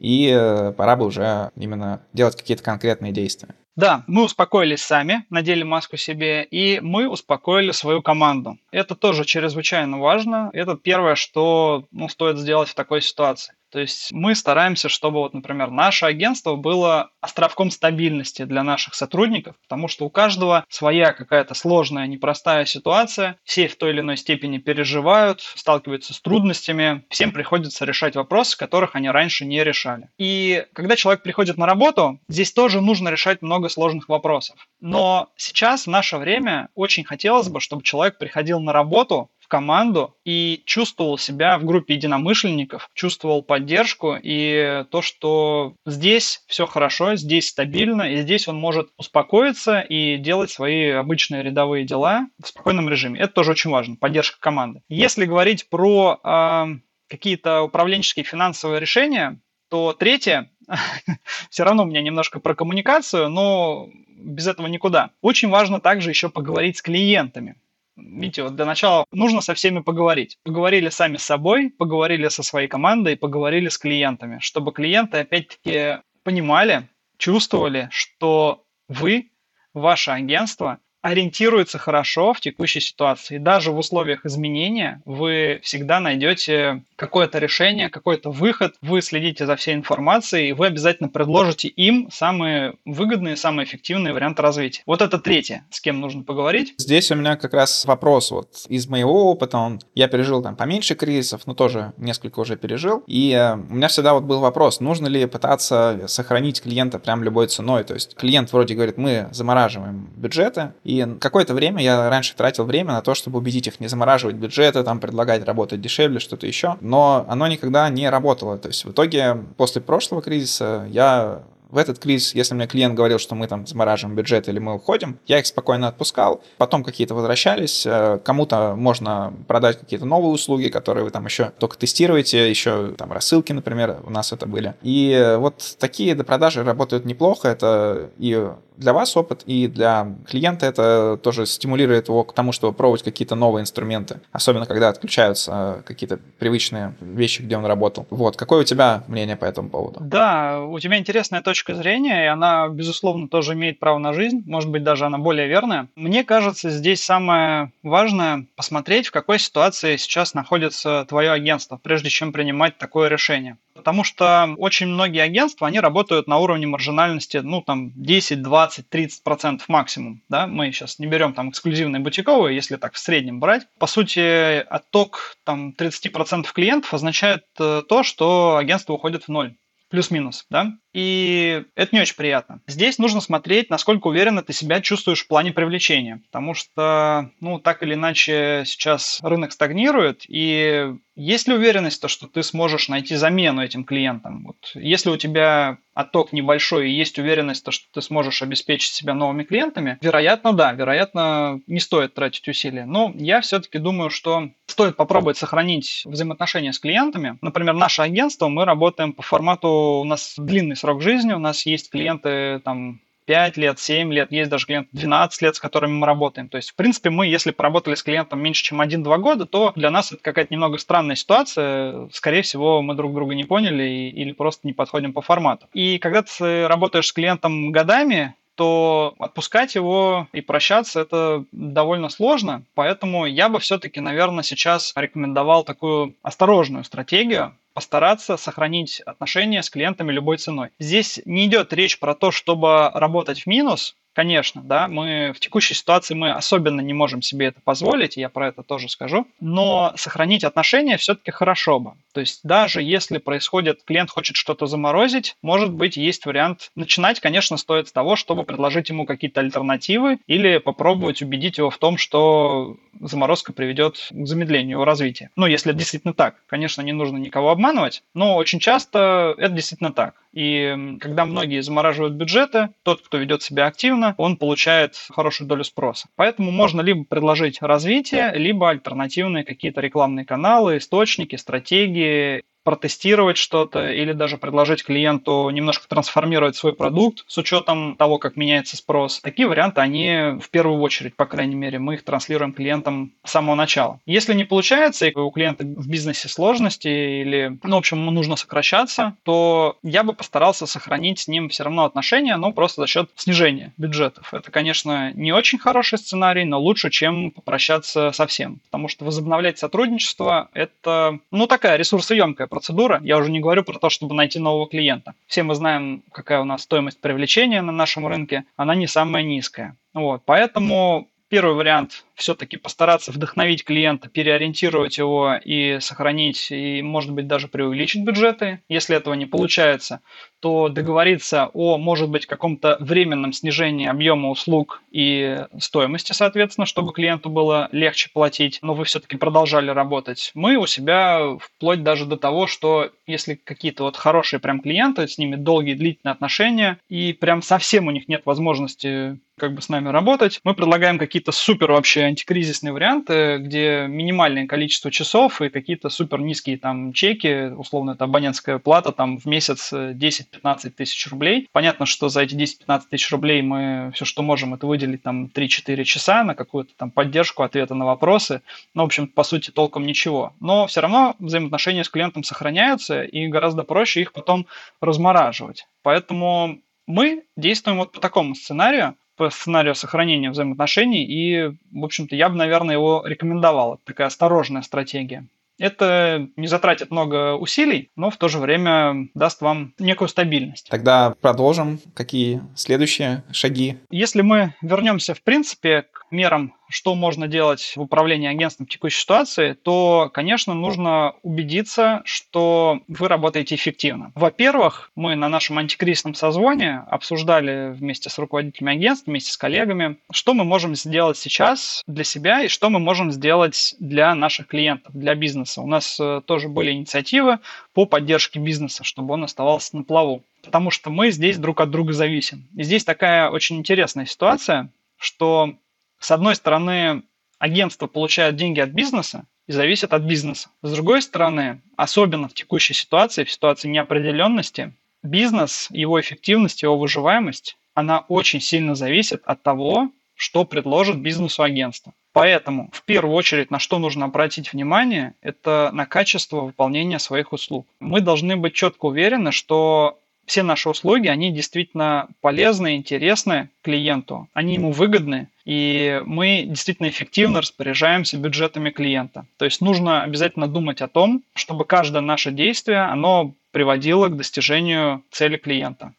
и 0.00 0.28
э, 0.34 0.72
пора 0.72 0.96
бы 0.96 1.06
уже 1.06 1.52
именно 1.56 2.00
делать 2.12 2.34
какие-то 2.34 2.64
конкретные 2.64 3.12
действия. 3.12 3.54
Да, 3.76 4.02
мы 4.08 4.24
успокоились 4.24 4.82
сами, 4.82 5.24
надели 5.30 5.62
маску 5.62 5.96
себе, 5.96 6.42
и 6.42 6.80
мы 6.80 7.08
успокоили 7.08 7.70
свою 7.70 8.02
команду. 8.02 8.58
Это 8.72 8.94
тоже 8.96 9.24
чрезвычайно 9.24 9.98
важно. 10.00 10.50
Это 10.52 10.76
первое, 10.76 11.14
что 11.14 11.84
ну, 11.92 12.08
стоит 12.08 12.38
сделать 12.38 12.68
в 12.68 12.74
такой 12.74 13.00
ситуации. 13.00 13.54
То 13.70 13.78
есть 13.80 14.12
мы 14.12 14.34
стараемся, 14.34 14.88
чтобы, 14.88 15.18
вот, 15.18 15.34
например, 15.34 15.70
наше 15.70 16.06
агентство 16.06 16.56
было 16.56 17.10
островком 17.20 17.70
стабильности 17.70 18.44
для 18.44 18.62
наших 18.62 18.94
сотрудников, 18.94 19.56
потому 19.62 19.88
что 19.88 20.06
у 20.06 20.10
каждого 20.10 20.64
своя 20.68 21.12
какая-то 21.12 21.54
сложная, 21.54 22.06
непростая 22.06 22.64
ситуация, 22.64 23.36
все 23.44 23.68
в 23.68 23.76
той 23.76 23.90
или 23.90 24.00
иной 24.00 24.16
степени 24.16 24.58
переживают, 24.58 25.40
сталкиваются 25.40 26.14
с 26.14 26.20
трудностями, 26.20 27.04
всем 27.10 27.32
приходится 27.32 27.84
решать 27.84 28.16
вопросы, 28.16 28.56
которых 28.56 28.96
они 28.96 29.08
раньше 29.10 29.44
не 29.44 29.62
решали. 29.62 30.08
И 30.18 30.64
когда 30.72 30.96
человек 30.96 31.22
приходит 31.22 31.56
на 31.56 31.66
работу, 31.66 32.20
здесь 32.28 32.52
тоже 32.52 32.80
нужно 32.80 33.08
решать 33.08 33.42
много 33.42 33.68
сложных 33.68 34.08
вопросов. 34.08 34.66
Но 34.80 35.28
сейчас, 35.36 35.86
в 35.86 35.90
наше 35.90 36.16
время, 36.16 36.68
очень 36.74 37.04
хотелось 37.04 37.48
бы, 37.48 37.60
чтобы 37.60 37.82
человек 37.82 38.18
приходил 38.18 38.60
на 38.60 38.72
работу 38.72 39.30
команду 39.50 40.16
и 40.24 40.62
чувствовал 40.64 41.18
себя 41.18 41.58
в 41.58 41.64
группе 41.64 41.94
единомышленников, 41.94 42.88
чувствовал 42.94 43.42
поддержку 43.42 44.16
и 44.22 44.84
то, 44.90 45.02
что 45.02 45.74
здесь 45.84 46.42
все 46.46 46.66
хорошо, 46.66 47.16
здесь 47.16 47.48
стабильно, 47.48 48.02
и 48.02 48.22
здесь 48.22 48.48
он 48.48 48.56
может 48.56 48.90
успокоиться 48.96 49.80
и 49.80 50.16
делать 50.16 50.50
свои 50.50 50.90
обычные 50.90 51.42
рядовые 51.42 51.84
дела 51.84 52.28
в 52.42 52.46
спокойном 52.46 52.88
режиме. 52.88 53.20
Это 53.20 53.34
тоже 53.34 53.50
очень 53.50 53.70
важно, 53.70 53.96
поддержка 53.96 54.38
команды. 54.40 54.82
Если 54.88 55.26
говорить 55.26 55.68
про 55.68 56.20
э, 56.22 56.66
какие-то 57.08 57.62
управленческие 57.62 58.24
финансовые 58.24 58.80
решения, 58.80 59.40
то 59.68 59.92
третье, 59.92 60.50
все 61.50 61.64
равно 61.64 61.82
у 61.82 61.86
меня 61.86 62.02
немножко 62.02 62.38
про 62.38 62.54
коммуникацию, 62.54 63.28
но 63.28 63.88
без 64.16 64.46
этого 64.46 64.68
никуда. 64.68 65.10
Очень 65.20 65.48
важно 65.48 65.80
также 65.80 66.10
еще 66.10 66.28
поговорить 66.28 66.78
с 66.78 66.82
клиентами. 66.82 67.56
Видите, 68.02 68.42
вот 68.42 68.56
для 68.56 68.64
начала 68.64 69.04
нужно 69.12 69.40
со 69.40 69.54
всеми 69.54 69.80
поговорить. 69.80 70.38
Поговорили 70.44 70.88
сами 70.88 71.16
с 71.16 71.22
собой, 71.22 71.70
поговорили 71.70 72.28
со 72.28 72.42
своей 72.42 72.68
командой, 72.68 73.16
поговорили 73.16 73.68
с 73.68 73.78
клиентами, 73.78 74.38
чтобы 74.40 74.72
клиенты 74.72 75.18
опять-таки 75.18 76.02
понимали, 76.22 76.88
чувствовали, 77.18 77.88
что 77.90 78.64
вы, 78.88 79.30
ваше 79.74 80.10
агентство 80.10 80.78
ориентируется 81.02 81.78
хорошо 81.78 82.32
в 82.32 82.40
текущей 82.40 82.80
ситуации. 82.80 83.38
Даже 83.38 83.72
в 83.72 83.78
условиях 83.78 84.26
изменения 84.26 85.00
вы 85.04 85.60
всегда 85.62 86.00
найдете 86.00 86.84
какое-то 86.96 87.38
решение, 87.38 87.88
какой-то 87.88 88.30
выход, 88.30 88.74
вы 88.82 89.00
следите 89.00 89.46
за 89.46 89.56
всей 89.56 89.74
информацией, 89.74 90.50
и 90.50 90.52
вы 90.52 90.66
обязательно 90.66 91.08
предложите 91.08 91.68
им 91.68 92.10
самые 92.12 92.74
выгодные, 92.84 93.36
самые 93.36 93.66
эффективные 93.66 94.12
варианты 94.12 94.42
развития. 94.42 94.82
Вот 94.86 95.00
это 95.00 95.18
третье, 95.18 95.64
с 95.70 95.80
кем 95.80 96.00
нужно 96.00 96.22
поговорить. 96.22 96.74
Здесь 96.78 97.10
у 97.10 97.14
меня 97.14 97.36
как 97.36 97.54
раз 97.54 97.84
вопрос 97.86 98.30
вот 98.30 98.66
из 98.68 98.86
моего 98.86 99.30
опыта, 99.30 99.56
он, 99.56 99.80
я 99.94 100.08
пережил 100.08 100.42
там 100.42 100.56
поменьше 100.56 100.94
кризисов, 100.94 101.46
но 101.46 101.54
тоже 101.54 101.94
несколько 101.96 102.40
уже 102.40 102.56
пережил, 102.56 103.02
и 103.06 103.32
э, 103.32 103.54
у 103.54 103.74
меня 103.74 103.88
всегда 103.88 104.12
вот 104.14 104.24
был 104.24 104.40
вопрос, 104.40 104.80
нужно 104.80 105.06
ли 105.06 105.24
пытаться 105.26 106.04
сохранить 106.06 106.60
клиента 106.60 106.98
прям 106.98 107.24
любой 107.24 107.46
ценой, 107.46 107.84
то 107.84 107.94
есть 107.94 108.14
клиент 108.14 108.52
вроде 108.52 108.74
говорит, 108.74 108.98
мы 108.98 109.28
замораживаем 109.32 110.10
бюджеты, 110.16 110.74
и 110.90 111.18
какое-то 111.18 111.54
время 111.54 111.82
я 111.82 112.10
раньше 112.10 112.34
тратил 112.34 112.64
время 112.64 112.94
на 112.94 113.02
то, 113.02 113.14
чтобы 113.14 113.38
убедить 113.38 113.68
их 113.68 113.78
не 113.78 113.86
замораживать 113.86 114.34
бюджеты, 114.34 114.82
там 114.82 114.98
предлагать 114.98 115.44
работать 115.44 115.80
дешевле, 115.80 116.18
что-то 116.18 116.46
еще, 116.46 116.76
но 116.80 117.24
оно 117.28 117.46
никогда 117.46 117.88
не 117.88 118.10
работало. 118.10 118.58
То 118.58 118.68
есть 118.68 118.84
в 118.84 118.90
итоге 118.90 119.44
после 119.56 119.80
прошлого 119.80 120.20
кризиса 120.20 120.86
я 120.90 121.42
в 121.70 121.78
этот 121.78 121.98
кризис, 121.98 122.34
если 122.34 122.54
мне 122.54 122.66
клиент 122.66 122.94
говорил, 122.94 123.18
что 123.18 123.34
мы 123.34 123.46
там 123.46 123.66
замораживаем 123.66 124.16
бюджет 124.16 124.48
или 124.48 124.58
мы 124.58 124.74
уходим, 124.74 125.18
я 125.26 125.38
их 125.38 125.46
спокойно 125.46 125.88
отпускал, 125.88 126.42
потом 126.58 126.84
какие-то 126.84 127.14
возвращались, 127.14 127.84
э, 127.86 128.18
кому-то 128.24 128.74
можно 128.76 129.32
продать 129.46 129.78
какие-то 129.78 130.06
новые 130.06 130.32
услуги, 130.32 130.68
которые 130.68 131.04
вы 131.04 131.10
там 131.10 131.24
еще 131.24 131.52
только 131.58 131.76
тестируете, 131.76 132.48
еще 132.48 132.92
там 132.96 133.12
рассылки, 133.12 133.52
например, 133.52 133.98
у 134.04 134.10
нас 134.10 134.32
это 134.32 134.46
были. 134.46 134.74
И 134.82 135.36
вот 135.38 135.76
такие 135.78 136.14
допродажи 136.14 136.62
работают 136.62 137.04
неплохо, 137.04 137.48
это 137.48 138.10
и 138.18 138.50
для 138.80 138.92
вас 138.94 139.16
опыт, 139.16 139.42
и 139.46 139.68
для 139.68 140.16
клиента 140.26 140.66
это 140.66 141.18
тоже 141.22 141.46
стимулирует 141.46 142.08
его 142.08 142.24
к 142.24 142.34
тому, 142.34 142.52
чтобы 142.52 142.72
пробовать 142.72 143.02
какие-то 143.02 143.34
новые 143.34 143.62
инструменты, 143.62 144.20
особенно 144.32 144.66
когда 144.66 144.88
отключаются 144.88 145.82
какие-то 145.86 146.18
привычные 146.38 146.94
вещи, 147.00 147.42
где 147.42 147.56
он 147.56 147.66
работал. 147.66 148.06
Вот, 148.10 148.36
какое 148.36 148.60
у 148.60 148.64
тебя 148.64 149.04
мнение 149.06 149.36
по 149.36 149.44
этому 149.44 149.68
поводу? 149.68 150.00
Да, 150.00 150.62
у 150.62 150.78
тебя 150.80 150.96
интересная 150.96 151.42
точка 151.42 151.59
зрения, 151.68 152.24
и 152.24 152.28
она, 152.28 152.68
безусловно, 152.68 153.28
тоже 153.28 153.54
имеет 153.54 153.78
право 153.78 153.98
на 153.98 154.12
жизнь, 154.12 154.42
может 154.46 154.70
быть, 154.70 154.82
даже 154.82 155.06
она 155.06 155.18
более 155.18 155.48
верная. 155.48 155.88
Мне 155.96 156.24
кажется, 156.24 156.70
здесь 156.70 157.02
самое 157.02 157.72
важное 157.82 158.46
посмотреть, 158.56 159.08
в 159.08 159.12
какой 159.12 159.38
ситуации 159.38 159.96
сейчас 159.96 160.34
находится 160.34 161.04
твое 161.08 161.30
агентство, 161.30 161.78
прежде 161.82 162.10
чем 162.10 162.32
принимать 162.32 162.78
такое 162.78 163.08
решение. 163.08 163.56
Потому 163.74 164.04
что 164.04 164.54
очень 164.58 164.88
многие 164.88 165.22
агентства, 165.22 165.66
они 165.66 165.80
работают 165.80 166.26
на 166.26 166.38
уровне 166.38 166.66
маржинальности, 166.66 167.38
ну, 167.38 167.62
там, 167.62 167.92
10, 167.94 168.42
20, 168.42 168.88
30 168.88 169.22
процентов 169.22 169.68
максимум, 169.68 170.20
да, 170.28 170.46
мы 170.46 170.70
сейчас 170.72 170.98
не 170.98 171.06
берем 171.06 171.32
там 171.32 171.50
эксклюзивные 171.50 172.00
бутиковые, 172.00 172.54
если 172.54 172.76
так 172.76 172.94
в 172.94 172.98
среднем 172.98 173.40
брать. 173.40 173.66
По 173.78 173.86
сути, 173.86 174.58
отток 174.58 175.36
там 175.44 175.72
30 175.72 176.12
процентов 176.12 176.52
клиентов 176.52 176.92
означает 176.92 177.44
э, 177.58 177.82
то, 177.88 178.02
что 178.02 178.56
агентство 178.56 178.92
уходит 178.92 179.24
в 179.24 179.28
ноль 179.28 179.54
плюс-минус, 179.90 180.46
да? 180.50 180.72
И 180.92 181.64
это 181.74 181.94
не 181.94 182.00
очень 182.00 182.16
приятно. 182.16 182.60
Здесь 182.66 182.98
нужно 182.98 183.20
смотреть, 183.20 183.70
насколько 183.70 184.06
уверенно 184.06 184.42
ты 184.42 184.52
себя 184.52 184.80
чувствуешь 184.80 185.24
в 185.24 185.28
плане 185.28 185.52
привлечения, 185.52 186.22
потому 186.26 186.54
что, 186.54 187.30
ну, 187.40 187.58
так 187.58 187.82
или 187.82 187.94
иначе 187.94 188.62
сейчас 188.66 189.20
рынок 189.22 189.52
стагнирует, 189.52 190.24
и 190.28 190.94
есть 191.20 191.48
ли 191.48 191.54
уверенность, 191.54 192.00
то, 192.00 192.08
что 192.08 192.26
ты 192.26 192.42
сможешь 192.42 192.88
найти 192.88 193.14
замену 193.14 193.62
этим 193.62 193.84
клиентам? 193.84 194.44
Вот, 194.46 194.70
если 194.74 195.10
у 195.10 195.16
тебя 195.18 195.78
отток 195.92 196.32
небольшой 196.32 196.88
и 196.88 196.94
есть 196.94 197.18
уверенность, 197.18 197.62
то, 197.62 197.70
что 197.70 197.86
ты 197.92 198.00
сможешь 198.00 198.42
обеспечить 198.42 198.92
себя 198.92 199.12
новыми 199.12 199.44
клиентами, 199.44 199.98
вероятно, 200.00 200.54
да, 200.54 200.72
вероятно, 200.72 201.60
не 201.66 201.78
стоит 201.78 202.14
тратить 202.14 202.48
усилия. 202.48 202.86
Но 202.86 203.12
я 203.14 203.42
все-таки 203.42 203.78
думаю, 203.78 204.08
что 204.08 204.48
стоит 204.66 204.96
попробовать 204.96 205.36
сохранить 205.36 206.02
взаимоотношения 206.06 206.72
с 206.72 206.78
клиентами. 206.78 207.36
Например, 207.42 207.74
наше 207.74 208.00
агентство, 208.00 208.48
мы 208.48 208.64
работаем 208.64 209.12
по 209.12 209.22
формату, 209.22 209.68
у 209.68 210.04
нас 210.04 210.34
длинный 210.38 210.76
срок 210.76 211.02
жизни, 211.02 211.34
у 211.34 211.38
нас 211.38 211.66
есть 211.66 211.90
клиенты 211.90 212.60
там 212.64 213.00
5 213.30 213.56
лет, 213.58 213.78
7 213.78 214.12
лет, 214.12 214.32
есть 214.32 214.50
даже 214.50 214.66
клиенты 214.66 214.88
12 214.90 215.42
лет, 215.42 215.54
с 215.54 215.60
которыми 215.60 215.92
мы 215.92 216.04
работаем. 216.04 216.48
То 216.48 216.56
есть, 216.56 216.70
в 216.70 216.74
принципе, 216.74 217.10
мы, 217.10 217.28
если 217.28 217.52
поработали 217.52 217.94
с 217.94 218.02
клиентом 218.02 218.42
меньше, 218.42 218.64
чем 218.64 218.82
1-2 218.82 219.18
года, 219.18 219.46
то 219.46 219.70
для 219.76 219.92
нас 219.92 220.10
это 220.10 220.20
какая-то 220.20 220.52
немного 220.52 220.78
странная 220.78 221.14
ситуация. 221.14 222.08
Скорее 222.10 222.42
всего, 222.42 222.82
мы 222.82 222.96
друг 222.96 223.14
друга 223.14 223.36
не 223.36 223.44
поняли 223.44 223.84
или 223.84 224.32
просто 224.32 224.66
не 224.66 224.72
подходим 224.72 225.12
по 225.12 225.22
формату. 225.22 225.68
И 225.74 225.98
когда 225.98 226.22
ты 226.22 226.66
работаешь 226.66 227.06
с 227.06 227.12
клиентом 227.12 227.70
годами, 227.70 228.34
то 228.56 229.14
отпускать 229.20 229.76
его 229.76 230.26
и 230.32 230.40
прощаться 230.40 231.00
это 231.00 231.44
довольно 231.52 232.08
сложно. 232.08 232.64
Поэтому 232.74 233.26
я 233.26 233.48
бы 233.48 233.60
все-таки, 233.60 234.00
наверное, 234.00 234.42
сейчас 234.42 234.92
рекомендовал 234.96 235.62
такую 235.62 236.16
осторожную 236.24 236.82
стратегию 236.82 237.54
постараться 237.74 238.36
сохранить 238.36 239.00
отношения 239.00 239.62
с 239.62 239.70
клиентами 239.70 240.12
любой 240.12 240.38
ценой. 240.38 240.70
Здесь 240.78 241.20
не 241.24 241.46
идет 241.46 241.72
речь 241.72 241.98
про 241.98 242.14
то, 242.14 242.30
чтобы 242.30 242.90
работать 242.90 243.42
в 243.42 243.46
минус, 243.46 243.96
Конечно, 244.20 244.60
да, 244.62 244.86
мы 244.86 245.32
в 245.34 245.40
текущей 245.40 245.72
ситуации 245.72 246.12
мы 246.12 246.30
особенно 246.30 246.82
не 246.82 246.92
можем 246.92 247.22
себе 247.22 247.46
это 247.46 247.60
позволить, 247.64 248.18
я 248.18 248.28
про 248.28 248.48
это 248.48 248.62
тоже 248.62 248.90
скажу, 248.90 249.26
но 249.40 249.94
сохранить 249.96 250.44
отношения 250.44 250.98
все-таки 250.98 251.30
хорошо 251.30 251.80
бы. 251.80 251.92
То 252.12 252.20
есть 252.20 252.40
даже 252.42 252.82
если 252.82 253.16
происходит, 253.16 253.82
клиент 253.82 254.10
хочет 254.10 254.36
что-то 254.36 254.66
заморозить, 254.66 255.36
может 255.40 255.72
быть, 255.72 255.96
есть 255.96 256.26
вариант. 256.26 256.70
Начинать, 256.74 257.18
конечно, 257.18 257.56
стоит 257.56 257.88
с 257.88 257.92
того, 257.92 258.14
чтобы 258.14 258.44
предложить 258.44 258.90
ему 258.90 259.06
какие-то 259.06 259.40
альтернативы 259.40 260.18
или 260.26 260.58
попробовать 260.58 261.22
убедить 261.22 261.56
его 261.56 261.70
в 261.70 261.78
том, 261.78 261.96
что 261.96 262.76
заморозка 263.00 263.54
приведет 263.54 264.10
к 264.10 264.26
замедлению 264.26 264.72
его 264.72 264.84
развития. 264.84 265.30
Ну, 265.34 265.46
если 265.46 265.70
это 265.70 265.78
действительно 265.78 266.12
так. 266.12 266.42
Конечно, 266.46 266.82
не 266.82 266.92
нужно 266.92 267.16
никого 267.16 267.48
обманывать, 267.48 268.02
но 268.12 268.36
очень 268.36 268.60
часто 268.60 269.34
это 269.38 269.54
действительно 269.54 269.94
так. 269.94 270.14
И 270.32 270.96
когда 271.00 271.24
многие 271.24 271.60
замораживают 271.60 272.14
бюджеты, 272.14 272.70
тот, 272.84 273.02
кто 273.02 273.18
ведет 273.18 273.42
себя 273.42 273.66
активно, 273.66 274.14
он 274.16 274.36
получает 274.36 274.94
хорошую 275.10 275.48
долю 275.48 275.64
спроса. 275.64 276.08
Поэтому 276.14 276.50
можно 276.50 276.80
либо 276.80 277.04
предложить 277.04 277.60
развитие, 277.62 278.32
либо 278.34 278.70
альтернативные 278.70 279.44
какие-то 279.44 279.80
рекламные 279.80 280.24
каналы, 280.24 280.76
источники, 280.76 281.36
стратегии 281.36 282.44
протестировать 282.64 283.36
что-то 283.36 283.90
или 283.90 284.12
даже 284.12 284.38
предложить 284.38 284.84
клиенту 284.84 285.48
немножко 285.50 285.88
трансформировать 285.88 286.56
свой 286.56 286.74
продукт 286.74 287.24
с 287.26 287.38
учетом 287.38 287.96
того, 287.96 288.18
как 288.18 288.36
меняется 288.36 288.76
спрос. 288.76 289.20
Такие 289.20 289.48
варианты, 289.48 289.80
они 289.80 290.38
в 290.40 290.50
первую 290.50 290.80
очередь, 290.80 291.16
по 291.16 291.26
крайней 291.26 291.54
мере, 291.54 291.78
мы 291.78 291.94
их 291.94 292.04
транслируем 292.04 292.52
клиентам 292.52 293.12
с 293.24 293.30
самого 293.30 293.54
начала. 293.54 294.00
Если 294.06 294.34
не 294.34 294.44
получается, 294.44 295.06
и 295.06 295.14
у 295.14 295.30
клиента 295.30 295.64
в 295.64 295.88
бизнесе 295.88 296.28
сложности 296.28 296.88
или, 296.88 297.58
ну, 297.62 297.76
в 297.76 297.78
общем, 297.78 297.98
ему 297.98 298.10
нужно 298.10 298.36
сокращаться, 298.36 299.16
то 299.22 299.76
я 299.82 300.02
бы 300.02 300.12
постарался 300.12 300.66
сохранить 300.66 301.20
с 301.20 301.28
ним 301.28 301.48
все 301.48 301.64
равно 301.64 301.84
отношения, 301.84 302.36
но 302.36 302.52
просто 302.52 302.82
за 302.82 302.86
счет 302.86 303.10
снижения 303.16 303.72
бюджетов. 303.76 304.32
Это, 304.34 304.50
конечно, 304.50 305.12
не 305.12 305.32
очень 305.32 305.58
хороший 305.58 305.98
сценарий, 305.98 306.44
но 306.44 306.60
лучше, 306.60 306.90
чем 306.90 307.30
попрощаться 307.30 308.12
совсем, 308.12 308.60
потому 308.66 308.88
что 308.88 309.04
возобновлять 309.04 309.58
сотрудничество– 309.58 310.48
это, 310.54 311.18
ну, 311.30 311.46
такая 311.46 311.76
ресурсоемкая 311.76 312.46
процедура. 312.50 313.00
Я 313.02 313.16
уже 313.16 313.30
не 313.30 313.40
говорю 313.40 313.64
про 313.64 313.78
то, 313.78 313.88
чтобы 313.88 314.14
найти 314.14 314.38
нового 314.38 314.68
клиента. 314.68 315.14
Все 315.26 315.42
мы 315.42 315.54
знаем, 315.54 316.02
какая 316.12 316.40
у 316.40 316.44
нас 316.44 316.62
стоимость 316.62 317.00
привлечения 317.00 317.62
на 317.62 317.72
нашем 317.72 318.06
рынке. 318.06 318.44
Она 318.56 318.74
не 318.74 318.86
самая 318.86 319.22
низкая. 319.22 319.76
Вот, 319.94 320.22
поэтому 320.26 321.08
первый 321.28 321.54
вариант 321.54 322.04
все-таки 322.20 322.56
постараться 322.56 323.12
вдохновить 323.12 323.64
клиента, 323.64 324.08
переориентировать 324.08 324.98
его 324.98 325.34
и 325.44 325.78
сохранить, 325.80 326.50
и, 326.50 326.82
может 326.82 327.12
быть, 327.12 327.26
даже 327.26 327.48
преувеличить 327.48 328.04
бюджеты. 328.04 328.60
Если 328.68 328.96
этого 328.96 329.14
не 329.14 329.26
получается, 329.26 330.00
то 330.40 330.68
договориться 330.68 331.50
о, 331.52 331.76
может 331.76 332.08
быть, 332.08 332.26
каком-то 332.26 332.76
временном 332.80 333.32
снижении 333.32 333.86
объема 333.86 334.30
услуг 334.30 334.82
и 334.90 335.44
стоимости, 335.58 336.12
соответственно, 336.12 336.66
чтобы 336.66 336.92
клиенту 336.92 337.28
было 337.28 337.68
легче 337.72 338.08
платить, 338.12 338.58
но 338.62 338.74
вы 338.74 338.84
все-таки 338.84 339.16
продолжали 339.16 339.70
работать. 339.70 340.30
Мы 340.34 340.56
у 340.56 340.66
себя 340.66 341.36
вплоть 341.38 341.82
даже 341.82 342.06
до 342.06 342.16
того, 342.16 342.46
что 342.46 342.90
если 343.06 343.34
какие-то 343.34 343.84
вот 343.84 343.96
хорошие 343.96 344.40
прям 344.40 344.60
клиенты, 344.60 345.06
с 345.06 345.18
ними 345.18 345.36
долгие 345.36 345.74
длительные 345.74 346.12
отношения, 346.12 346.78
и 346.88 347.12
прям 347.12 347.42
совсем 347.42 347.86
у 347.86 347.90
них 347.90 348.08
нет 348.08 348.22
возможности 348.24 349.18
как 349.38 349.54
бы 349.54 349.62
с 349.62 349.68
нами 349.68 349.88
работать, 349.88 350.40
мы 350.44 350.54
предлагаем 350.54 350.98
какие-то 350.98 351.32
супер 351.32 351.72
вообще 351.72 352.04
антикризисные 352.10 352.72
варианты, 352.72 353.38
где 353.38 353.86
минимальное 353.88 354.46
количество 354.46 354.90
часов 354.90 355.40
и 355.40 355.48
какие-то 355.48 355.88
супер 355.88 356.20
низкие 356.20 356.58
там 356.58 356.92
чеки, 356.92 357.52
условно 357.52 357.92
это 357.92 358.04
абонентская 358.04 358.58
плата 358.58 358.92
там 358.92 359.18
в 359.18 359.26
месяц 359.26 359.72
10-15 359.72 360.70
тысяч 360.70 361.06
рублей. 361.08 361.48
Понятно, 361.52 361.86
что 361.86 362.08
за 362.08 362.22
эти 362.22 362.34
10-15 362.34 362.82
тысяч 362.90 363.10
рублей 363.10 363.42
мы 363.42 363.92
все, 363.94 364.04
что 364.04 364.22
можем, 364.22 364.54
это 364.54 364.66
выделить 364.66 365.02
там 365.02 365.26
3-4 365.26 365.84
часа 365.84 366.24
на 366.24 366.34
какую-то 366.34 366.72
там 366.76 366.90
поддержку 366.90 367.42
ответа 367.42 367.74
на 367.74 367.86
вопросы. 367.86 368.42
Ну, 368.74 368.82
в 368.82 368.86
общем, 368.86 369.06
по 369.06 369.22
сути, 369.22 369.50
толком 369.50 369.86
ничего. 369.86 370.34
Но 370.40 370.66
все 370.66 370.80
равно 370.80 371.16
взаимоотношения 371.18 371.84
с 371.84 371.88
клиентом 371.88 372.24
сохраняются 372.24 373.02
и 373.02 373.26
гораздо 373.28 373.62
проще 373.62 374.02
их 374.02 374.12
потом 374.12 374.46
размораживать. 374.80 375.66
Поэтому 375.82 376.60
мы 376.86 377.24
действуем 377.36 377.78
вот 377.78 377.92
по 377.92 378.00
такому 378.00 378.34
сценарию 378.34 378.96
по 379.20 379.28
сценарию 379.28 379.74
сохранения 379.74 380.30
взаимоотношений, 380.30 381.04
и, 381.04 381.54
в 381.72 381.84
общем-то, 381.84 382.16
я 382.16 382.30
бы, 382.30 382.36
наверное, 382.36 382.74
его 382.74 383.02
рекомендовал. 383.04 383.74
Это 383.74 383.82
такая 383.84 384.06
осторожная 384.06 384.62
стратегия. 384.62 385.26
Это 385.58 386.26
не 386.36 386.46
затратит 386.46 386.90
много 386.90 387.34
усилий, 387.34 387.90
но 387.96 388.08
в 388.08 388.16
то 388.16 388.28
же 388.28 388.38
время 388.38 389.08
даст 389.12 389.42
вам 389.42 389.74
некую 389.78 390.08
стабильность. 390.08 390.70
Тогда 390.70 391.14
продолжим. 391.20 391.80
Какие 391.94 392.40
следующие 392.54 393.22
шаги? 393.30 393.76
Если 393.90 394.22
мы 394.22 394.54
вернемся, 394.62 395.12
в 395.12 395.20
принципе, 395.20 395.82
к 395.92 396.06
мерам 396.10 396.54
что 396.70 396.94
можно 396.94 397.28
делать 397.28 397.74
в 397.76 397.80
управлении 397.80 398.28
агентством 398.28 398.66
в 398.66 398.70
текущей 398.70 399.00
ситуации, 399.00 399.52
то, 399.52 400.10
конечно, 400.12 400.54
нужно 400.54 401.14
убедиться, 401.22 402.02
что 402.04 402.80
вы 402.88 403.08
работаете 403.08 403.56
эффективно. 403.56 404.12
Во-первых, 404.14 404.90
мы 404.94 405.16
на 405.16 405.28
нашем 405.28 405.58
антикризисном 405.58 406.14
созвоне 406.14 406.82
обсуждали 406.88 407.72
вместе 407.72 408.08
с 408.08 408.18
руководителями 408.18 408.74
агентств, 408.74 409.06
вместе 409.06 409.32
с 409.32 409.36
коллегами, 409.36 409.98
что 410.12 410.32
мы 410.32 410.44
можем 410.44 410.74
сделать 410.74 411.18
сейчас 411.18 411.82
для 411.86 412.04
себя 412.04 412.42
и 412.42 412.48
что 412.48 412.70
мы 412.70 412.78
можем 412.78 413.10
сделать 413.10 413.74
для 413.80 414.14
наших 414.14 414.46
клиентов, 414.46 414.94
для 414.94 415.14
бизнеса. 415.14 415.60
У 415.60 415.66
нас 415.66 415.98
э, 416.00 416.22
тоже 416.24 416.48
были 416.48 416.70
инициативы 416.70 417.40
по 417.74 417.84
поддержке 417.84 418.38
бизнеса, 418.38 418.84
чтобы 418.84 419.14
он 419.14 419.24
оставался 419.24 419.76
на 419.76 419.82
плаву 419.82 420.22
потому 420.42 420.70
что 420.70 420.88
мы 420.88 421.10
здесь 421.10 421.36
друг 421.36 421.60
от 421.60 421.70
друга 421.70 421.92
зависим. 421.92 422.48
И 422.56 422.62
здесь 422.62 422.82
такая 422.82 423.28
очень 423.28 423.58
интересная 423.58 424.06
ситуация, 424.06 424.70
что 424.96 425.54
с 426.00 426.10
одной 426.10 426.34
стороны, 426.34 427.02
агентство 427.38 427.86
получает 427.86 428.36
деньги 428.36 428.60
от 428.60 428.70
бизнеса 428.70 429.26
и 429.46 429.52
зависит 429.52 429.92
от 429.92 430.02
бизнеса. 430.02 430.48
С 430.62 430.72
другой 430.72 431.02
стороны, 431.02 431.62
особенно 431.76 432.28
в 432.28 432.34
текущей 432.34 432.74
ситуации, 432.74 433.24
в 433.24 433.30
ситуации 433.30 433.68
неопределенности, 433.68 434.74
бизнес, 435.02 435.68
его 435.70 436.00
эффективность, 436.00 436.62
его 436.62 436.78
выживаемость, 436.78 437.56
она 437.74 438.00
очень 438.08 438.40
сильно 438.40 438.74
зависит 438.74 439.22
от 439.24 439.42
того, 439.42 439.90
что 440.14 440.44
предложит 440.44 441.00
бизнесу 441.00 441.42
агентство. 441.42 441.94
Поэтому 442.12 442.70
в 442.72 442.82
первую 442.82 443.14
очередь 443.14 443.50
на 443.50 443.58
что 443.58 443.78
нужно 443.78 444.06
обратить 444.06 444.52
внимание, 444.52 445.14
это 445.22 445.70
на 445.72 445.86
качество 445.86 446.40
выполнения 446.40 446.98
своих 446.98 447.32
услуг. 447.32 447.66
Мы 447.78 448.00
должны 448.00 448.36
быть 448.36 448.54
четко 448.54 448.86
уверены, 448.86 449.32
что 449.32 449.98
все 450.30 450.44
наши 450.44 450.68
услуги, 450.68 451.08
они 451.08 451.32
действительно 451.32 452.06
полезны, 452.20 452.76
интересны 452.76 453.48
клиенту, 453.62 454.28
они 454.32 454.54
ему 454.54 454.70
выгодны, 454.70 455.26
и 455.44 456.00
мы 456.06 456.44
действительно 456.46 456.88
эффективно 456.88 457.40
распоряжаемся 457.40 458.16
бюджетами 458.16 458.70
клиента. 458.70 459.26
То 459.38 459.44
есть 459.44 459.60
нужно 459.60 460.04
обязательно 460.04 460.46
думать 460.46 460.82
о 460.82 460.88
том, 460.88 461.24
чтобы 461.34 461.64
каждое 461.64 462.00
наше 462.00 462.30
действие, 462.30 462.82
оно 462.82 463.34
приводило 463.50 464.06
к 464.06 464.16
достижению 464.16 465.02
цели 465.10 465.36
клиента 465.36 465.94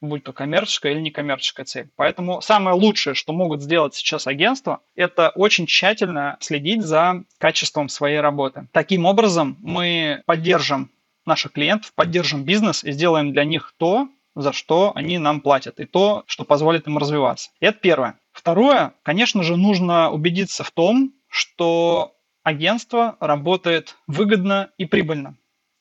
будь 0.00 0.22
то 0.22 0.32
коммерческая 0.32 0.92
или 0.92 1.00
некоммерческая 1.00 1.66
цель. 1.66 1.88
Поэтому 1.96 2.40
самое 2.40 2.76
лучшее, 2.76 3.14
что 3.14 3.32
могут 3.32 3.62
сделать 3.62 3.96
сейчас 3.96 4.28
агентства, 4.28 4.80
это 4.94 5.30
очень 5.30 5.66
тщательно 5.66 6.36
следить 6.38 6.82
за 6.82 7.24
качеством 7.38 7.88
своей 7.88 8.20
работы. 8.20 8.68
Таким 8.70 9.06
образом, 9.06 9.56
мы 9.60 10.22
поддержим 10.24 10.90
наших 11.28 11.52
клиентов, 11.52 11.92
поддержим 11.94 12.42
бизнес 12.42 12.82
и 12.82 12.90
сделаем 12.90 13.32
для 13.32 13.44
них 13.44 13.72
то, 13.76 14.08
за 14.34 14.52
что 14.52 14.92
они 14.94 15.18
нам 15.18 15.40
платят, 15.40 15.78
и 15.78 15.84
то, 15.84 16.24
что 16.26 16.44
позволит 16.44 16.86
им 16.88 16.98
развиваться. 16.98 17.50
Это 17.60 17.78
первое. 17.78 18.18
Второе, 18.32 18.94
конечно 19.02 19.42
же, 19.42 19.56
нужно 19.56 20.10
убедиться 20.10 20.64
в 20.64 20.70
том, 20.70 21.12
что 21.28 22.14
агентство 22.42 23.16
работает 23.20 23.96
выгодно 24.06 24.70
и 24.78 24.86
прибыльно. 24.86 25.36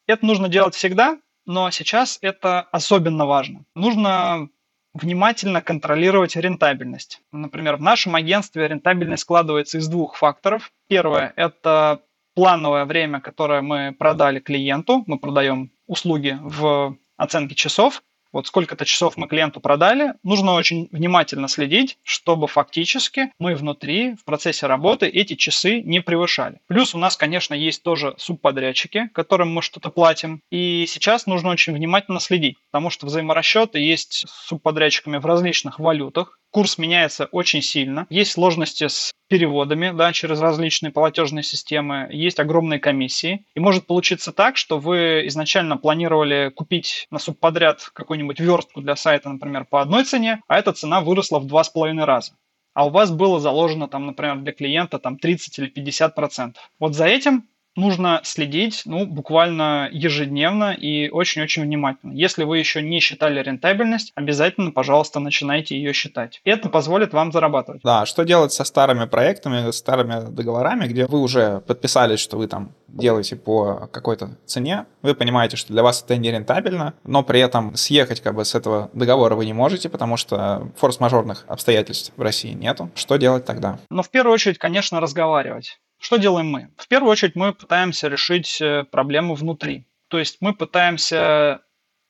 Это 0.05 0.25
нужно 0.25 0.49
делать 0.49 0.75
всегда, 0.75 1.17
но 1.45 1.71
сейчас 1.71 2.19
это 2.21 2.61
особенно 2.71 3.25
важно. 3.25 3.63
Нужно 3.75 4.49
внимательно 4.93 5.61
контролировать 5.61 6.35
рентабельность. 6.35 7.21
Например, 7.31 7.75
в 7.75 7.81
нашем 7.81 8.15
агентстве 8.15 8.67
рентабельность 8.67 9.21
складывается 9.23 9.77
из 9.77 9.87
двух 9.87 10.15
факторов. 10.15 10.71
Первое– 10.87 11.33
это 11.35 12.01
плановое 12.37 12.85
время, 12.85 13.19
которое 13.19 13.63
мы 13.63 13.95
продали 13.97 14.39
клиенту, 14.39 15.03
мы 15.07 15.17
продаем 15.17 15.71
услуги 15.87 16.37
в 16.39 16.95
оценке 17.17 17.55
часов, 17.55 18.03
вот 18.31 18.45
сколько-то 18.45 18.85
часов 18.85 19.17
мы 19.17 19.27
клиенту 19.27 19.59
продали, 19.59 20.13
нужно 20.21 20.53
очень 20.53 20.87
внимательно 20.91 21.47
следить, 21.47 21.97
чтобы 22.03 22.47
фактически 22.47 23.31
мы 23.39 23.55
внутри, 23.55 24.13
в 24.13 24.23
процессе 24.23 24.67
работы 24.67 25.07
эти 25.07 25.33
часы 25.33 25.81
не 25.81 25.99
превышали. 25.99 26.59
Плюс 26.67 26.93
у 26.93 26.99
нас, 26.99 27.17
конечно, 27.17 27.55
есть 27.55 27.81
тоже 27.81 28.13
субподрядчики, 28.19 29.09
которым 29.15 29.51
мы 29.51 29.63
что-то 29.63 29.89
платим. 29.89 30.43
И 30.51 30.85
сейчас 30.87 31.25
нужно 31.25 31.49
очень 31.49 31.73
внимательно 31.73 32.19
следить, 32.19 32.57
потому 32.69 32.91
что 32.91 33.07
взаиморасчеты 33.07 33.79
есть 33.79 34.25
с 34.27 34.47
субподрядчиками 34.47 35.17
в 35.17 35.25
различных 35.25 35.79
валютах 35.79 36.37
курс 36.57 36.79
меняется 36.79 37.25
очень 37.31 37.61
сильно. 37.61 38.07
Есть 38.09 38.31
сложности 38.31 38.87
с 38.87 39.11
переводами 39.29 39.95
да, 39.95 40.11
через 40.11 40.39
различные 40.41 40.91
платежные 40.91 41.43
системы, 41.43 42.07
есть 42.09 42.39
огромные 42.39 42.79
комиссии. 42.79 43.45
И 43.53 43.59
может 43.59 43.85
получиться 43.85 44.31
так, 44.31 44.57
что 44.57 44.79
вы 44.79 45.27
изначально 45.27 45.77
планировали 45.77 46.49
купить 46.49 47.05
на 47.11 47.19
субподряд 47.19 47.91
какую-нибудь 47.93 48.39
верстку 48.39 48.81
для 48.81 48.95
сайта, 48.95 49.29
например, 49.29 49.65
по 49.65 49.81
одной 49.81 50.03
цене, 50.03 50.41
а 50.47 50.57
эта 50.57 50.73
цена 50.73 50.99
выросла 50.99 51.37
в 51.37 51.45
два 51.45 51.63
с 51.63 51.69
половиной 51.69 52.05
раза 52.05 52.31
а 52.73 52.85
у 52.85 52.89
вас 52.91 53.09
было 53.09 53.39
заложено 53.39 53.87
там, 53.87 54.05
например, 54.05 54.37
для 54.37 54.53
клиента 54.53 54.99
там 54.99 55.17
30 55.17 55.57
или 55.57 55.67
50 55.67 56.13
процентов. 56.13 56.69
Вот 56.79 56.93
за 56.93 57.05
этим 57.05 57.47
нужно 57.77 58.19
следить 58.23 58.81
ну, 58.85 59.05
буквально 59.05 59.87
ежедневно 59.91 60.73
и 60.73 61.09
очень-очень 61.09 61.63
внимательно. 61.63 62.11
Если 62.13 62.43
вы 62.43 62.57
еще 62.57 62.81
не 62.81 62.99
считали 62.99 63.41
рентабельность, 63.41 64.11
обязательно, 64.15 64.71
пожалуйста, 64.71 65.19
начинайте 65.19 65.77
ее 65.77 65.93
считать. 65.93 66.41
Это 66.43 66.69
позволит 66.69 67.13
вам 67.13 67.31
зарабатывать. 67.31 67.81
Да, 67.83 68.05
что 68.05 68.23
делать 68.23 68.51
со 68.51 68.63
старыми 68.63 69.05
проектами, 69.05 69.71
старыми 69.71 70.29
договорами, 70.29 70.87
где 70.87 71.05
вы 71.05 71.21
уже 71.21 71.61
подписались, 71.61 72.19
что 72.19 72.37
вы 72.37 72.47
там 72.47 72.73
делаете 72.87 73.35
по 73.35 73.87
какой-то 73.91 74.37
цене, 74.45 74.85
вы 75.01 75.13
понимаете, 75.13 75.57
что 75.57 75.71
для 75.71 75.83
вас 75.83 76.03
это 76.03 76.17
не 76.17 76.31
рентабельно, 76.31 76.93
но 77.03 77.23
при 77.23 77.39
этом 77.39 77.75
съехать 77.75 78.21
как 78.21 78.35
бы 78.35 78.43
с 78.43 78.55
этого 78.55 78.89
договора 78.93 79.35
вы 79.35 79.45
не 79.45 79.53
можете, 79.53 79.89
потому 79.89 80.17
что 80.17 80.71
форс-мажорных 80.77 81.45
обстоятельств 81.47 82.11
в 82.15 82.21
России 82.21 82.53
нету. 82.53 82.89
Что 82.95 83.17
делать 83.17 83.45
тогда? 83.45 83.79
Ну, 83.89 84.01
в 84.01 84.09
первую 84.09 84.33
очередь, 84.33 84.57
конечно, 84.57 84.99
разговаривать. 84.99 85.79
Что 85.99 86.17
делаем 86.17 86.47
мы? 86.47 86.69
В 86.77 86.87
первую 86.87 87.11
очередь 87.11 87.35
мы 87.35 87.53
пытаемся 87.53 88.07
решить 88.07 88.61
э, 88.61 88.83
проблему 88.83 89.35
внутри. 89.35 89.85
То 90.07 90.19
есть 90.19 90.37
мы 90.41 90.53
пытаемся, 90.53 91.61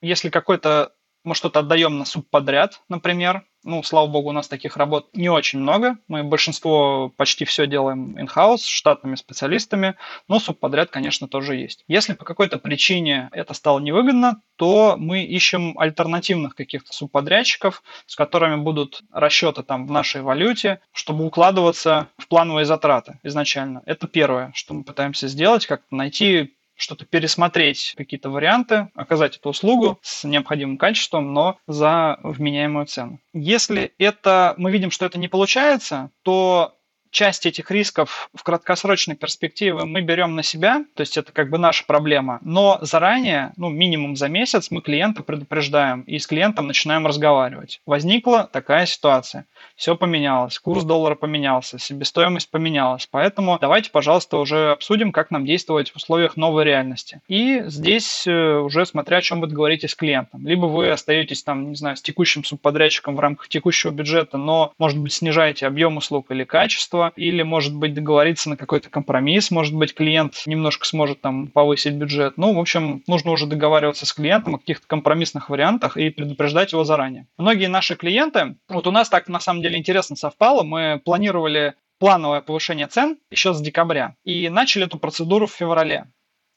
если 0.02 0.30
какой-то 0.30 0.94
мы 1.24 1.36
что-то 1.36 1.60
отдаем 1.60 1.98
на 1.98 2.06
субподряд, 2.06 2.82
например, 2.90 3.46
ну, 3.68 3.84
слава 3.84 4.08
богу, 4.08 4.30
у 4.30 4.32
нас 4.32 4.48
таких 4.48 4.78
работ 4.78 5.10
не 5.14 5.30
очень 5.30 5.60
много. 5.60 5.98
Мы 6.08 6.24
большинство, 6.24 7.10
почти 7.18 7.44
все 7.46 7.68
делаем 7.68 8.18
in-house, 8.18 8.64
штатными 8.64 9.16
специалистами, 9.16 9.96
но 10.28 10.40
субподряд, 10.40 10.90
конечно, 10.90 11.28
тоже 11.28 11.56
есть. 11.58 11.84
Если 11.88 12.14
по 12.14 12.24
какой-то 12.24 12.60
причине 12.60 13.30
это 13.34 13.54
стало 13.54 13.80
невыгодно, 13.80 14.42
то 14.56 14.96
мы 14.98 15.24
ищем 15.24 15.78
альтернативных 15.78 16.56
каких-то 16.56 16.94
субподрядчиков, 16.94 17.84
с 18.06 18.16
которыми 18.16 18.56
будут 18.56 19.02
расчеты 19.12 19.64
там 19.64 19.86
в 19.86 19.92
нашей 19.92 20.22
валюте, 20.22 20.80
чтобы 20.94 21.26
укладываться 21.26 22.08
в 22.18 22.28
плановые 22.30 22.66
затраты 22.66 23.20
изначально. 23.24 23.84
Это 23.86 24.08
первое, 24.08 24.52
что 24.56 24.74
мы 24.74 24.84
пытаемся 24.84 25.28
сделать, 25.28 25.68
как 25.68 25.82
найти 25.92 26.57
что-то 26.78 27.06
пересмотреть, 27.06 27.96
какие-то 27.98 28.30
варианты, 28.30 28.90
оказать 28.96 29.38
эту 29.38 29.50
услугу 29.50 30.00
с 30.02 30.24
необходимым 30.24 30.78
качеством, 30.78 31.34
но 31.34 31.58
за 31.68 32.20
вменяемую 32.24 32.86
цену. 32.86 33.20
Если 33.34 33.94
это 33.98 34.54
мы 34.58 34.72
видим, 34.72 34.92
что 34.92 35.06
это 35.06 35.20
не 35.20 35.28
получается, 35.28 36.12
то 36.24 36.77
часть 37.18 37.48
этих 37.48 37.72
рисков 37.72 38.30
в 38.36 38.44
краткосрочной 38.44 39.16
перспективе 39.16 39.86
мы 39.86 40.02
берем 40.02 40.36
на 40.36 40.44
себя, 40.44 40.86
то 40.94 41.02
есть 41.02 41.18
это 41.18 41.32
как 41.32 41.50
бы 41.50 41.58
наша 41.58 41.84
проблема, 41.84 42.38
но 42.44 42.78
заранее, 42.84 43.54
ну 43.58 43.70
минимум 43.70 44.16
за 44.16 44.30
месяц 44.30 44.70
мы 44.70 44.82
клиента 44.82 45.24
предупреждаем 45.24 46.02
и 46.02 46.20
с 46.20 46.28
клиентом 46.28 46.68
начинаем 46.68 47.08
разговаривать. 47.08 47.82
Возникла 47.88 48.48
такая 48.54 48.86
ситуация, 48.86 49.46
все 49.76 49.96
поменялось, 49.96 50.60
курс 50.60 50.84
доллара 50.84 51.16
поменялся, 51.16 51.80
себестоимость 51.80 52.52
поменялась, 52.52 53.08
поэтому 53.10 53.58
давайте, 53.60 53.90
пожалуйста, 53.90 54.38
уже 54.38 54.74
обсудим, 54.74 55.12
как 55.12 55.32
нам 55.32 55.44
действовать 55.44 55.90
в 55.90 55.96
условиях 55.96 56.38
новой 56.38 56.66
реальности. 56.66 57.22
И 57.28 57.64
здесь 57.66 58.28
э, 58.28 58.58
уже 58.60 58.86
смотря 58.86 59.18
о 59.18 59.22
чем 59.22 59.42
вы 59.42 59.48
договоритесь 59.48 59.92
с 59.92 59.96
клиентом. 59.96 60.46
Либо 60.46 60.68
вы 60.68 60.92
остаетесь 60.92 61.42
там, 61.42 61.70
не 61.70 61.76
знаю, 61.76 61.98
с 61.98 62.02
текущим 62.04 62.44
субподрядчиком 62.44 63.16
в 63.16 63.20
рамках 63.20 63.48
текущего 63.48 63.90
бюджета, 63.90 64.38
но, 64.38 64.74
может 64.78 65.00
быть, 65.00 65.14
снижаете 65.14 65.66
объем 65.66 65.98
услуг 65.98 66.28
или 66.30 66.44
качество, 66.44 67.07
или, 67.16 67.44
может 67.44 67.76
быть, 67.76 67.94
договориться 67.94 68.50
на 68.50 68.58
какой-то 68.58 68.90
компромисс, 68.90 69.52
может 69.52 69.74
быть, 69.74 69.94
клиент 69.94 70.44
немножко 70.46 70.86
сможет 70.86 71.22
там 71.22 71.48
повысить 71.48 71.94
бюджет. 71.94 72.38
Ну, 72.38 72.54
в 72.54 72.60
общем, 72.60 73.04
нужно 73.08 73.32
уже 73.32 73.46
договариваться 73.46 74.06
с 74.06 74.14
клиентом 74.14 74.56
о 74.56 74.60
каких-то 74.60 74.88
компромиссных 74.88 75.50
вариантах 75.50 75.98
и 75.98 76.10
предупреждать 76.10 76.72
его 76.72 76.84
заранее. 76.84 77.28
Многие 77.38 77.68
наши 77.68 77.96
клиенты, 77.96 78.58
вот 78.68 78.88
у 78.88 78.92
нас 78.92 79.10
так 79.10 79.28
на 79.28 79.40
самом 79.40 79.62
деле 79.62 79.78
интересно 79.78 80.16
совпало, 80.16 80.64
мы 80.64 81.02
планировали 81.04 81.76
плановое 82.00 82.42
повышение 82.42 82.88
цен 82.88 83.18
еще 83.32 83.54
с 83.54 83.62
декабря 83.62 84.16
и 84.24 84.50
начали 84.50 84.86
эту 84.86 85.00
процедуру 85.00 85.48
в 85.48 85.52
феврале. 85.52 86.06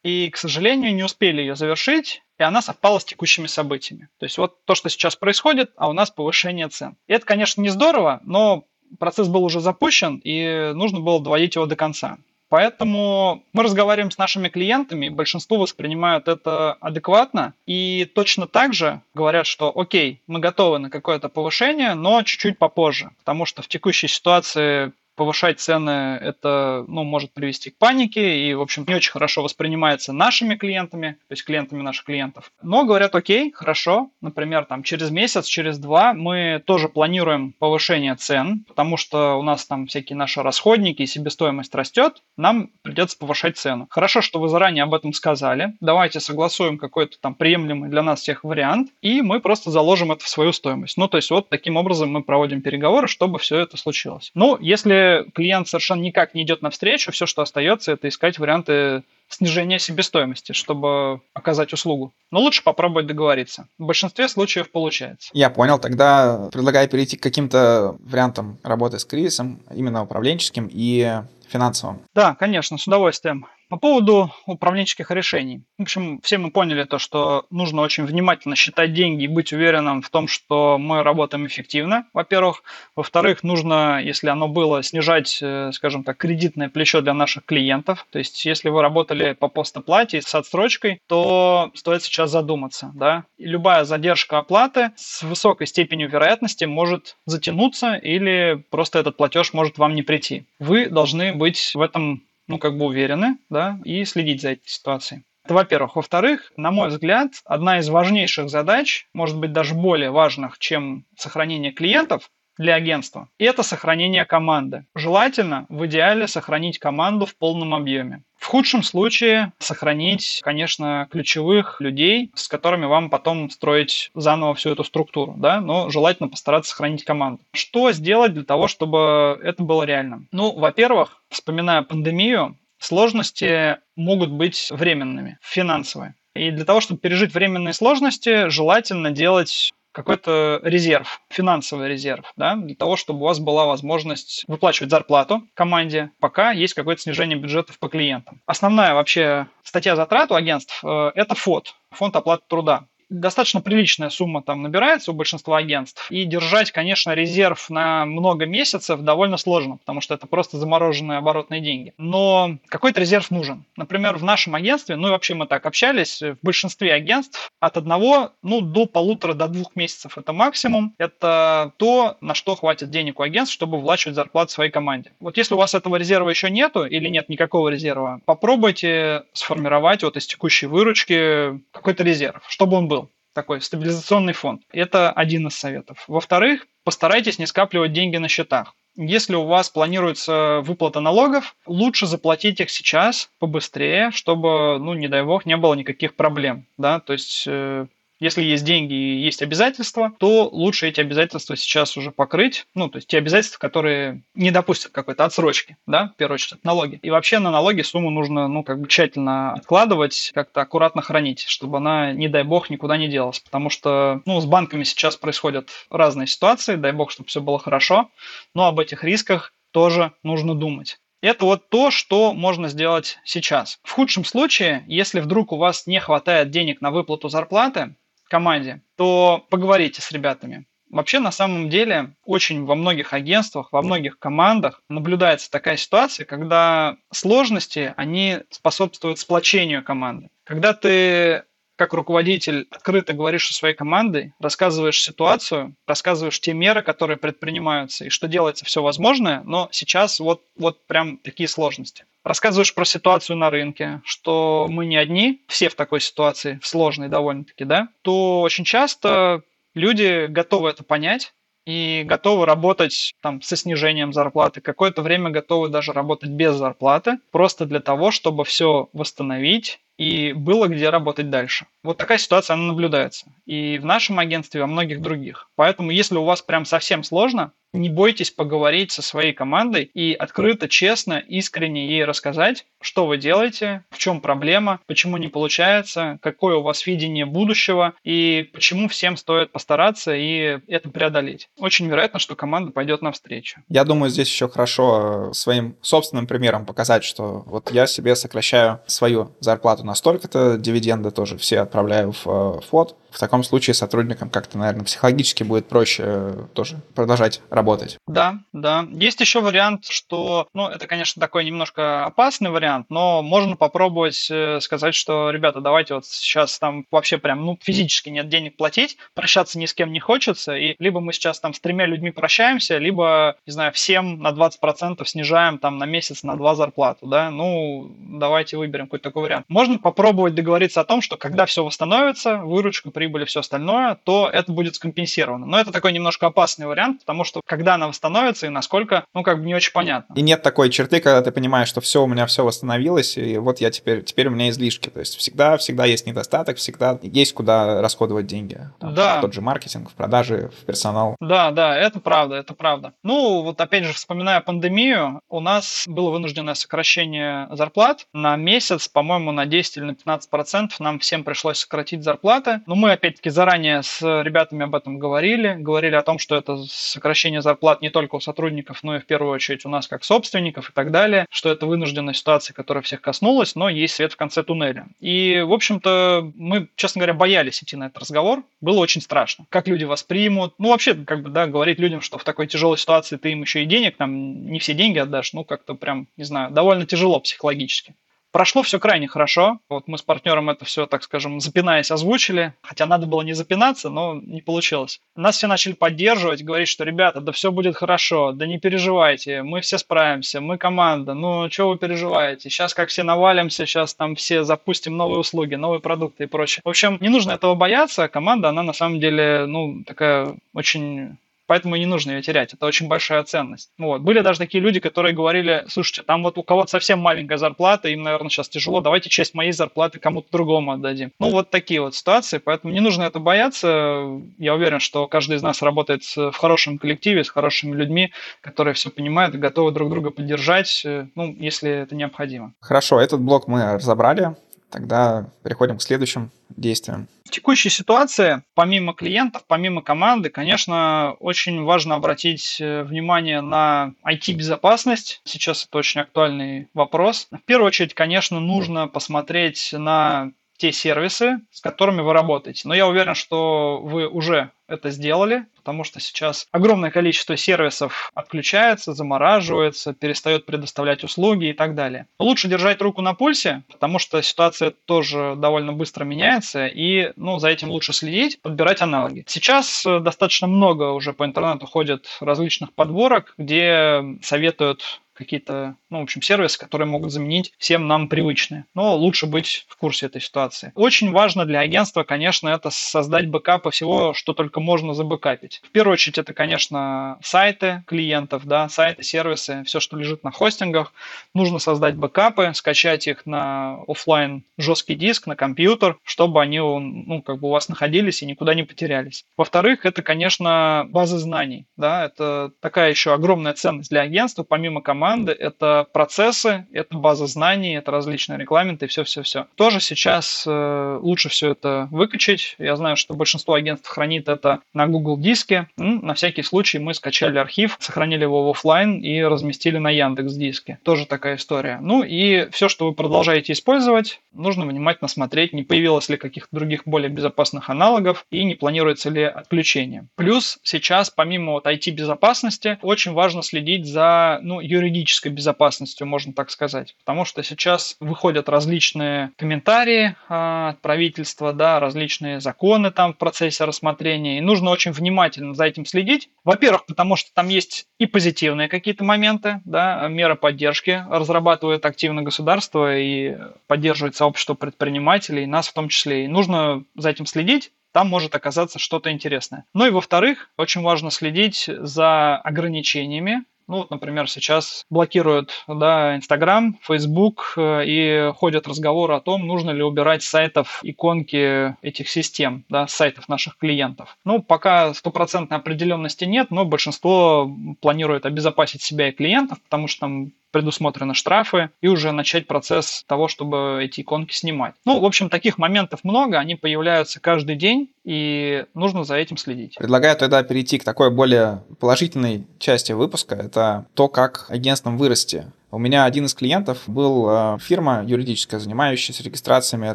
И, 0.03 0.31
к 0.31 0.37
сожалению, 0.39 0.95
не 0.95 1.03
успели 1.03 1.43
ее 1.43 1.55
завершить, 1.57 2.23
и 2.39 2.43
она 2.43 2.63
совпала 2.63 2.99
с 2.99 3.05
текущими 3.05 3.47
событиями. 3.47 4.09
То 4.19 4.25
есть 4.25 4.39
вот 4.39 4.65
то, 4.65 4.75
что 4.75 4.89
сейчас 4.89 5.15
происходит, 5.15 5.73
а 5.77 5.91
у 5.91 5.93
нас 5.93 6.11
повышение 6.11 6.69
цен. 6.69 6.97
И 7.07 7.13
это, 7.13 7.27
конечно, 7.27 7.61
не 7.61 7.69
здорово, 7.69 8.21
но 8.25 8.65
процесс 8.99 9.29
был 9.29 9.45
уже 9.45 9.61
запущен, 9.61 10.21
и 10.25 10.73
нужно 10.75 11.01
было 11.01 11.21
доводить 11.21 11.55
его 11.55 11.67
до 11.67 11.77
конца. 11.77 12.19
Поэтому 12.51 13.45
мы 13.53 13.63
разговариваем 13.63 14.11
с 14.11 14.19
нашими 14.19 14.49
клиентами, 14.49 15.09
большинство 15.09 15.57
воспринимают 15.57 16.27
это 16.27 16.73
адекватно 16.75 17.55
и 17.65 18.11
точно 18.13 18.49
так 18.49 18.75
же 18.75 19.03
говорят, 19.15 19.47
что 19.47 19.73
окей, 19.73 20.21
мы 20.27 20.41
готовы 20.41 20.81
на 20.81 20.91
какое-то 20.91 21.29
повышение, 21.29 21.95
но 21.95 22.23
чуть-чуть 22.25 22.59
попозже, 22.59 23.11
потому 23.21 23.47
что 23.47 23.63
в 23.63 23.69
текущей 23.69 24.09
ситуации 24.09 24.93
повышать 25.21 25.61
цены, 25.61 26.17
это 26.19 26.83
ну, 26.89 27.05
может 27.05 27.35
привести 27.35 27.69
к 27.69 27.77
панике 27.77 28.39
и, 28.39 28.55
в 28.55 28.63
общем, 28.63 28.87
не 28.89 28.95
очень 28.95 29.13
хорошо 29.13 29.43
воспринимается 29.43 30.15
нашими 30.15 30.55
клиентами, 30.55 31.19
то 31.29 31.33
есть 31.33 31.45
клиентами 31.45 31.83
наших 31.83 32.07
клиентов. 32.07 32.51
Но 32.63 32.87
говорят, 32.87 33.15
окей, 33.15 33.53
хорошо, 33.53 34.09
например, 34.23 34.65
там 34.65 34.83
через 34.83 35.11
месяц, 35.11 35.45
через 35.45 35.77
два 35.77 36.15
мы 36.15 36.63
тоже 36.65 36.89
планируем 36.89 37.53
повышение 37.59 38.15
цен, 38.15 38.65
потому 38.67 38.97
что 38.97 39.39
у 39.39 39.43
нас 39.43 39.67
там 39.67 39.89
всякие 39.89 40.17
наши 40.17 40.43
расходники 40.43 41.03
и 41.03 41.07
себестоимость 41.07 41.75
растет, 41.75 42.23
нам 42.39 42.71
придется 42.81 43.19
повышать 43.19 43.59
цену. 43.59 43.89
Хорошо, 43.91 44.23
что 44.23 44.41
вы 44.41 44.49
заранее 44.49 44.85
об 44.85 44.95
этом 44.95 45.13
сказали, 45.13 45.75
давайте 45.81 46.21
согласуем 46.21 46.79
какой-то 46.79 47.21
там 47.21 47.35
приемлемый 47.35 47.91
для 47.91 48.03
нас 48.03 48.23
всех 48.23 48.43
вариант, 48.43 48.89
и 49.03 49.21
мы 49.21 49.41
просто 49.41 49.71
заложим 49.71 50.13
это 50.13 50.25
в 50.25 50.29
свою 50.29 50.55
стоимость. 50.55 50.97
Ну, 50.97 51.09
то 51.09 51.19
есть 51.19 51.31
вот 51.31 51.51
таким 51.51 51.77
образом 51.77 52.11
мы 52.11 52.23
проводим 52.23 52.63
переговоры, 52.63 53.07
чтобы 53.07 53.39
все 53.39 53.59
это 53.59 53.77
случилось. 53.77 54.31
Ну, 54.35 54.57
если 54.59 55.10
клиент 55.35 55.69
совершенно 55.69 56.01
никак 56.01 56.35
не 56.35 56.43
идет 56.43 56.63
навстречу, 56.63 57.13
все, 57.13 57.27
что 57.27 57.43
остается, 57.43 57.93
это 57.93 58.09
искать 58.09 58.39
варианты 58.39 59.03
снижения 59.29 59.79
себестоимости, 59.79 60.53
чтобы 60.53 61.21
оказать 61.35 61.73
услугу. 61.73 62.13
Но 62.31 62.41
лучше 62.41 62.65
попробовать 62.65 63.07
договориться. 63.07 63.69
В 63.79 63.87
большинстве 63.87 64.29
случаев 64.29 64.71
получается. 64.71 65.31
Я 65.33 65.51
понял. 65.51 65.79
Тогда 65.79 66.49
предлагаю 66.53 66.89
перейти 66.89 67.17
к 67.17 67.23
каким-то 67.23 67.97
вариантам 68.01 68.59
работы 68.63 68.99
с 68.99 69.05
кризисом, 69.05 69.61
именно 69.75 70.03
управленческим 70.03 70.69
и 70.71 71.23
финансовым. 71.49 72.03
Да, 72.15 72.35
конечно, 72.35 72.79
с 72.79 72.87
удовольствием. 72.87 73.47
По 73.71 73.77
поводу 73.77 74.35
управленческих 74.47 75.13
решений. 75.13 75.63
В 75.79 75.83
общем, 75.83 76.21
все 76.23 76.39
мы 76.39 76.51
поняли 76.51 76.83
то, 76.83 76.99
что 76.99 77.47
нужно 77.51 77.83
очень 77.83 78.05
внимательно 78.05 78.57
считать 78.57 78.93
деньги 78.93 79.25
и 79.25 79.29
быть 79.29 79.53
уверенным 79.53 80.03
в 80.03 80.11
том, 80.11 80.27
что 80.27 80.77
мы 80.77 81.05
работаем 81.05 81.47
эффективно, 81.47 82.09
во-первых. 82.13 82.65
Во-вторых, 82.97 83.45
нужно, 83.45 84.03
если 84.03 84.29
оно 84.29 84.49
было, 84.49 84.83
снижать, 84.83 85.39
э, 85.41 85.71
скажем 85.73 86.03
так, 86.03 86.17
кредитное 86.17 86.69
плечо 86.69 87.01
для 87.01 87.15
наших 87.15 87.45
клиентов. 87.45 88.07
То 88.11 88.19
есть, 88.19 88.45
если 88.45 88.71
вы 88.71 88.83
работали 88.83 89.35
по 89.35 89.47
постоплате 89.47 90.21
с 90.21 90.35
отсрочкой, 90.35 91.01
то 91.07 91.71
стоит 91.75 92.03
сейчас 92.03 92.33
задуматься. 92.33 92.91
Да? 92.97 93.25
И 93.39 93.47
любая 93.47 93.85
задержка 93.85 94.39
оплаты 94.39 94.91
с 94.97 95.23
высокой 95.23 95.69
степенью 95.69 96.11
вероятности 96.11 96.65
может 96.65 97.17
затянуться 97.25 97.95
или 97.95 98.65
просто 98.71 98.99
этот 98.99 99.17
платеж 99.17 99.53
может 99.53 99.79
вам 99.79 99.95
не 99.95 100.03
прийти. 100.03 100.47
Вы 100.59 100.89
должны 100.89 101.33
быть 101.33 101.71
в 101.75 101.81
этом 101.81 102.25
ну, 102.51 102.59
как 102.59 102.77
бы 102.77 102.87
уверены, 102.87 103.39
да, 103.49 103.79
и 103.85 104.05
следить 104.05 104.43
за 104.43 104.53
этой 104.53 104.67
ситуацией. 104.67 105.23
Это 105.45 105.55
во-первых. 105.55 105.97
Во-вторых, 105.97 106.53
на 106.57 106.73
мой 106.73 106.89
взгляд, 106.89 107.33
одна 107.45 107.79
из 107.79 107.89
важнейших 107.89 108.51
задач, 108.51 109.07
может 109.15 109.39
быть 109.39 109.53
даже 109.53 109.75
более 109.75 110.11
важных, 110.11 110.59
чем 110.59 111.07
сохранение 111.17 111.71
клиентов, 111.73 112.29
для 112.61 112.75
агентства. 112.75 113.29
И 113.39 113.45
это 113.45 113.63
сохранение 113.63 114.27
команды. 114.27 114.85
Желательно 114.95 115.65
в 115.71 115.87
идеале 115.87 116.29
сохранить 116.29 116.79
команду 116.79 117.25
в 117.25 117.35
полном 117.35 117.75
объеме. 117.75 118.23
В 118.37 118.47
худшем 118.47 118.83
случае 118.83 119.53
сохранить, 119.59 120.41
конечно, 120.43 121.09
ключевых 121.11 121.81
людей, 121.81 122.31
с 122.35 122.49
которыми 122.49 122.85
вам 122.85 123.09
потом 123.09 123.49
строить 123.49 124.11
заново 124.15 124.55
всю 124.55 124.71
эту 124.71 124.85
структуру, 124.85 125.35
да, 125.39 125.61
но 125.61 125.89
желательно 125.89 126.29
постараться 126.29 126.73
сохранить 126.73 127.05
команду. 127.05 127.41
Что 127.53 127.93
сделать 127.93 128.35
для 128.35 128.45
того, 128.45 128.69
чтобы 128.69 129.41
это 129.43 129.63
было 129.63 129.85
реально? 129.85 130.27
Ну, 130.31 130.53
во-первых, 130.53 131.23
вспоминая 131.31 131.81
пандемию, 131.81 132.57
сложности 132.79 133.79
могут 133.97 134.31
быть 134.31 134.69
временными, 134.71 135.39
финансовые. 135.41 136.15
И 136.35 136.51
для 136.51 136.65
того, 136.65 136.81
чтобы 136.81 137.01
пережить 137.01 137.35
временные 137.35 137.73
сложности, 137.73 138.49
желательно 138.51 139.11
делать 139.11 139.73
какой-то 139.93 140.61
резерв, 140.63 141.21
финансовый 141.29 141.89
резерв, 141.89 142.33
да, 142.37 142.57
для 142.57 142.75
того, 142.75 142.97
чтобы 142.97 143.21
у 143.21 143.25
вас 143.25 143.39
была 143.39 143.67
возможность 143.67 144.45
выплачивать 144.47 144.91
зарплату 144.91 145.43
команде, 145.55 146.11
пока 146.21 146.53
есть 146.53 146.75
какое-то 146.75 147.03
снижение 147.03 147.39
бюджетов 147.39 147.79
по 147.79 147.89
клиентам. 147.89 148.41
Основная 148.47 148.95
вообще 148.95 149.47
статья 149.63 149.97
затрат 149.97 150.31
у 150.31 150.35
агентств 150.35 150.85
э,– 150.85 151.13
это 151.15 151.35
ФОД, 151.35 151.75
фонд 151.91 152.17
оплаты 152.17 152.45
труда 152.49 152.87
достаточно 153.11 153.61
приличная 153.61 154.09
сумма 154.09 154.43
там 154.43 154.63
набирается 154.63 155.11
у 155.11 155.15
большинства 155.15 155.59
агентств. 155.59 156.11
И 156.11 156.25
держать, 156.25 156.71
конечно, 156.71 157.13
резерв 157.15 157.69
на 157.69 158.07
много 158.07 158.47
месяцев 158.47 159.01
довольно 159.01 159.37
сложно, 159.37 159.77
потому 159.77 160.01
что 160.01 160.15
это 160.15 160.27
просто 160.27 160.57
замороженные 160.57 161.19
оборотные 161.19 161.61
деньги. 161.61 161.93
Но 161.99 162.57
какой-то 162.69 163.01
резерв 163.01 163.31
нужен. 163.31 163.65
Например, 163.77 164.17
в 164.17 164.25
нашем 164.25 164.55
агентстве, 164.55 164.97
ну 164.97 165.09
и 165.09 165.11
вообще 165.11 165.35
мы 165.35 165.47
так 165.47 165.67
общались, 165.67 166.23
в 166.23 166.39
большинстве 166.43 166.93
агентств 166.93 167.51
от 167.59 167.77
одного, 167.77 168.33
ну, 168.43 168.61
до 168.61 168.87
полутора, 168.87 169.35
до 169.35 169.49
двух 169.49 169.75
месяцев 169.75 170.17
это 170.17 170.33
максимум. 170.33 170.95
Это 170.99 171.73
то, 171.77 172.17
на 172.21 172.35
что 172.35 172.55
хватит 172.55 172.91
денег 172.91 173.19
у 173.21 173.23
агентств, 173.23 173.55
чтобы 173.55 173.79
выплачивать 173.79 174.15
зарплату 174.15 174.53
своей 174.53 174.71
команде. 174.71 175.13
Вот 175.21 175.37
если 175.37 175.55
у 175.55 175.59
вас 175.59 175.75
этого 175.75 175.97
резерва 175.97 176.31
еще 176.31 176.51
нету 176.51 176.85
или 176.85 177.09
нет 177.09 177.29
никакого 177.29 177.69
резерва, 177.69 178.21
попробуйте 178.25 179.25
сформировать 179.33 180.03
вот 180.03 180.17
из 180.17 180.27
текущей 180.27 180.67
выручки 180.67 181.61
какой-то 181.73 182.05
резерв, 182.05 182.43
чтобы 182.49 182.77
он 182.77 182.89
был 182.89 183.00
такой 183.33 183.61
стабилизационный 183.61 184.33
фонд. 184.33 184.63
Это 184.73 185.11
один 185.11 185.47
из 185.49 185.55
советов. 185.55 186.05
Во-вторых, 186.09 186.67
постарайтесь 186.85 187.39
не 187.39 187.47
скапливать 187.47 187.93
деньги 187.93 188.17
на 188.17 188.29
счетах. 188.29 188.75
Если 188.97 189.35
у 189.37 189.47
вас 189.47 189.71
планируется 189.71 190.61
выплата 190.63 191.01
налогов, 191.01 191.55
лучше 191.65 192.07
заплатить 192.07 192.61
их 192.61 192.71
сейчас 192.71 193.31
побыстрее, 193.39 194.11
чтобы, 194.11 194.79
ну, 194.79 194.95
не 194.95 195.09
дай 195.09 195.23
бог, 195.23 195.47
не 195.47 195.57
было 195.57 195.75
никаких 195.75 196.17
проблем. 196.17 196.67
Да? 196.77 197.01
То 197.01 197.13
есть 197.13 197.45
э, 197.47 197.87
если 198.21 198.43
есть 198.43 198.65
деньги 198.65 198.93
и 198.93 199.17
есть 199.17 199.43
обязательства, 199.43 200.13
то 200.19 200.49
лучше 200.49 200.87
эти 200.89 201.01
обязательства 201.01 201.57
сейчас 201.57 201.97
уже 201.97 202.11
покрыть. 202.11 202.67
Ну, 202.75 202.89
то 202.89 202.99
есть 202.99 203.09
те 203.09 203.19
обязательства, 203.19 203.59
которые 203.59 204.23
не 204.35 204.51
допустят 204.51 204.93
какой-то 204.93 205.25
отсрочки, 205.25 205.77
да, 205.87 206.13
в 206.15 206.17
первую 206.17 206.35
очередь, 206.35 206.63
налоги. 206.65 207.01
И 207.03 207.11
вообще 207.11 207.39
на 207.39 207.51
налоги 207.51 207.81
сумму 207.81 208.11
нужно, 208.11 208.47
ну, 208.47 208.63
как 208.63 208.81
бы 208.81 208.89
тщательно 208.89 209.55
откладывать, 209.55 210.31
как-то 210.35 210.61
аккуратно 210.61 211.03
хранить, 211.03 211.45
чтобы 211.49 211.79
она, 211.79 212.13
не 212.13 212.29
дай 212.29 212.45
бог, 212.45 212.69
никуда 212.69 212.99
не 212.99 213.09
делась. 213.09 213.41
Потому 213.41 213.71
что, 213.71 214.21
ну, 214.27 214.41
с 214.41 214.45
банками 214.45 214.85
сейчас 214.85 215.17
происходят 215.17 215.71
разные 215.91 216.27
ситуации, 216.27 216.77
дай 216.77 216.93
бог, 216.93 217.11
чтобы 217.11 217.29
все 217.29 217.41
было 217.41 217.59
хорошо, 217.59 218.11
но 218.55 218.67
об 218.67 218.79
этих 218.79 219.03
рисках 219.03 219.53
тоже 219.73 220.13
нужно 220.23 220.55
думать. 220.55 220.99
Это 221.23 221.45
вот 221.45 221.69
то, 221.69 221.91
что 221.91 222.33
можно 222.33 222.69
сделать 222.69 223.19
сейчас. 223.25 223.79
В 223.83 223.93
худшем 223.93 224.25
случае, 224.25 224.85
если 224.87 225.21
вдруг 225.21 225.53
у 225.53 225.57
вас 225.57 225.87
не 225.87 226.01
хватает 226.01 226.51
денег 226.51 226.81
на 226.81 226.91
выплату 226.91 227.29
зарплаты, 227.29 227.95
команде, 228.31 228.83
то 228.97 229.45
поговорите 229.51 230.01
с 230.01 230.11
ребятами. 230.13 230.67
Вообще, 230.89 231.21
на 231.21 231.31
самом 231.31 231.69
деле, 231.69 232.17
очень 232.25 232.65
во 232.65 232.75
многих 232.75 233.13
агентствах, 233.13 233.71
во 233.71 233.83
многих 233.83 234.19
командах 234.19 234.83
наблюдается 234.89 235.51
такая 235.51 235.77
ситуация, 235.77 236.27
когда 236.27 236.97
сложности, 237.13 237.95
они 237.97 238.39
способствуют 238.51 239.21
сплочению 239.21 239.85
команды. 239.85 240.31
Когда 240.45 240.73
ты 240.73 241.45
как 241.81 241.95
руководитель 241.95 242.67
открыто 242.71 243.15
говоришь 243.15 243.47
со 243.47 243.55
своей 243.55 243.75
командой, 243.75 244.35
рассказываешь 244.39 245.01
ситуацию, 245.01 245.75
рассказываешь 245.87 246.39
те 246.39 246.53
меры, 246.53 246.83
которые 246.83 247.17
предпринимаются, 247.17 248.05
и 248.05 248.11
что 248.11 248.29
делается 248.29 248.67
все 248.67 248.83
возможное, 248.83 249.41
но 249.47 249.71
сейчас 249.73 250.21
вот, 250.21 250.43
вот 250.59 250.87
прям 250.87 251.17
такие 251.17 251.49
сложности. 251.49 252.05
Рассказываешь 252.23 252.75
про 252.75 252.85
ситуацию 252.85 253.39
на 253.39 253.49
рынке, 253.49 254.03
что 254.05 254.67
мы 254.69 254.85
не 254.85 254.99
одни, 254.99 255.41
все 255.49 255.71
в 255.71 255.75
такой 255.75 256.03
ситуации, 256.03 256.59
в 256.61 256.67
сложной 256.67 257.09
довольно-таки, 257.09 257.65
да, 257.65 257.89
то 258.03 258.43
очень 258.43 258.65
часто 258.65 259.41
люди 259.73 260.27
готовы 260.27 260.69
это 260.69 260.85
понять, 260.85 261.33
и 261.67 262.03
готовы 262.05 262.47
работать 262.47 263.15
там 263.23 263.41
со 263.43 263.57
снижением 263.57 264.13
зарплаты, 264.13 264.61
какое-то 264.61 265.03
время 265.03 265.31
готовы 265.31 265.69
даже 265.69 265.93
работать 265.93 266.31
без 266.31 266.57
зарплаты, 266.57 267.19
просто 267.31 267.65
для 267.65 267.81
того, 267.81 268.11
чтобы 268.11 268.45
все 268.45 268.89
восстановить 268.93 269.79
и 270.01 270.33
было 270.33 270.67
где 270.67 270.89
работать 270.89 271.29
дальше. 271.29 271.67
Вот 271.83 271.99
такая 271.99 272.17
ситуация, 272.17 272.55
она 272.55 272.65
наблюдается. 272.65 273.27
И 273.45 273.79
в 273.79 273.85
нашем 273.85 274.19
агентстве, 274.19 274.59
и 274.59 274.63
во 274.63 274.67
многих 274.67 275.03
других. 275.03 275.51
Поэтому, 275.57 275.91
если 275.91 276.17
у 276.17 276.25
вас 276.25 276.41
прям 276.41 276.65
совсем 276.65 277.05
сложно, 277.05 277.53
не 277.73 277.89
бойтесь 277.89 278.31
поговорить 278.31 278.91
со 278.91 279.03
своей 279.03 279.33
командой 279.33 279.85
и 279.85 280.13
открыто, 280.13 280.69
честно, 280.69 281.19
искренне 281.19 281.87
ей 281.87 282.05
рассказать, 282.05 282.67
что 282.81 283.07
вы 283.07 283.17
делаете, 283.17 283.85
в 283.91 283.99
чем 283.99 284.21
проблема, 284.21 284.81
почему 284.87 285.17
не 285.19 285.29
получается, 285.29 286.19
какое 286.23 286.57
у 286.57 286.63
вас 286.63 286.87
видение 286.87 287.27
будущего 287.27 287.95
и 288.03 288.49
почему 288.53 288.89
всем 288.89 289.17
стоит 289.17 289.53
постараться 289.53 290.15
и 290.15 290.59
это 290.67 290.89
преодолеть. 290.91 291.49
Очень 291.59 291.89
вероятно, 291.89 292.19
что 292.19 292.35
команда 292.35 292.73
пойдет 292.73 293.03
навстречу. 293.03 293.61
Я 293.69 293.85
думаю, 293.85 294.11
здесь 294.11 294.29
еще 294.29 294.49
хорошо 294.49 295.33
своим 295.33 295.77
собственным 295.81 296.27
примером 296.27 296.67
показать, 296.67 297.05
что 297.05 297.45
вот 297.47 297.71
я 297.71 297.87
себе 297.87 298.17
сокращаю 298.17 298.81
свою 298.87 299.37
зарплату 299.41 299.85
на 299.91 299.97
столько-то, 299.97 300.57
дивиденды 300.57 301.11
тоже 301.11 301.37
все 301.37 301.59
отправляю 301.59 302.13
в 302.13 302.27
э, 302.27 302.61
фот, 302.71 302.95
в 303.11 303.19
таком 303.19 303.43
случае 303.43 303.75
сотрудникам 303.75 304.31
как-то, 304.31 304.59
наверное, 304.59 304.85
психологически 304.85 305.43
будет 305.43 305.69
проще 305.69 306.03
э, 306.07 306.45
тоже 306.55 306.81
продолжать 306.95 307.41
работать. 307.51 307.99
Да, 308.07 308.41
да. 308.53 308.87
Есть 308.91 309.21
еще 309.21 309.41
вариант, 309.41 309.87
что, 309.87 310.49
ну, 310.55 310.69
это, 310.69 310.87
конечно, 310.87 311.21
такой 311.21 311.45
немножко 311.45 312.05
опасный 312.07 312.51
вариант, 312.51 312.87
но 312.89 313.23
можно 313.23 313.57
попробовать 313.57 314.29
э, 314.31 314.61
сказать, 314.61 314.95
что, 314.95 315.31
ребята, 315.31 315.61
давайте 315.61 315.95
вот 315.95 316.07
сейчас 316.07 316.59
там 316.59 316.87
вообще 316.91 317.19
прям, 317.19 317.45
ну, 317.45 317.59
физически 317.61 318.09
нет 318.09 318.29
денег 318.29 318.57
платить, 318.57 318.97
прощаться 319.15 319.59
ни 319.59 319.67
с 319.67 319.75
кем 319.75 319.93
не 319.93 320.01
хочется, 320.01 320.57
и 320.57 320.77
либо 320.79 321.01
мы 321.01 321.13
сейчас 321.13 321.41
там 321.41 321.55
с 321.55 321.61
тремя 321.61 321.87
людьми 321.87 322.11
прощаемся, 322.11 322.79
либо, 322.79 323.37
не 323.47 323.53
знаю, 323.53 323.73
всем 323.73 324.21
на 324.21 324.31
20% 324.31 325.05
снижаем 325.05 325.59
там 325.59 325.79
на 325.79 325.85
месяц 325.85 326.23
на 326.23 326.37
два 326.37 326.55
зарплату, 326.55 327.07
да, 327.07 327.31
ну, 327.31 327.95
давайте 327.99 328.57
выберем 328.57 328.87
какой-то 328.87 329.05
такой 329.05 329.25
вариант. 329.25 329.47
Можно 329.49 329.79
попробовать 329.79 330.35
договориться 330.35 330.81
о 330.81 330.85
том, 330.85 331.01
что 331.03 331.17
когда 331.17 331.47
все 331.47 331.65
восстановится, 331.65 332.39
выручка 332.39 332.91
прибыль 333.01 333.23
и 333.23 333.25
все 333.25 333.41
остальное, 333.41 333.97
то 334.05 334.29
это 334.31 334.53
будет 334.53 334.75
скомпенсировано. 334.75 335.47
Но 335.47 335.59
это 335.59 335.73
такой 335.73 335.93
немножко 335.93 336.27
опасный 336.27 336.67
вариант, 336.67 337.01
потому 337.01 337.25
что 337.25 337.41
когда 337.47 337.77
она 337.77 337.89
восстановится 337.89 338.45
и 338.47 338.51
насколько, 338.51 339.07
ну, 339.15 339.23
как 339.23 339.39
бы 339.39 339.47
не 339.47 339.55
очень 339.55 339.73
понятно. 339.73 340.13
И 340.13 340.21
нет 340.21 340.43
такой 340.43 340.69
черты, 340.69 341.01
когда 341.01 341.23
ты 341.23 341.33
понимаешь, 341.33 341.69
что 341.69 341.81
все, 341.81 342.05
у 342.05 342.07
меня 342.07 342.27
все 342.27 342.45
восстановилось, 342.45 343.17
и 343.17 343.39
вот 343.39 343.63
я 343.63 343.71
теперь, 343.71 344.03
теперь 344.03 344.29
у 344.29 344.33
меня 344.33 344.51
излишки. 344.51 344.91
То 344.91 345.01
есть 345.01 345.17
всегда, 345.17 345.57
всегда 345.57 345.87
есть 345.87 346.07
недостаток, 346.07 346.59
всегда 346.59 346.99
есть 347.03 347.33
куда 347.33 347.81
расходовать 347.81 348.27
деньги. 348.27 348.61
Там, 348.81 348.95
да. 348.95 349.17
В 349.17 349.21
тот 349.23 349.33
же 349.33 349.41
маркетинг, 349.41 349.89
в 349.89 349.95
продажи, 349.95 350.51
в 350.61 350.67
персонал. 350.67 351.17
Да, 351.21 351.53
да, 351.53 351.75
это 351.75 352.01
правда, 352.01 352.35
это 352.35 352.53
правда. 352.53 352.93
Ну, 353.03 353.41
вот 353.41 353.59
опять 353.63 353.85
же, 353.85 353.95
вспоминая 353.95 354.43
пандемию, 354.43 355.23
у 355.31 355.41
нас 355.41 355.85
было 355.87 356.11
вынужденное 356.11 356.53
сокращение 356.53 357.49
зарплат 357.51 358.05
на 358.13 358.37
месяц, 358.37 358.89
по-моему, 358.89 359.33
на 359.33 359.47
10 359.47 359.79
или 359.79 359.85
на 359.85 359.95
15 359.95 360.29
процентов 360.29 360.81
нам 360.81 360.99
всем 360.99 361.25
пришлось 361.25 361.61
сократить 361.61 362.05
зарплаты. 362.05 362.61
Но 362.67 362.75
мы 362.75 362.90
опять-таки 362.93 363.31
заранее 363.31 363.83
с 363.83 364.01
ребятами 364.23 364.65
об 364.65 364.75
этом 364.75 364.99
говорили, 364.99 365.57
говорили 365.59 365.95
о 365.95 366.03
том, 366.03 366.19
что 366.19 366.37
это 366.37 366.57
сокращение 366.69 367.43
зарплат 367.43 367.83
не 367.83 367.91
только 367.91 368.17
у 368.17 368.21
сотрудников, 368.21 368.83
но 368.83 368.97
и 368.97 369.01
в 369.01 369.07
первую 369.07 369.33
очередь 369.33 369.65
у 369.65 369.69
нас 369.69 369.89
как 369.89 370.05
собственников 370.05 370.71
и 370.71 370.73
так 370.73 370.91
далее, 370.91 371.27
что 371.31 371.51
это 371.51 371.67
вынужденная 371.67 372.15
ситуация, 372.15 372.55
которая 372.55 372.83
всех 372.83 373.01
коснулась, 373.01 373.55
но 373.55 373.69
есть 373.69 373.95
свет 373.95 374.13
в 374.13 374.17
конце 374.17 374.43
туннеля. 374.43 374.87
И, 375.01 375.43
в 375.47 375.53
общем-то, 375.53 376.33
мы, 376.35 376.69
честно 376.77 377.01
говоря, 377.01 377.15
боялись 377.15 377.63
идти 377.63 377.77
на 377.77 377.87
этот 377.87 377.99
разговор, 377.99 378.43
было 378.61 378.79
очень 378.79 379.01
страшно. 379.01 379.47
Как 379.49 379.69
люди 379.69 379.85
воспримут, 379.85 380.55
ну, 380.59 380.71
вообще, 380.71 380.95
как 380.95 381.23
бы, 381.23 381.31
да, 381.31 381.47
говорить 381.47 381.79
людям, 381.79 382.01
что 382.01 382.19
в 382.19 382.25
такой 382.25 382.47
тяжелой 382.47 382.79
ситуации 382.79 383.17
ты 383.17 383.33
им 383.33 383.43
еще 383.43 383.63
и 383.63 383.67
денег, 383.67 383.97
там, 383.97 384.47
не 384.47 384.59
все 384.59 384.75
деньги 384.75 384.99
отдашь, 384.99 385.33
ну, 385.33 385.45
как-то 385.45 385.75
прям, 385.75 386.07
не 386.17 386.25
знаю, 386.25 386.51
довольно 386.51 386.87
тяжело 386.87 387.21
психологически. 387.21 387.95
Прошло 388.33 388.63
все 388.63 388.79
крайне 388.79 389.09
хорошо. 389.09 389.59
Вот 389.69 389.89
мы 389.89 389.99
с 389.99 390.03
партнером 390.03 390.51
это 390.51 390.65
все, 390.65 390.87
так 390.87 391.03
скажем, 391.03 391.41
запинаясь, 391.41 391.91
озвучили. 391.91 392.55
Хотя 392.63 392.87
надо 392.87 393.07
было 393.07 393.23
не 393.23 393.33
запинаться, 393.33 393.91
но 393.91 394.15
не 394.15 394.41
получилось. 394.41 395.01
Нас 395.17 395.37
все 395.37 395.47
начали 395.47 395.73
поддерживать, 395.73 396.45
говорить, 396.45 396.69
что, 396.69 396.85
ребята, 396.85 397.21
да 397.21 397.33
все 397.33 397.51
будет 397.51 397.77
хорошо, 397.77 398.33
да 398.33 398.47
не 398.47 398.59
переживайте, 398.59 399.43
мы 399.43 399.61
все 399.61 399.79
справимся, 399.79 400.41
мы 400.41 400.59
команда, 400.59 401.15
ну, 401.15 401.51
что 401.51 401.69
вы 401.69 401.79
переживаете? 401.79 402.51
Сейчас 402.51 402.75
как 402.75 402.89
все 402.89 403.03
навалимся, 403.03 403.67
сейчас 403.67 403.95
там 403.95 404.15
все 404.15 404.45
запустим 404.45 404.97
новые 404.97 405.19
услуги, 405.19 405.57
новые 405.57 405.81
продукты 405.81 406.25
и 406.25 406.27
прочее. 406.27 406.63
В 406.65 406.69
общем, 406.69 406.99
не 407.01 407.09
нужно 407.09 407.33
этого 407.33 407.55
бояться. 407.55 408.09
Команда, 408.09 408.51
она 408.51 408.63
на 408.63 408.73
самом 408.73 409.01
деле, 409.01 409.47
ну, 409.47 409.83
такая 409.85 410.37
очень 410.55 411.17
поэтому 411.51 411.75
не 411.75 411.85
нужно 411.85 412.13
ее 412.13 412.23
терять. 412.23 412.55
Это 412.55 412.65
очень 412.65 412.87
большая 412.87 413.25
ценность. 413.25 413.73
Вот. 413.77 414.03
Были 414.03 414.21
даже 414.21 414.39
такие 414.39 414.63
люди, 414.63 414.79
которые 414.79 415.13
говорили, 415.13 415.65
слушайте, 415.67 416.05
там 416.05 416.23
вот 416.23 416.39
у 416.39 416.45
кого-то 416.45 416.71
совсем 416.71 417.01
маленькая 417.01 417.39
зарплата, 417.39 417.89
им, 417.89 418.05
наверное, 418.05 418.31
сейчас 418.31 418.49
тяжело, 418.49 418.81
давайте 418.81 419.11
часть 419.11 419.35
моей 419.35 419.51
зарплаты 419.51 419.99
кому-то 419.99 420.29
другому 420.31 420.71
отдадим. 420.71 421.11
Ну, 421.19 421.31
вот 421.31 421.51
такие 421.51 421.81
вот 421.81 421.97
ситуации, 421.97 422.39
поэтому 422.39 422.73
не 422.73 422.79
нужно 422.79 423.03
это 423.03 423.19
бояться. 423.19 424.21
Я 424.39 424.55
уверен, 424.55 424.79
что 424.79 425.09
каждый 425.09 425.39
из 425.39 425.43
нас 425.43 425.61
работает 425.61 426.05
в 426.05 426.31
хорошем 426.35 426.79
коллективе, 426.79 427.25
с 427.25 427.31
хорошими 427.31 427.75
людьми, 427.75 428.13
которые 428.43 428.75
все 428.75 428.91
понимают 428.91 429.35
и 429.35 429.39
готовы 429.39 429.73
друг 429.73 429.91
друга 429.91 430.11
поддержать, 430.11 430.87
ну, 431.17 431.35
если 431.37 431.69
это 431.69 431.97
необходимо. 431.97 432.53
Хорошо, 432.61 433.01
этот 433.01 433.21
блок 433.23 433.49
мы 433.49 433.73
разобрали. 433.75 434.37
Тогда 434.71 435.27
переходим 435.43 435.79
к 435.79 435.83
следующим 435.83 436.31
действиям. 436.49 437.09
В 437.25 437.31
текущей 437.31 437.71
ситуации, 437.71 438.43
помимо 438.55 438.93
клиентов, 438.93 439.45
помимо 439.47 439.83
команды, 439.83 440.31
конечно, 440.31 441.15
очень 441.21 441.63
важно 441.63 441.95
обратить 441.95 442.61
э, 442.61 442.83
внимание 442.83 443.41
на 443.41 443.95
IT-безопасность. 444.05 445.21
Сейчас 445.25 445.67
это 445.67 445.79
очень 445.79 446.01
актуальный 446.01 446.69
вопрос. 446.75 447.29
В 447.31 447.45
первую 447.45 447.69
очередь, 447.69 447.95
конечно, 447.95 448.41
нужно 448.41 448.89
посмотреть 448.89 449.73
на 449.73 450.33
те 450.61 450.73
сервисы, 450.73 451.41
с 451.51 451.63
которыми 451.63 452.03
вы 452.03 452.13
работаете. 452.13 452.69
Но 452.69 452.75
я 452.75 452.87
уверен, 452.87 453.15
что 453.15 453.81
вы 453.83 454.07
уже 454.07 454.51
это 454.69 454.91
сделали, 454.91 455.47
потому 455.61 455.85
что 455.85 456.01
сейчас 456.01 456.49
огромное 456.51 456.91
количество 456.91 457.37
сервисов 457.37 458.11
отключается, 458.15 458.95
замораживается, 458.95 459.93
перестает 459.93 460.47
предоставлять 460.47 461.05
услуги 461.05 461.51
и 461.51 461.53
так 461.53 461.75
далее. 461.75 462.07
Лучше 462.19 462.49
держать 462.49 462.81
руку 462.81 463.03
на 463.03 463.15
пульсе, 463.15 463.63
потому 463.71 463.99
что 463.99 464.23
ситуация 464.23 464.73
тоже 464.87 465.35
довольно 465.37 465.73
быстро 465.73 466.05
меняется, 466.05 466.67
и 466.67 467.13
ну, 467.17 467.39
за 467.39 467.49
этим 467.49 467.71
лучше 467.71 467.93
следить, 467.93 468.41
подбирать 468.41 468.83
аналоги. 468.83 469.25
Сейчас 469.27 469.85
э, 469.87 470.01
достаточно 470.01 470.47
много 470.47 470.93
уже 470.93 471.13
по 471.13 471.25
интернету 471.25 471.67
ходит 471.67 472.09
различных 472.21 472.73
подборок, 472.73 473.35
где 473.37 474.03
советуют 474.23 475.01
какие-то, 475.21 475.77
ну, 475.91 476.01
в 476.01 476.03
общем, 476.05 476.23
сервисы, 476.23 476.59
которые 476.59 476.89
могут 476.89 477.13
заменить 477.13 477.53
всем 477.59 477.87
нам 477.87 478.09
привычные. 478.09 478.65
Но 478.75 478.97
лучше 478.97 479.27
быть 479.27 479.67
в 479.69 479.77
курсе 479.77 480.07
этой 480.07 480.21
ситуации. 480.23 480.73
Очень 480.75 481.13
важно 481.13 481.45
для 481.45 481.61
агентства, 481.61 482.05
конечно, 482.05 482.49
это 482.49 482.71
создать 482.71 483.29
бэкапы 483.29 483.71
всего, 483.71 484.15
что 484.15 484.33
только 484.33 484.61
можно 484.61 484.95
забэкапить. 484.95 485.50
В 485.63 485.71
первую 485.71 485.95
очередь, 485.95 486.19
это, 486.19 486.33
конечно, 486.33 487.19
сайты 487.23 487.83
клиентов, 487.87 488.47
да, 488.47 488.69
сайты, 488.69 489.03
сервисы, 489.03 489.63
все, 489.65 489.81
что 489.81 489.97
лежит 489.97 490.25
на 490.25 490.31
хостингах. 490.31 490.93
Нужно 491.35 491.59
создать 491.59 491.97
бэкапы, 491.97 492.53
скачать 492.55 493.07
их 493.07 493.27
на 493.27 493.83
офлайн 493.87 494.45
жесткий 494.59 494.95
диск, 494.95 495.27
на 495.27 495.37
компьютер, 495.37 495.99
чтобы 496.05 496.41
они, 496.41 496.59
ну, 496.59 497.23
как 497.23 497.41
бы 497.41 497.49
у 497.49 497.51
вас 497.51 497.69
находились 497.69 498.23
и 498.23 498.27
никуда 498.27 498.55
не 498.55 498.63
потерялись. 498.63 499.25
Во-вторых, 499.37 499.85
это, 499.85 500.03
конечно, 500.03 500.87
базы 500.89 501.19
знаний, 501.19 501.67
да, 501.77 502.07
это 502.07 502.53
такая 502.61 502.91
еще 502.91 503.13
огромная 503.13 503.53
ценность 503.53 503.91
для 503.91 504.03
агентства, 504.03 504.45
помимо 504.45 504.81
команд 504.81 505.01
команды, 505.01 505.33
это 505.33 505.87
процессы, 505.93 506.67
это 506.73 506.97
база 506.97 507.27
знаний, 507.27 507.75
это 507.75 507.91
различные 507.91 508.39
регламенты 508.39 508.85
и 508.85 508.89
все-все-все. 508.89 509.47
Тоже 509.55 509.81
сейчас 509.81 510.45
э, 510.47 510.99
лучше 511.01 511.31
все 511.31 511.53
это 511.53 511.89
выкачать. 511.91 512.55
Я 512.59 512.77
знаю, 512.77 512.97
что 512.97 513.15
большинство 513.15 513.55
агентств 513.55 513.89
хранит 513.89 514.29
это 514.29 514.61
на 514.75 514.87
Google 514.87 515.17
диске. 515.41 515.69
На 515.77 516.15
всякий 516.15 516.43
случай 516.43 516.79
мы 516.79 516.95
скачали 516.95 517.39
архив, 517.39 517.77
сохранили 517.81 518.23
его 518.23 518.47
в 518.47 518.51
офлайн 518.51 519.01
и 519.01 519.23
разместили 519.23 519.79
на 519.79 519.91
Яндекс 519.91 520.35
диске. 520.35 520.79
Тоже 520.85 521.07
такая 521.07 521.37
история. 521.37 521.79
Ну 521.81 522.03
и 522.03 522.49
все, 522.51 522.69
что 522.69 522.87
вы 522.87 522.93
продолжаете 522.93 523.53
использовать, 523.53 524.21
нужно 524.33 524.67
внимательно 524.67 525.09
смотреть, 525.09 525.53
не 525.53 525.63
появилось 525.63 526.09
ли 526.09 526.17
каких-то 526.17 526.55
других 526.55 526.83
более 526.85 527.09
безопасных 527.09 527.71
аналогов 527.71 528.27
и 528.31 528.45
не 528.45 528.55
планируется 528.55 529.11
ли 529.11 529.23
отключение. 529.23 530.07
Плюс 530.17 530.59
сейчас, 530.63 531.11
помимо 531.11 531.53
вот 531.53 531.67
IT-безопасности, 531.67 532.79
очень 532.83 533.13
важно 533.13 533.43
следить 533.43 533.87
за 533.87 534.41
ну, 534.43 534.61
юридической 534.61 535.29
безопасностью, 535.29 536.07
можно 536.07 536.33
так 536.33 536.51
сказать. 536.51 536.95
Потому 537.01 537.25
что 537.25 537.43
сейчас 537.43 537.97
выходят 538.01 538.49
различные 538.49 539.31
комментарии 539.37 540.17
а, 540.29 540.71
от 540.71 540.81
правительства, 540.81 541.53
да, 541.53 541.81
различные 541.81 542.41
законы 542.41 542.91
там 542.91 543.15
в 543.15 543.17
процессе 543.17 543.65
рассмотрения. 543.65 544.39
И 544.39 544.41
нужно 544.41 544.71
очень 544.71 544.93
внимательно 544.93 545.30
за 545.35 545.65
этим 545.65 545.87
следить. 545.87 546.31
Во-первых, 546.45 546.87
потому 546.87 547.17
что 547.17 547.33
там 547.35 547.49
есть 547.49 547.87
и 547.99 548.07
позитивные 548.07 548.69
какие-то 548.69 549.05
моменты, 549.05 549.61
да, 549.65 550.09
меры 550.09 550.37
поддержки 550.37 551.05
разрабатывает 551.09 551.85
активно 551.87 552.23
государство 552.23 552.97
и 552.97 553.37
поддерживает 553.67 554.17
сообщество 554.17 554.55
предпринимателей, 554.55 555.47
нас 555.47 555.69
в 555.69 555.75
том 555.75 555.89
числе. 555.89 556.25
И 556.25 556.29
нужно 556.29 556.85
за 556.95 557.11
этим 557.11 557.27
следить, 557.27 557.73
там 557.93 558.09
может 558.09 558.35
оказаться 558.35 558.79
что-то 558.79 559.11
интересное. 559.11 559.65
Ну 559.75 559.87
и 559.87 559.91
во-вторых, 559.91 560.51
очень 560.57 560.83
важно 560.83 561.11
следить 561.11 561.65
за 561.67 562.37
ограничениями, 562.37 563.45
ну, 563.71 563.77
вот, 563.77 563.91
например, 563.91 564.29
сейчас 564.29 564.85
блокируют 564.91 565.65
да, 565.69 566.17
Instagram, 566.17 566.77
Facebook 566.83 567.55
э, 567.57 567.85
и 567.87 568.33
ходят 568.35 568.67
разговоры 568.67 569.15
о 569.15 569.21
том, 569.21 569.47
нужно 569.47 569.71
ли 569.71 569.85
убирать 569.85 570.25
сайтов 570.25 570.81
иконки 570.83 571.77
этих 571.81 572.09
систем, 572.09 572.65
да, 572.69 572.89
сайтов 572.89 573.29
наших 573.29 573.57
клиентов. 573.57 574.17
Ну, 574.25 574.43
пока 574.43 574.93
стопроцентной 574.93 575.59
определенности 575.59 576.25
нет, 576.25 576.51
но 576.51 576.65
большинство 576.65 577.49
планирует 577.81 578.27
обезопасить 578.27 578.83
себя 578.83 579.09
и 579.09 579.13
клиентов, 579.13 579.63
потому 579.63 579.87
что 579.87 580.01
там 580.01 580.33
предусмотрены 580.51 581.15
штрафы, 581.15 581.71
и 581.81 581.89
уже 581.89 582.13
начать 582.13 582.47
процесс 582.47 583.05
того, 583.07 583.29
чтобы 583.29 583.81
эти 583.83 584.01
иконки 584.01 584.35
снимать. 584.35 584.75
Ну, 584.85 585.01
в 585.01 585.05
общем, 585.05 585.29
таких 585.29 585.59
моментов 585.59 586.01
много, 586.05 586.39
они 586.39 586.57
появляются 586.57 587.21
каждый 587.21 587.57
день, 587.57 587.91
и 588.05 588.65
нужно 588.75 589.05
за 589.05 589.17
этим 589.17 589.37
следить. 589.37 589.77
Предлагаю 589.77 590.17
тогда 590.17 590.43
перейти 590.43 590.79
к 590.79 590.85
такой 590.85 591.11
более 591.11 591.63
положительной 591.79 592.47
части 592.59 592.93
выпуска. 592.93 593.35
Это 593.35 593.87
то, 593.95 594.09
как 594.09 594.47
агентством 594.49 594.97
вырасти. 594.97 595.53
У 595.73 595.79
меня 595.79 596.05
один 596.05 596.25
из 596.25 596.35
клиентов 596.35 596.83
был 596.89 597.29
э, 597.31 597.59
фирма 597.61 598.03
юридическая, 598.05 598.59
занимающаяся 598.59 599.23
регистрациями 599.23 599.95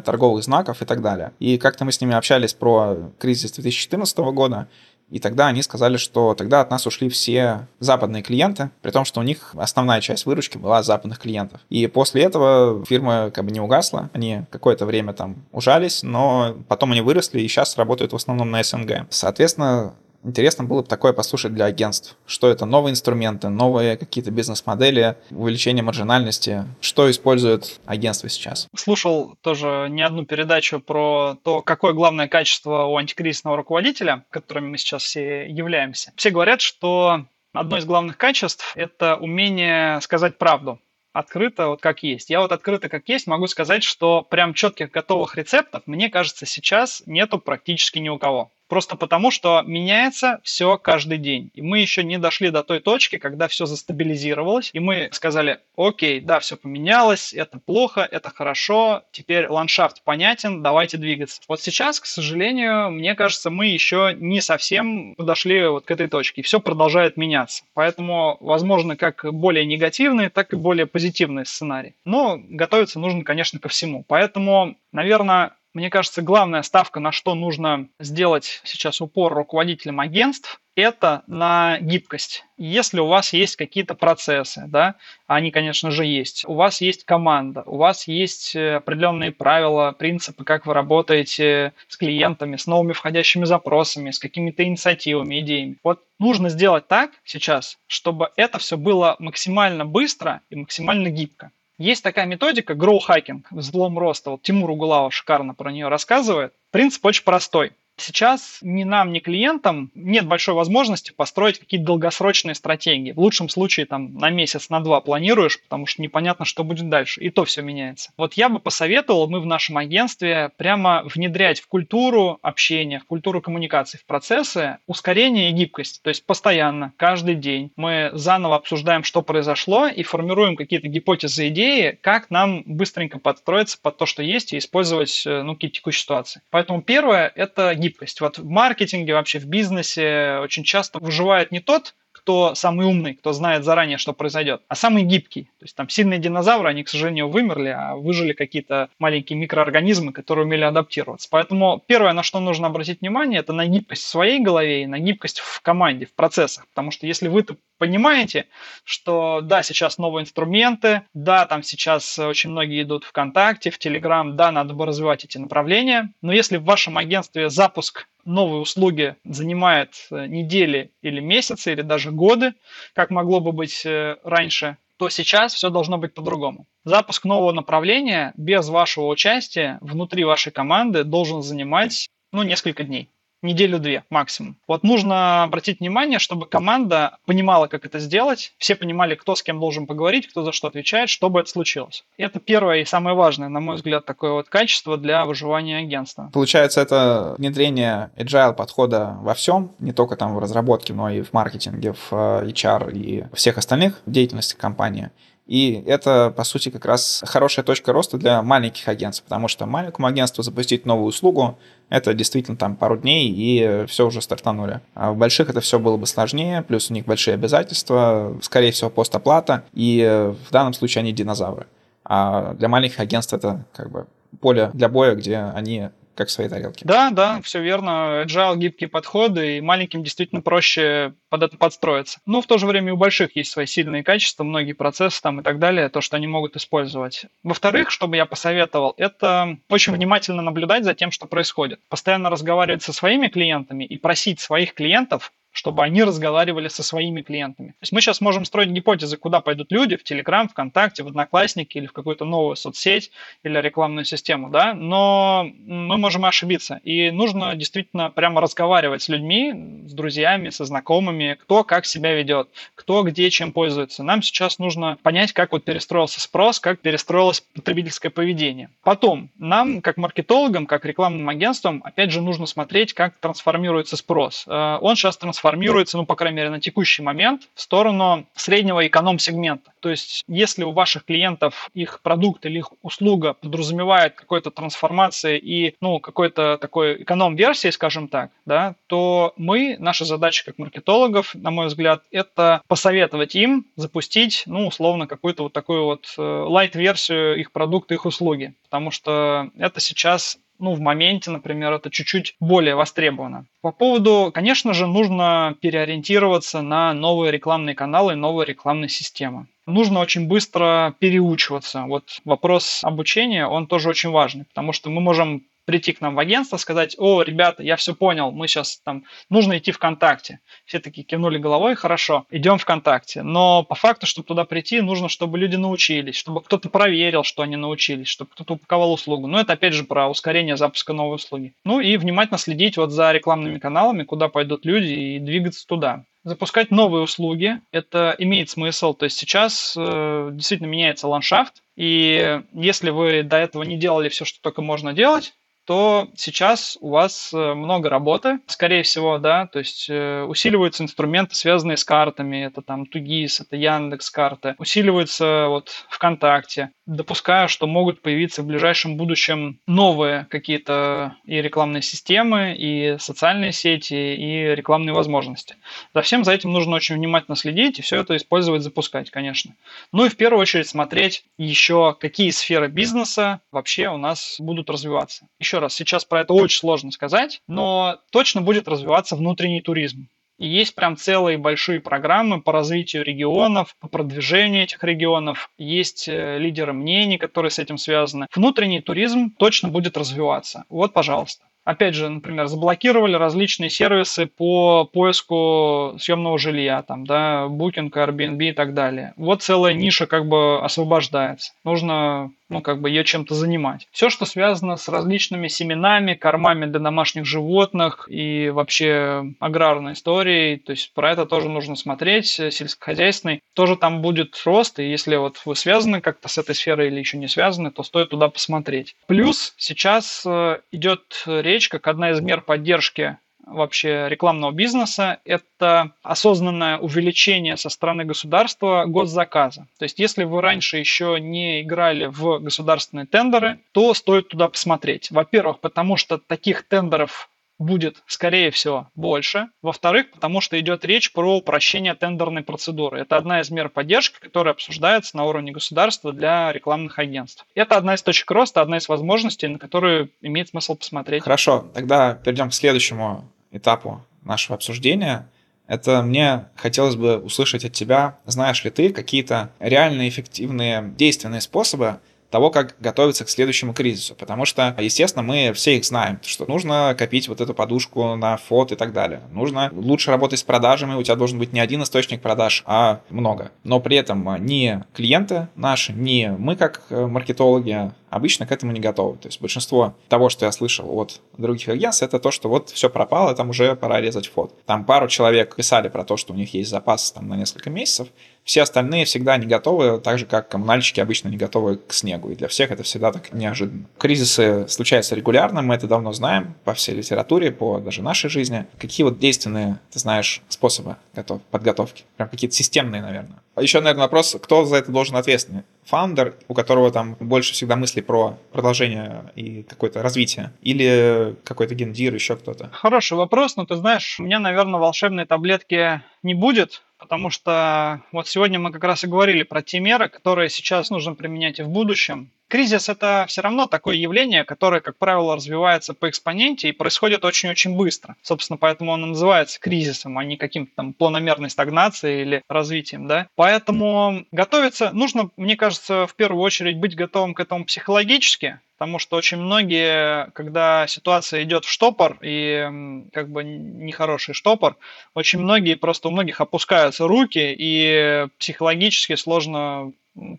торговых 0.00 0.42
знаков 0.42 0.80
и 0.80 0.86
так 0.86 1.02
далее. 1.02 1.32
И 1.38 1.58
как-то 1.58 1.84
мы 1.84 1.92
с 1.92 2.00
ними 2.00 2.14
общались 2.14 2.54
про 2.54 3.12
кризис 3.18 3.52
2014 3.52 4.16
года, 4.18 4.68
и 5.10 5.18
тогда 5.20 5.46
они 5.46 5.62
сказали, 5.62 5.96
что 5.96 6.34
тогда 6.34 6.60
от 6.60 6.70
нас 6.70 6.86
ушли 6.86 7.08
все 7.08 7.68
западные 7.78 8.22
клиенты, 8.22 8.70
при 8.82 8.90
том, 8.90 9.04
что 9.04 9.20
у 9.20 9.22
них 9.22 9.52
основная 9.56 10.00
часть 10.00 10.26
выручки 10.26 10.58
была 10.58 10.82
западных 10.82 11.18
клиентов. 11.18 11.60
И 11.68 11.86
после 11.86 12.22
этого 12.24 12.84
фирма 12.84 13.30
как 13.30 13.44
бы 13.44 13.52
не 13.52 13.60
угасла, 13.60 14.10
они 14.12 14.42
какое-то 14.50 14.84
время 14.84 15.12
там 15.12 15.44
ужались, 15.52 16.02
но 16.02 16.56
потом 16.68 16.92
они 16.92 17.02
выросли 17.02 17.40
и 17.40 17.48
сейчас 17.48 17.76
работают 17.76 18.12
в 18.12 18.16
основном 18.16 18.50
на 18.50 18.62
СНГ. 18.62 19.06
Соответственно, 19.10 19.94
Интересно 20.26 20.64
было 20.64 20.82
бы 20.82 20.88
такое 20.88 21.12
послушать 21.12 21.54
для 21.54 21.66
агентств. 21.66 22.16
Что 22.26 22.48
это 22.48 22.66
новые 22.66 22.90
инструменты, 22.90 23.48
новые 23.48 23.96
какие-то 23.96 24.32
бизнес-модели, 24.32 25.16
увеличение 25.30 25.84
маржинальности. 25.84 26.64
Что 26.80 27.08
используют 27.08 27.78
агентства 27.86 28.28
сейчас? 28.28 28.66
Слушал 28.74 29.36
тоже 29.40 29.86
не 29.88 30.02
одну 30.02 30.26
передачу 30.26 30.80
про 30.80 31.36
то, 31.44 31.62
какое 31.62 31.92
главное 31.92 32.26
качество 32.26 32.86
у 32.86 32.96
антикризисного 32.96 33.56
руководителя, 33.56 34.24
которыми 34.30 34.70
мы 34.70 34.78
сейчас 34.78 35.04
все 35.04 35.46
являемся. 35.48 36.12
Все 36.16 36.30
говорят, 36.30 36.60
что 36.60 37.26
одно 37.52 37.76
из 37.76 37.84
главных 37.84 38.16
качеств– 38.16 38.72
это 38.74 39.14
умение 39.14 40.00
сказать 40.00 40.38
правду 40.38 40.80
открыто, 41.12 41.68
вот 41.68 41.80
как 41.80 42.02
есть. 42.02 42.28
Я 42.30 42.40
вот 42.40 42.52
открыто 42.52 42.88
как 42.88 43.08
есть 43.08 43.26
могу 43.26 43.46
сказать, 43.46 43.82
что 43.82 44.22
прям 44.22 44.52
четких 44.52 44.90
готовых 44.90 45.36
рецептов, 45.36 45.82
мне 45.86 46.10
кажется, 46.10 46.44
сейчас 46.44 47.02
нету 47.06 47.38
практически 47.38 47.98
ни 47.98 48.08
у 48.08 48.18
кого. 48.18 48.50
Просто 48.68 48.96
потому, 48.96 49.30
что 49.30 49.62
меняется 49.62 50.40
все 50.42 50.78
каждый 50.78 51.18
день. 51.18 51.50
И 51.54 51.62
мы 51.62 51.78
еще 51.80 52.02
не 52.02 52.18
дошли 52.18 52.50
до 52.50 52.62
той 52.62 52.80
точки, 52.80 53.18
когда 53.18 53.48
все 53.48 53.66
застабилизировалось, 53.66 54.70
и 54.72 54.80
мы 54.80 55.08
сказали, 55.12 55.60
окей, 55.76 56.20
да, 56.20 56.40
все 56.40 56.56
поменялось, 56.56 57.32
это 57.32 57.58
плохо, 57.58 58.06
это 58.10 58.30
хорошо, 58.30 59.02
теперь 59.12 59.46
ландшафт 59.48 60.02
понятен, 60.02 60.62
давайте 60.62 60.96
двигаться. 60.96 61.40
Вот 61.48 61.60
сейчас, 61.60 62.00
к 62.00 62.06
сожалению, 62.06 62.90
мне 62.90 63.14
кажется, 63.14 63.50
мы 63.50 63.66
еще 63.66 64.14
не 64.18 64.40
совсем 64.40 65.14
подошли 65.14 65.66
вот 65.66 65.84
к 65.84 65.90
этой 65.90 66.08
точке, 66.08 66.40
и 66.40 66.44
все 66.44 66.60
продолжает 66.60 67.16
меняться. 67.16 67.64
Поэтому, 67.74 68.36
возможно, 68.40 68.96
как 68.96 69.24
более 69.32 69.64
негативный, 69.66 70.28
так 70.28 70.52
и 70.52 70.56
более 70.56 70.86
позитивный 70.86 71.46
сценарий. 71.46 71.94
Но 72.04 72.38
готовиться 72.38 72.98
нужно, 72.98 73.24
конечно, 73.24 73.58
ко 73.58 73.68
всему. 73.68 74.04
Поэтому, 74.08 74.76
наверное, 74.92 75.52
мне 75.76 75.90
кажется, 75.90 76.22
главная 76.22 76.62
ставка, 76.62 77.00
на 77.00 77.12
что 77.12 77.34
нужно 77.34 77.90
сделать 78.00 78.62
сейчас 78.64 79.02
упор 79.02 79.34
руководителям 79.34 80.00
агентств, 80.00 80.58
это 80.74 81.22
на 81.26 81.76
гибкость. 81.80 82.44
Если 82.56 82.98
у 82.98 83.06
вас 83.06 83.34
есть 83.34 83.56
какие-то 83.56 83.94
процессы, 83.94 84.64
да, 84.68 84.94
они, 85.26 85.50
конечно 85.50 85.90
же, 85.90 86.06
есть, 86.06 86.46
у 86.46 86.54
вас 86.54 86.80
есть 86.80 87.04
команда, 87.04 87.62
у 87.66 87.76
вас 87.76 88.08
есть 88.08 88.56
э, 88.56 88.76
определенные 88.76 89.32
правила, 89.32 89.92
принципы, 89.92 90.44
как 90.44 90.64
вы 90.64 90.72
работаете 90.72 91.74
с 91.88 91.98
клиентами, 91.98 92.56
с 92.56 92.66
новыми 92.66 92.94
входящими 92.94 93.44
запросами, 93.44 94.12
с 94.12 94.18
какими-то 94.18 94.64
инициативами, 94.64 95.40
идеями. 95.40 95.76
Вот 95.84 96.02
нужно 96.18 96.48
сделать 96.48 96.88
так 96.88 97.10
сейчас, 97.22 97.78
чтобы 97.86 98.30
это 98.36 98.58
все 98.58 98.78
было 98.78 99.16
максимально 99.18 99.84
быстро 99.84 100.40
и 100.48 100.56
максимально 100.56 101.10
гибко. 101.10 101.50
Есть 101.78 102.02
такая 102.02 102.24
методика 102.24 102.72
grow 102.72 102.98
hacking, 103.06 103.44
взлом 103.50 103.98
роста. 103.98 104.30
Вот 104.30 104.42
Тимур 104.42 104.70
Угулава 104.70 105.10
шикарно 105.10 105.54
про 105.54 105.70
нее 105.70 105.88
рассказывает. 105.88 106.54
Принцип 106.70 107.04
очень 107.04 107.24
простой. 107.24 107.72
Сейчас 107.98 108.58
ни 108.60 108.84
нам, 108.84 109.12
ни 109.12 109.20
клиентам 109.20 109.90
нет 109.94 110.26
большой 110.26 110.54
возможности 110.54 111.12
построить 111.16 111.58
какие-то 111.58 111.86
долгосрочные 111.86 112.54
стратегии. 112.54 113.12
В 113.12 113.18
лучшем 113.18 113.48
случае 113.48 113.86
там 113.86 114.14
на 114.14 114.30
месяц, 114.30 114.68
на 114.68 114.80
два 114.80 115.00
планируешь, 115.00 115.60
потому 115.62 115.86
что 115.86 116.02
непонятно, 116.02 116.44
что 116.44 116.62
будет 116.62 116.88
дальше. 116.88 117.20
И 117.22 117.30
то 117.30 117.44
все 117.44 117.62
меняется. 117.62 118.12
Вот 118.16 118.34
я 118.34 118.48
бы 118.48 118.58
посоветовал, 118.58 119.28
мы 119.28 119.40
в 119.40 119.46
нашем 119.46 119.78
агентстве 119.78 120.50
прямо 120.56 121.02
внедрять 121.04 121.60
в 121.60 121.68
культуру 121.68 122.38
общения, 122.42 123.00
в 123.00 123.06
культуру 123.06 123.40
коммуникации, 123.40 123.98
в 123.98 124.04
процессы 124.04 124.78
ускорение 124.86 125.50
и 125.50 125.52
гибкость. 125.52 126.02
То 126.02 126.08
есть 126.08 126.24
постоянно, 126.26 126.92
каждый 126.96 127.34
день 127.34 127.72
мы 127.76 128.10
заново 128.12 128.56
обсуждаем, 128.56 129.04
что 129.04 129.22
произошло 129.22 129.86
и 129.86 130.02
формируем 130.02 130.56
какие-то 130.56 130.88
гипотезы, 130.88 131.48
идеи, 131.48 131.98
как 132.02 132.30
нам 132.30 132.62
быстренько 132.66 133.18
подстроиться 133.18 133.78
под 133.80 133.96
то, 133.96 134.06
что 134.06 134.22
есть 134.22 134.52
и 134.52 134.58
использовать 134.58 135.24
э, 135.26 135.42
ну, 135.42 135.54
какие-то 135.54 135.76
текущие 135.76 136.02
ситуации. 136.02 136.42
Поэтому 136.50 136.82
первое– 136.82 137.32
это 137.34 137.74
гибкость. 137.74 137.85
Вот 138.20 138.38
в 138.38 138.48
маркетинге, 138.48 139.14
вообще 139.14 139.38
в 139.38 139.46
бизнесе 139.46 140.38
очень 140.42 140.64
часто 140.64 140.98
выживает 140.98 141.52
не 141.52 141.60
тот, 141.60 141.94
кто 142.26 142.56
самый 142.56 142.86
умный, 142.86 143.14
кто 143.14 143.32
знает 143.32 143.62
заранее, 143.62 143.98
что 143.98 144.12
произойдет, 144.12 144.60
а 144.66 144.74
самый 144.74 145.04
гибкий. 145.04 145.44
То 145.60 145.64
есть 145.64 145.76
там 145.76 145.88
сильные 145.88 146.18
динозавры, 146.18 146.68
они, 146.68 146.82
к 146.82 146.88
сожалению, 146.88 147.28
вымерли, 147.28 147.68
а 147.68 147.94
выжили 147.94 148.32
какие-то 148.32 148.88
маленькие 148.98 149.38
микроорганизмы, 149.38 150.12
которые 150.12 150.44
умели 150.44 150.64
адаптироваться. 150.64 151.28
Поэтому 151.30 151.80
первое, 151.86 152.12
на 152.14 152.24
что 152.24 152.40
нужно 152.40 152.66
обратить 152.66 153.00
внимание, 153.00 153.38
это 153.38 153.52
на 153.52 153.64
гибкость 153.66 154.02
в 154.02 154.08
своей 154.08 154.40
голове 154.40 154.82
и 154.82 154.86
на 154.86 154.98
гибкость 154.98 155.38
в 155.38 155.60
команде, 155.60 156.06
в 156.06 156.14
процессах. 156.14 156.66
Потому 156.74 156.90
что 156.90 157.06
если 157.06 157.28
вы 157.28 157.44
понимаете, 157.78 158.46
что 158.82 159.40
да, 159.40 159.62
сейчас 159.62 159.96
новые 159.96 160.24
инструменты, 160.24 161.02
да, 161.14 161.46
там 161.46 161.62
сейчас 161.62 162.18
очень 162.18 162.50
многие 162.50 162.82
идут 162.82 163.04
ВКонтакте, 163.04 163.70
в 163.70 163.78
Телеграм, 163.78 164.34
да, 164.34 164.50
надо 164.50 164.74
бы 164.74 164.84
развивать 164.84 165.24
эти 165.24 165.38
направления, 165.38 166.12
но 166.22 166.32
если 166.32 166.56
в 166.56 166.64
вашем 166.64 166.98
агентстве 166.98 167.50
запуск 167.50 168.08
новые 168.26 168.60
услуги 168.60 169.16
занимает 169.24 169.94
э, 170.10 170.26
недели 170.26 170.92
или 171.00 171.20
месяцы, 171.20 171.72
или 171.72 171.82
даже 171.82 172.10
годы, 172.10 172.52
как 172.94 173.10
могло 173.10 173.40
бы 173.40 173.52
быть 173.52 173.86
э, 173.86 174.16
раньше, 174.24 174.76
то 174.98 175.08
сейчас 175.08 175.54
все 175.54 175.70
должно 175.70 175.98
быть 175.98 176.14
по-другому. 176.14 176.66
Запуск 176.84 177.24
нового 177.24 177.52
направления 177.52 178.32
без 178.36 178.68
вашего 178.68 179.06
участия 179.06 179.78
внутри 179.80 180.24
вашей 180.24 180.52
команды 180.52 181.04
должен 181.04 181.42
занимать 181.42 182.08
ну, 182.32 182.42
несколько 182.42 182.84
дней 182.84 183.10
неделю-две 183.46 184.04
максимум. 184.10 184.56
Вот 184.68 184.82
нужно 184.82 185.42
обратить 185.44 185.80
внимание, 185.80 186.18
чтобы 186.18 186.46
команда 186.46 187.18
понимала, 187.24 187.66
как 187.66 187.86
это 187.86 187.98
сделать, 187.98 188.52
все 188.58 188.76
понимали, 188.76 189.14
кто 189.14 189.34
с 189.34 189.42
кем 189.42 189.60
должен 189.60 189.86
поговорить, 189.86 190.28
кто 190.28 190.42
за 190.44 190.52
что 190.52 190.68
отвечает, 190.68 191.08
чтобы 191.08 191.40
это 191.40 191.48
случилось. 191.48 192.04
Это 192.18 192.40
первое 192.40 192.80
и 192.80 192.84
самое 192.84 193.16
важное, 193.16 193.48
на 193.48 193.60
мой 193.60 193.76
взгляд, 193.76 194.04
такое 194.04 194.32
вот 194.32 194.48
качество 194.48 194.96
для 194.98 195.24
выживания 195.24 195.78
агентства. 195.78 196.30
Получается, 196.32 196.80
это 196.80 197.34
внедрение 197.38 198.10
agile 198.16 198.54
подхода 198.54 199.16
во 199.20 199.34
всем, 199.34 199.72
не 199.78 199.92
только 199.92 200.16
там 200.16 200.34
в 200.34 200.38
разработке, 200.38 200.92
но 200.92 201.10
и 201.10 201.22
в 201.22 201.32
маркетинге, 201.32 201.92
в 201.92 202.12
э, 202.12 202.48
HR 202.48 202.92
и 202.92 203.24
всех 203.34 203.58
остальных 203.58 204.02
деятельностях 204.06 204.58
компании. 204.58 205.10
И 205.46 205.84
это, 205.86 206.32
по 206.36 206.42
сути, 206.42 206.70
как 206.70 206.84
раз 206.84 207.22
хорошая 207.24 207.64
точка 207.64 207.92
роста 207.92 208.18
для 208.18 208.42
маленьких 208.42 208.88
агентств, 208.88 209.22
потому 209.22 209.46
что 209.46 209.64
маленькому 209.66 210.08
агентству 210.08 210.42
запустить 210.42 210.86
новую 210.86 211.06
услугу– 211.06 211.56
это 211.88 212.14
действительно 212.14 212.56
там 212.56 212.74
пару 212.74 212.96
дней, 212.96 213.30
и 213.30 213.86
все 213.86 214.06
уже 214.06 214.20
стартанули. 214.20 214.80
А 214.94 215.12
в 215.12 215.16
больших 215.16 215.48
это 215.48 215.60
все 215.60 215.78
было 215.78 215.96
бы 215.96 216.06
сложнее, 216.06 216.62
плюс 216.62 216.90
у 216.90 216.94
них 216.94 217.04
большие 217.04 217.34
обязательства, 217.34 218.36
скорее 218.42 218.72
всего, 218.72 218.90
постоплата, 218.90 219.62
и 219.72 220.32
в 220.48 220.50
данном 220.50 220.72
случае 220.72 221.02
они 221.02 221.12
динозавры. 221.12 221.66
А 222.04 222.54
для 222.54 222.68
маленьких 222.68 222.98
агентств 222.98 223.32
это 223.32 223.64
как 223.72 223.90
бы 223.90 224.06
поле 224.40 224.70
для 224.74 224.88
боя, 224.88 225.14
где 225.14 225.36
они 225.38 225.90
как 226.16 226.28
в 226.28 226.30
своей 226.30 226.50
тарелке. 226.50 226.84
Да, 226.84 227.10
да, 227.10 227.40
все 227.42 227.60
верно. 227.60 228.24
Agile, 228.24 228.56
гибкие 228.56 228.88
подходы, 228.88 229.58
и 229.58 229.60
маленьким 229.60 230.02
действительно 230.02 230.40
проще 230.40 231.14
под 231.28 231.42
это 231.42 231.56
подстроиться. 231.56 232.20
Но 232.26 232.40
в 232.40 232.46
то 232.46 232.58
же 232.58 232.66
время 232.66 232.94
у 232.94 232.96
больших 232.96 233.36
есть 233.36 233.50
свои 233.50 233.66
сильные 233.66 234.02
качества, 234.02 234.44
многие 234.44 234.72
процессы 234.72 235.20
там 235.22 235.40
и 235.40 235.42
так 235.42 235.58
далее, 235.58 235.88
то, 235.88 236.00
что 236.00 236.16
они 236.16 236.26
могут 236.26 236.56
использовать. 236.56 237.26
Во-вторых, 237.42 237.90
что 237.90 238.08
бы 238.08 238.16
я 238.16 238.26
посоветовал, 238.26 238.94
это 238.96 239.58
очень 239.68 239.92
внимательно 239.92 240.42
наблюдать 240.42 240.84
за 240.84 240.94
тем, 240.94 241.10
что 241.10 241.26
происходит. 241.26 241.80
Постоянно 241.88 242.30
разговаривать 242.30 242.82
со 242.82 242.92
своими 242.92 243.28
клиентами 243.28 243.84
и 243.84 243.98
просить 243.98 244.40
своих 244.40 244.74
клиентов 244.74 245.32
чтобы 245.56 245.82
они 245.82 246.04
разговаривали 246.04 246.68
со 246.68 246.82
своими 246.82 247.22
клиентами. 247.22 247.68
То 247.68 247.82
есть 247.82 247.92
мы 247.92 248.02
сейчас 248.02 248.20
можем 248.20 248.44
строить 248.44 248.68
гипотезы, 248.68 249.16
куда 249.16 249.40
пойдут 249.40 249.72
люди, 249.72 249.96
в 249.96 250.04
Телеграм, 250.04 250.48
ВКонтакте, 250.48 251.02
в 251.02 251.08
Одноклассники 251.08 251.78
или 251.78 251.86
в 251.86 251.92
какую-то 251.92 252.26
новую 252.26 252.56
соцсеть 252.56 253.10
или 253.42 253.58
рекламную 253.58 254.04
систему, 254.04 254.50
да, 254.50 254.74
но 254.74 255.50
мы 255.66 255.96
можем 255.96 256.26
ошибиться. 256.26 256.80
И 256.84 257.10
нужно 257.10 257.56
действительно 257.56 258.10
прямо 258.10 258.42
разговаривать 258.42 259.02
с 259.02 259.08
людьми, 259.08 259.82
с 259.86 259.94
друзьями, 259.94 260.50
со 260.50 260.66
знакомыми, 260.66 261.38
кто 261.40 261.64
как 261.64 261.86
себя 261.86 262.12
ведет, 262.14 262.48
кто 262.74 263.02
где 263.02 263.30
чем 263.30 263.52
пользуется. 263.52 264.02
Нам 264.02 264.20
сейчас 264.20 264.58
нужно 264.58 264.98
понять, 265.02 265.32
как 265.32 265.52
вот 265.52 265.64
перестроился 265.64 266.20
спрос, 266.20 266.60
как 266.60 266.80
перестроилось 266.80 267.40
потребительское 267.40 268.10
поведение. 268.10 268.68
Потом, 268.82 269.30
нам, 269.38 269.80
как 269.80 269.96
маркетологам, 269.96 270.66
как 270.66 270.84
рекламным 270.84 271.28
агентствам, 271.30 271.80
опять 271.82 272.10
же, 272.10 272.20
нужно 272.20 272.44
смотреть, 272.44 272.92
как 272.92 273.16
трансформируется 273.18 273.96
спрос. 273.96 274.44
Э, 274.46 274.76
он 274.82 274.96
сейчас 274.96 275.16
трансформируется 275.16 275.45
трансформируется, 275.46 275.96
ну, 275.96 276.06
по 276.06 276.16
крайней 276.16 276.36
мере, 276.36 276.50
на 276.50 276.60
текущий 276.60 277.02
момент, 277.02 277.48
в 277.54 277.60
сторону 277.60 278.26
среднего 278.34 278.86
эконом-сегмента. 278.86 279.72
То 279.80 279.90
есть, 279.90 280.24
если 280.26 280.64
у 280.64 280.72
ваших 280.72 281.04
клиентов 281.04 281.70
их 281.72 282.00
продукт 282.02 282.44
или 282.46 282.58
их 282.58 282.70
услуга 282.82 283.34
подразумевает 283.34 284.14
какой-то 284.14 284.50
трансформации 284.50 285.38
и, 285.38 285.76
ну, 285.80 286.00
какой-то 286.00 286.58
такой 286.58 287.02
эконом-версии, 287.02 287.70
скажем 287.70 288.08
так, 288.08 288.30
да, 288.44 288.74
то 288.88 289.32
мы, 289.36 289.76
наша 289.78 290.04
задача 290.04 290.44
как 290.44 290.58
маркетологов, 290.58 291.34
на 291.34 291.50
мой 291.50 291.66
взгляд, 291.68 292.02
это 292.10 292.62
посоветовать 292.66 293.36
им 293.36 293.66
запустить, 293.76 294.42
ну, 294.46 294.66
условно, 294.66 295.06
какую-то 295.06 295.44
вот 295.44 295.52
такую 295.52 295.84
вот 295.84 296.14
лайт-версию 296.16 297.36
э, 297.36 297.40
их 297.40 297.52
продукта, 297.52 297.94
их 297.94 298.04
услуги. 298.04 298.54
Потому 298.64 298.90
что 298.90 299.50
это 299.56 299.80
сейчас 299.80 300.38
ну, 300.58 300.74
в 300.74 300.80
моменте, 300.80 301.30
например, 301.30 301.72
это 301.72 301.90
чуть-чуть 301.90 302.34
более 302.40 302.74
востребовано. 302.74 303.46
По 303.60 303.72
поводу, 303.72 304.30
конечно 304.32 304.74
же, 304.74 304.86
нужно 304.86 305.56
переориентироваться 305.60 306.62
на 306.62 306.92
новые 306.92 307.32
рекламные 307.32 307.74
каналы, 307.74 308.14
новые 308.14 308.46
рекламные 308.46 308.88
системы. 308.88 309.46
Нужно 309.66 310.00
очень 310.00 310.28
быстро 310.28 310.94
переучиваться. 310.98 311.84
Вот 311.86 312.20
вопрос 312.24 312.80
обучения, 312.82 313.46
он 313.46 313.66
тоже 313.66 313.88
очень 313.88 314.10
важный, 314.10 314.44
потому 314.44 314.72
что 314.72 314.90
мы 314.90 315.00
можем 315.00 315.42
прийти 315.66 315.92
к 315.92 316.00
нам 316.00 316.14
в 316.14 316.18
агентство, 316.18 316.56
сказать, 316.56 316.94
о, 316.98 317.22
ребята, 317.22 317.62
я 317.62 317.76
все 317.76 317.94
понял, 317.94 318.30
мы 318.30 318.48
сейчас 318.48 318.80
там, 318.82 319.04
нужно 319.28 319.58
идти 319.58 319.72
ВКонтакте. 319.72 320.40
Все 320.64 320.78
такие 320.78 321.04
кивнули 321.04 321.36
головой, 321.38 321.74
хорошо, 321.74 322.24
идем 322.30 322.58
ВКонтакте. 322.58 323.22
Но 323.22 323.64
по 323.64 323.74
факту, 323.74 324.06
чтобы 324.06 324.26
туда 324.26 324.44
прийти, 324.44 324.80
нужно, 324.80 325.08
чтобы 325.08 325.38
люди 325.38 325.56
научились, 325.56 326.16
чтобы 326.16 326.40
кто-то 326.40 326.70
проверил, 326.70 327.24
что 327.24 327.42
они 327.42 327.56
научились, 327.56 328.08
чтобы 328.08 328.30
кто-то 328.30 328.54
упаковал 328.54 328.92
услугу. 328.92 329.26
Но 329.26 329.40
это 329.40 329.52
опять 329.52 329.74
же 329.74 329.84
про 329.84 330.08
ускорение 330.08 330.56
запуска 330.56 330.92
новой 330.92 331.16
услуги. 331.16 331.52
Ну 331.64 331.80
и 331.80 331.96
внимательно 331.96 332.38
следить 332.38 332.76
вот 332.76 332.92
за 332.92 333.12
рекламными 333.12 333.58
каналами, 333.58 334.04
куда 334.04 334.28
пойдут 334.28 334.64
люди 334.64 334.92
и 334.92 335.18
двигаться 335.18 335.66
туда 335.66 336.04
запускать 336.26 336.72
новые 336.72 337.04
услуги. 337.04 337.60
Это 337.70 338.14
имеет 338.18 338.50
смысл. 338.50 338.94
То 338.94 339.04
есть 339.04 339.16
сейчас 339.16 339.76
э, 339.78 340.30
действительно 340.32 340.66
меняется 340.66 341.06
ландшафт. 341.06 341.62
И 341.76 342.40
если 342.52 342.90
вы 342.90 343.22
до 343.22 343.36
этого 343.36 343.62
не 343.62 343.76
делали 343.76 344.08
все, 344.08 344.24
что 344.24 344.40
только 344.42 344.60
можно 344.60 344.92
делать, 344.92 345.34
то 345.66 346.08
сейчас 346.14 346.78
у 346.80 346.90
вас 346.90 347.30
э, 347.34 347.54
много 347.54 347.90
работы, 347.90 348.38
скорее 348.46 348.84
всего, 348.84 349.18
да, 349.18 349.46
то 349.48 349.58
есть 349.58 349.86
э, 349.90 350.22
усиливаются 350.22 350.84
инструменты, 350.84 351.34
связанные 351.34 351.76
с 351.76 351.84
картами, 351.84 352.46
это 352.46 352.62
там 352.62 352.86
Тугис, 352.86 353.40
это 353.40 353.56
Яндекс 353.56 354.10
карты, 354.10 354.54
усиливаются 354.58 355.46
вот 355.48 355.70
ВКонтакте. 355.90 356.70
Допускаю, 356.86 357.48
что 357.48 357.66
могут 357.66 358.00
появиться 358.00 358.42
в 358.42 358.46
ближайшем 358.46 358.96
будущем 358.96 359.58
новые 359.66 360.26
какие-то 360.30 361.16
и 361.24 361.42
рекламные 361.42 361.82
системы, 361.82 362.54
и 362.56 362.96
социальные 363.00 363.50
сети, 363.50 363.94
и 363.94 364.54
рекламные 364.54 364.94
возможности. 364.94 365.56
За 365.92 366.02
всем 366.02 366.24
за 366.24 366.32
этим 366.32 366.52
нужно 366.52 366.76
очень 366.76 366.94
внимательно 366.94 367.34
следить 367.34 367.80
и 367.80 367.82
все 367.82 368.00
это 368.00 368.16
использовать, 368.16 368.62
запускать, 368.62 369.10
конечно. 369.10 369.54
Ну 369.90 370.06
и 370.06 370.08
в 370.08 370.16
первую 370.16 370.40
очередь 370.40 370.68
смотреть 370.68 371.24
еще, 371.38 371.96
какие 371.98 372.30
сферы 372.30 372.68
бизнеса 372.68 373.40
вообще 373.50 373.88
у 373.88 373.96
нас 373.96 374.36
будут 374.38 374.70
развиваться. 374.70 375.26
Еще 375.40 375.55
еще 375.56 375.60
раз, 375.60 375.74
сейчас 375.74 376.04
про 376.04 376.20
это 376.20 376.34
очень 376.34 376.58
сложно 376.58 376.90
сказать, 376.90 377.40
но 377.48 377.98
точно 378.10 378.42
будет 378.42 378.68
развиваться 378.68 379.16
внутренний 379.16 379.62
туризм. 379.62 380.08
И 380.38 380.46
есть 380.46 380.74
прям 380.74 380.98
целые 380.98 381.38
большие 381.38 381.80
программы 381.80 382.42
по 382.42 382.52
развитию 382.52 383.02
регионов, 383.02 383.74
по 383.80 383.88
продвижению 383.88 384.64
этих 384.64 384.84
регионов. 384.84 385.48
Есть 385.56 386.08
э, 386.08 386.36
лидеры 386.38 386.74
мнений, 386.74 387.16
которые 387.16 387.50
с 387.50 387.58
этим 387.58 387.78
связаны. 387.78 388.26
Внутренний 388.34 388.82
туризм 388.82 389.30
точно 389.38 389.70
будет 389.70 389.96
развиваться. 389.96 390.64
Вот, 390.68 390.92
пожалуйста. 390.92 391.46
Опять 391.64 391.94
же, 391.94 392.08
например, 392.08 392.46
заблокировали 392.46 393.16
различные 393.16 393.70
сервисы 393.70 394.26
по 394.26 394.84
поиску 394.84 395.96
съемного 395.98 396.38
жилья, 396.38 396.82
там, 396.82 397.04
да, 397.04 397.46
Booking, 397.46 397.90
Airbnb 397.90 398.50
и 398.50 398.52
так 398.52 398.74
далее. 398.74 399.14
Вот 399.16 399.42
целая 399.42 399.72
ниша 399.72 400.06
как 400.06 400.28
бы 400.28 400.60
освобождается. 400.62 401.54
Нужно 401.64 402.30
ну, 402.48 402.62
как 402.62 402.80
бы 402.80 402.88
ее 402.88 403.04
чем-то 403.04 403.34
занимать. 403.34 403.88
Все, 403.90 404.10
что 404.10 404.24
связано 404.24 404.76
с 404.76 404.88
различными 404.88 405.48
семенами, 405.48 406.14
кормами 406.14 406.66
для 406.66 406.80
домашних 406.80 407.24
животных 407.24 408.06
и 408.10 408.50
вообще 408.50 409.24
аграрной 409.40 409.94
историей, 409.94 410.56
то 410.58 410.70
есть 410.72 410.92
про 410.94 411.12
это 411.12 411.26
тоже 411.26 411.48
нужно 411.48 411.76
смотреть, 411.76 412.28
сельскохозяйственный, 412.28 413.40
тоже 413.54 413.76
там 413.76 414.02
будет 414.02 414.40
рост, 414.44 414.78
и 414.78 414.88
если 414.88 415.16
вот 415.16 415.40
вы 415.44 415.56
связаны 415.56 416.00
как-то 416.00 416.28
с 416.28 416.38
этой 416.38 416.54
сферой 416.54 416.88
или 416.88 416.98
еще 416.98 417.18
не 417.18 417.28
связаны, 417.28 417.70
то 417.70 417.82
стоит 417.82 418.10
туда 418.10 418.28
посмотреть. 418.28 418.96
Плюс 419.06 419.54
сейчас 419.56 420.22
э, 420.26 420.60
идет 420.72 421.22
речь, 421.26 421.68
как 421.68 421.86
одна 421.86 422.10
из 422.10 422.20
мер 422.20 422.40
поддержки 422.40 423.18
вообще 423.46 424.08
рекламного 424.08 424.52
бизнеса– 424.52 425.20
это 425.24 425.92
осознанное 426.02 426.78
увеличение 426.78 427.56
со 427.56 427.70
стороны 427.70 428.04
государства 428.04 428.84
госзаказа. 428.86 429.66
То 429.78 429.84
есть, 429.84 429.98
если 429.98 430.24
вы 430.24 430.40
раньше 430.40 430.76
еще 430.78 431.18
не 431.20 431.62
играли 431.62 432.06
в 432.06 432.40
государственные 432.40 433.06
тендеры, 433.06 433.60
то 433.72 433.94
стоит 433.94 434.28
туда 434.28 434.48
посмотреть. 434.48 435.10
Во-первых, 435.10 435.60
потому 435.60 435.96
что 435.96 436.18
таких 436.18 436.64
тендеров 436.64 437.28
будет, 437.58 438.02
скорее 438.06 438.50
всего, 438.50 438.88
больше. 438.94 439.48
Во-вторых, 439.62 440.10
потому 440.10 440.40
что 440.40 440.58
идет 440.60 440.84
речь 440.84 441.12
про 441.12 441.36
упрощение 441.36 441.94
тендерной 441.94 442.42
процедуры. 442.42 443.00
Это 443.00 443.16
одна 443.16 443.40
из 443.40 443.50
мер 443.50 443.68
поддержки, 443.68 444.18
которая 444.20 444.52
обсуждается 444.52 445.16
на 445.16 445.24
уровне 445.24 445.52
государства 445.52 446.12
для 446.12 446.52
рекламных 446.52 446.98
агентств. 446.98 447.46
Это 447.54 447.76
одна 447.76 447.94
из 447.94 448.02
точек 448.02 448.30
роста, 448.30 448.60
одна 448.60 448.76
из 448.76 448.88
возможностей, 448.88 449.48
на 449.48 449.58
которую 449.58 450.10
имеет 450.20 450.50
смысл 450.50 450.76
посмотреть. 450.76 451.22
Хорошо, 451.22 451.70
тогда 451.74 452.14
перейдем 452.14 452.50
к 452.50 452.54
следующему 452.54 453.24
этапу 453.50 454.04
нашего 454.22 454.56
обсуждения, 454.56 455.28
это 455.66 456.02
мне 456.02 456.46
хотелось 456.54 456.96
бы 456.96 457.18
услышать 457.18 457.64
от 457.64 457.72
тебя, 457.72 458.18
знаешь 458.24 458.64
ли 458.64 458.70
ты 458.70 458.90
какие-то 458.90 459.50
реальные 459.58 460.08
эффективные 460.08 460.94
действенные 460.96 461.40
способы 461.40 461.98
того, 462.30 462.50
как 462.50 462.76
готовиться 462.80 463.24
к 463.24 463.28
следующему 463.28 463.72
кризису. 463.72 464.14
Потому 464.14 464.44
что, 464.44 464.74
естественно, 464.78 465.22
мы 465.22 465.52
все 465.54 465.76
их 465.76 465.84
знаем, 465.84 466.18
что 466.24 466.46
нужно 466.46 466.94
копить 466.98 467.28
вот 467.28 467.40
эту 467.40 467.54
подушку 467.54 468.16
на 468.16 468.36
фот 468.36 468.72
и 468.72 468.76
так 468.76 468.92
далее. 468.92 469.22
Нужно 469.30 469.70
лучше 469.72 470.10
работать 470.10 470.40
с 470.40 470.42
продажами, 470.42 470.94
у 470.94 471.02
тебя 471.02 471.16
должен 471.16 471.38
быть 471.38 471.52
не 471.52 471.60
один 471.60 471.82
источник 471.82 472.20
продаж, 472.20 472.62
а 472.66 473.00
много. 473.10 473.52
Но 473.64 473.80
при 473.80 473.96
этом 473.96 474.26
ни 474.44 474.82
клиенты 474.94 475.48
наши, 475.54 475.92
ни 475.92 476.34
мы 476.38 476.56
как 476.56 476.82
маркетологи, 476.90 477.92
обычно 478.10 478.46
к 478.46 478.52
этому 478.52 478.72
не 478.72 478.80
готовы. 478.80 479.18
То 479.18 479.28
есть 479.28 479.40
большинство 479.40 479.94
того, 480.08 480.28
что 480.28 480.46
я 480.46 480.52
слышал 480.52 480.88
от 480.98 481.20
других 481.36 481.68
агентств, 481.68 482.02
это 482.02 482.18
то, 482.18 482.30
что 482.30 482.48
вот 482.48 482.70
все 482.70 482.88
пропало, 482.88 483.34
там 483.34 483.50
уже 483.50 483.76
пора 483.76 484.00
резать 484.00 484.28
фот. 484.28 484.54
Там 484.64 484.84
пару 484.84 485.08
человек 485.08 485.54
писали 485.54 485.88
про 485.88 486.04
то, 486.04 486.16
что 486.16 486.32
у 486.32 486.36
них 486.36 486.54
есть 486.54 486.70
запас 486.70 487.12
там, 487.12 487.28
на 487.28 487.34
несколько 487.34 487.68
месяцев, 487.68 488.08
все 488.46 488.62
остальные 488.62 489.04
всегда 489.06 489.36
не 489.36 489.46
готовы, 489.46 490.00
так 490.00 490.18
же, 490.18 490.24
как 490.24 490.48
коммунальщики 490.48 491.00
обычно 491.00 491.28
не 491.28 491.36
готовы 491.36 491.78
к 491.78 491.92
снегу. 491.92 492.30
И 492.30 492.36
для 492.36 492.46
всех 492.46 492.70
это 492.70 492.84
всегда 492.84 493.10
так 493.10 493.32
неожиданно. 493.32 493.86
Кризисы 493.98 494.66
случаются 494.68 495.16
регулярно, 495.16 495.62
мы 495.62 495.74
это 495.74 495.88
давно 495.88 496.12
знаем 496.12 496.54
по 496.64 496.72
всей 496.72 496.94
литературе, 496.94 497.50
по 497.50 497.78
даже 497.80 498.02
нашей 498.02 498.30
жизни. 498.30 498.64
Какие 498.78 499.04
вот 499.04 499.18
действенные, 499.18 499.80
ты 499.90 499.98
знаешь, 499.98 500.42
способы 500.48 500.96
готов, 501.12 501.42
подготовки? 501.50 502.04
Прям 502.16 502.28
какие-то 502.28 502.54
системные, 502.54 503.02
наверное. 503.02 503.40
А 503.56 503.62
Еще, 503.62 503.80
наверное, 503.80 504.02
вопрос, 504.02 504.36
кто 504.40 504.64
за 504.64 504.76
это 504.76 504.92
должен 504.92 505.16
ответственный? 505.16 505.62
Фаундер, 505.86 506.34
у 506.46 506.54
которого 506.54 506.92
там 506.92 507.16
больше 507.18 507.52
всегда 507.52 507.74
мыслей 507.74 508.02
про 508.02 508.38
продолжение 508.52 509.32
и 509.34 509.64
какое-то 509.64 510.02
развитие? 510.02 510.52
Или 510.62 511.34
какой-то 511.42 511.74
гендир, 511.74 512.14
еще 512.14 512.36
кто-то? 512.36 512.70
Хороший 512.72 513.16
вопрос, 513.16 513.56
но 513.56 513.66
ты 513.66 513.74
знаешь, 513.74 514.20
у 514.20 514.22
меня, 514.22 514.38
наверное, 514.38 514.78
волшебной 514.78 515.26
таблетки 515.26 516.00
не 516.22 516.34
будет, 516.34 516.82
потому 517.06 517.30
что 517.30 518.02
вот 518.10 518.26
сегодня 518.26 518.58
мы 518.58 518.72
как 518.72 518.82
раз 518.82 519.04
и 519.04 519.06
говорили 519.06 519.44
про 519.44 519.62
те 519.62 519.78
меры, 519.78 520.08
которые 520.08 520.50
сейчас 520.50 520.90
нужно 520.90 521.14
применять 521.14 521.60
и 521.60 521.62
в 521.62 521.68
будущем. 521.68 522.32
Кризис– 522.48 522.88
это 522.88 523.26
все 523.28 523.42
равно 523.42 523.66
такое 523.66 523.94
явление, 523.94 524.42
которое, 524.42 524.80
как 524.80 524.98
правило, 524.98 525.36
развивается 525.36 525.94
по 525.94 526.08
экспоненте 526.08 526.68
и 526.68 526.72
происходит 526.72 527.24
очень-очень 527.24 527.76
быстро. 527.76 528.16
Собственно, 528.22 528.56
поэтому 528.56 528.90
он 528.90 529.04
и 529.04 529.08
называется 529.08 529.60
кризисом, 529.60 530.18
а 530.18 530.24
не 530.24 530.36
каким-то 530.36 530.72
там 530.74 530.92
планомерной 530.92 531.50
стагнацией 531.50 532.22
или 532.22 532.42
развитием. 532.48 533.06
Да? 533.06 533.28
Поэтому 533.36 534.26
готовиться 534.32 534.90
нужно, 534.92 535.30
мне 535.36 535.56
кажется, 535.56 536.08
в 536.08 536.16
первую 536.16 536.42
очередь 536.42 536.78
быть 536.78 536.96
готовым 536.96 537.34
к 537.34 537.40
этому 537.40 537.64
психологически, 537.64 538.58
потому 538.76 538.98
что 538.98 539.16
очень 539.16 539.38
многие, 539.38 540.30
когда 540.32 540.86
ситуация 540.86 541.42
идет 541.44 541.64
в 541.64 541.70
штопор, 541.70 542.18
и 542.20 543.06
как 543.12 543.30
бы 543.30 543.42
нехороший 543.42 544.34
штопор, 544.34 544.76
очень 545.14 545.38
многие, 545.38 545.76
просто 545.76 546.08
у 546.08 546.10
многих 546.10 546.42
опускаются 546.42 547.08
руки, 547.08 547.54
и 547.56 548.26
психологически 548.38 549.14
сложно 549.14 549.92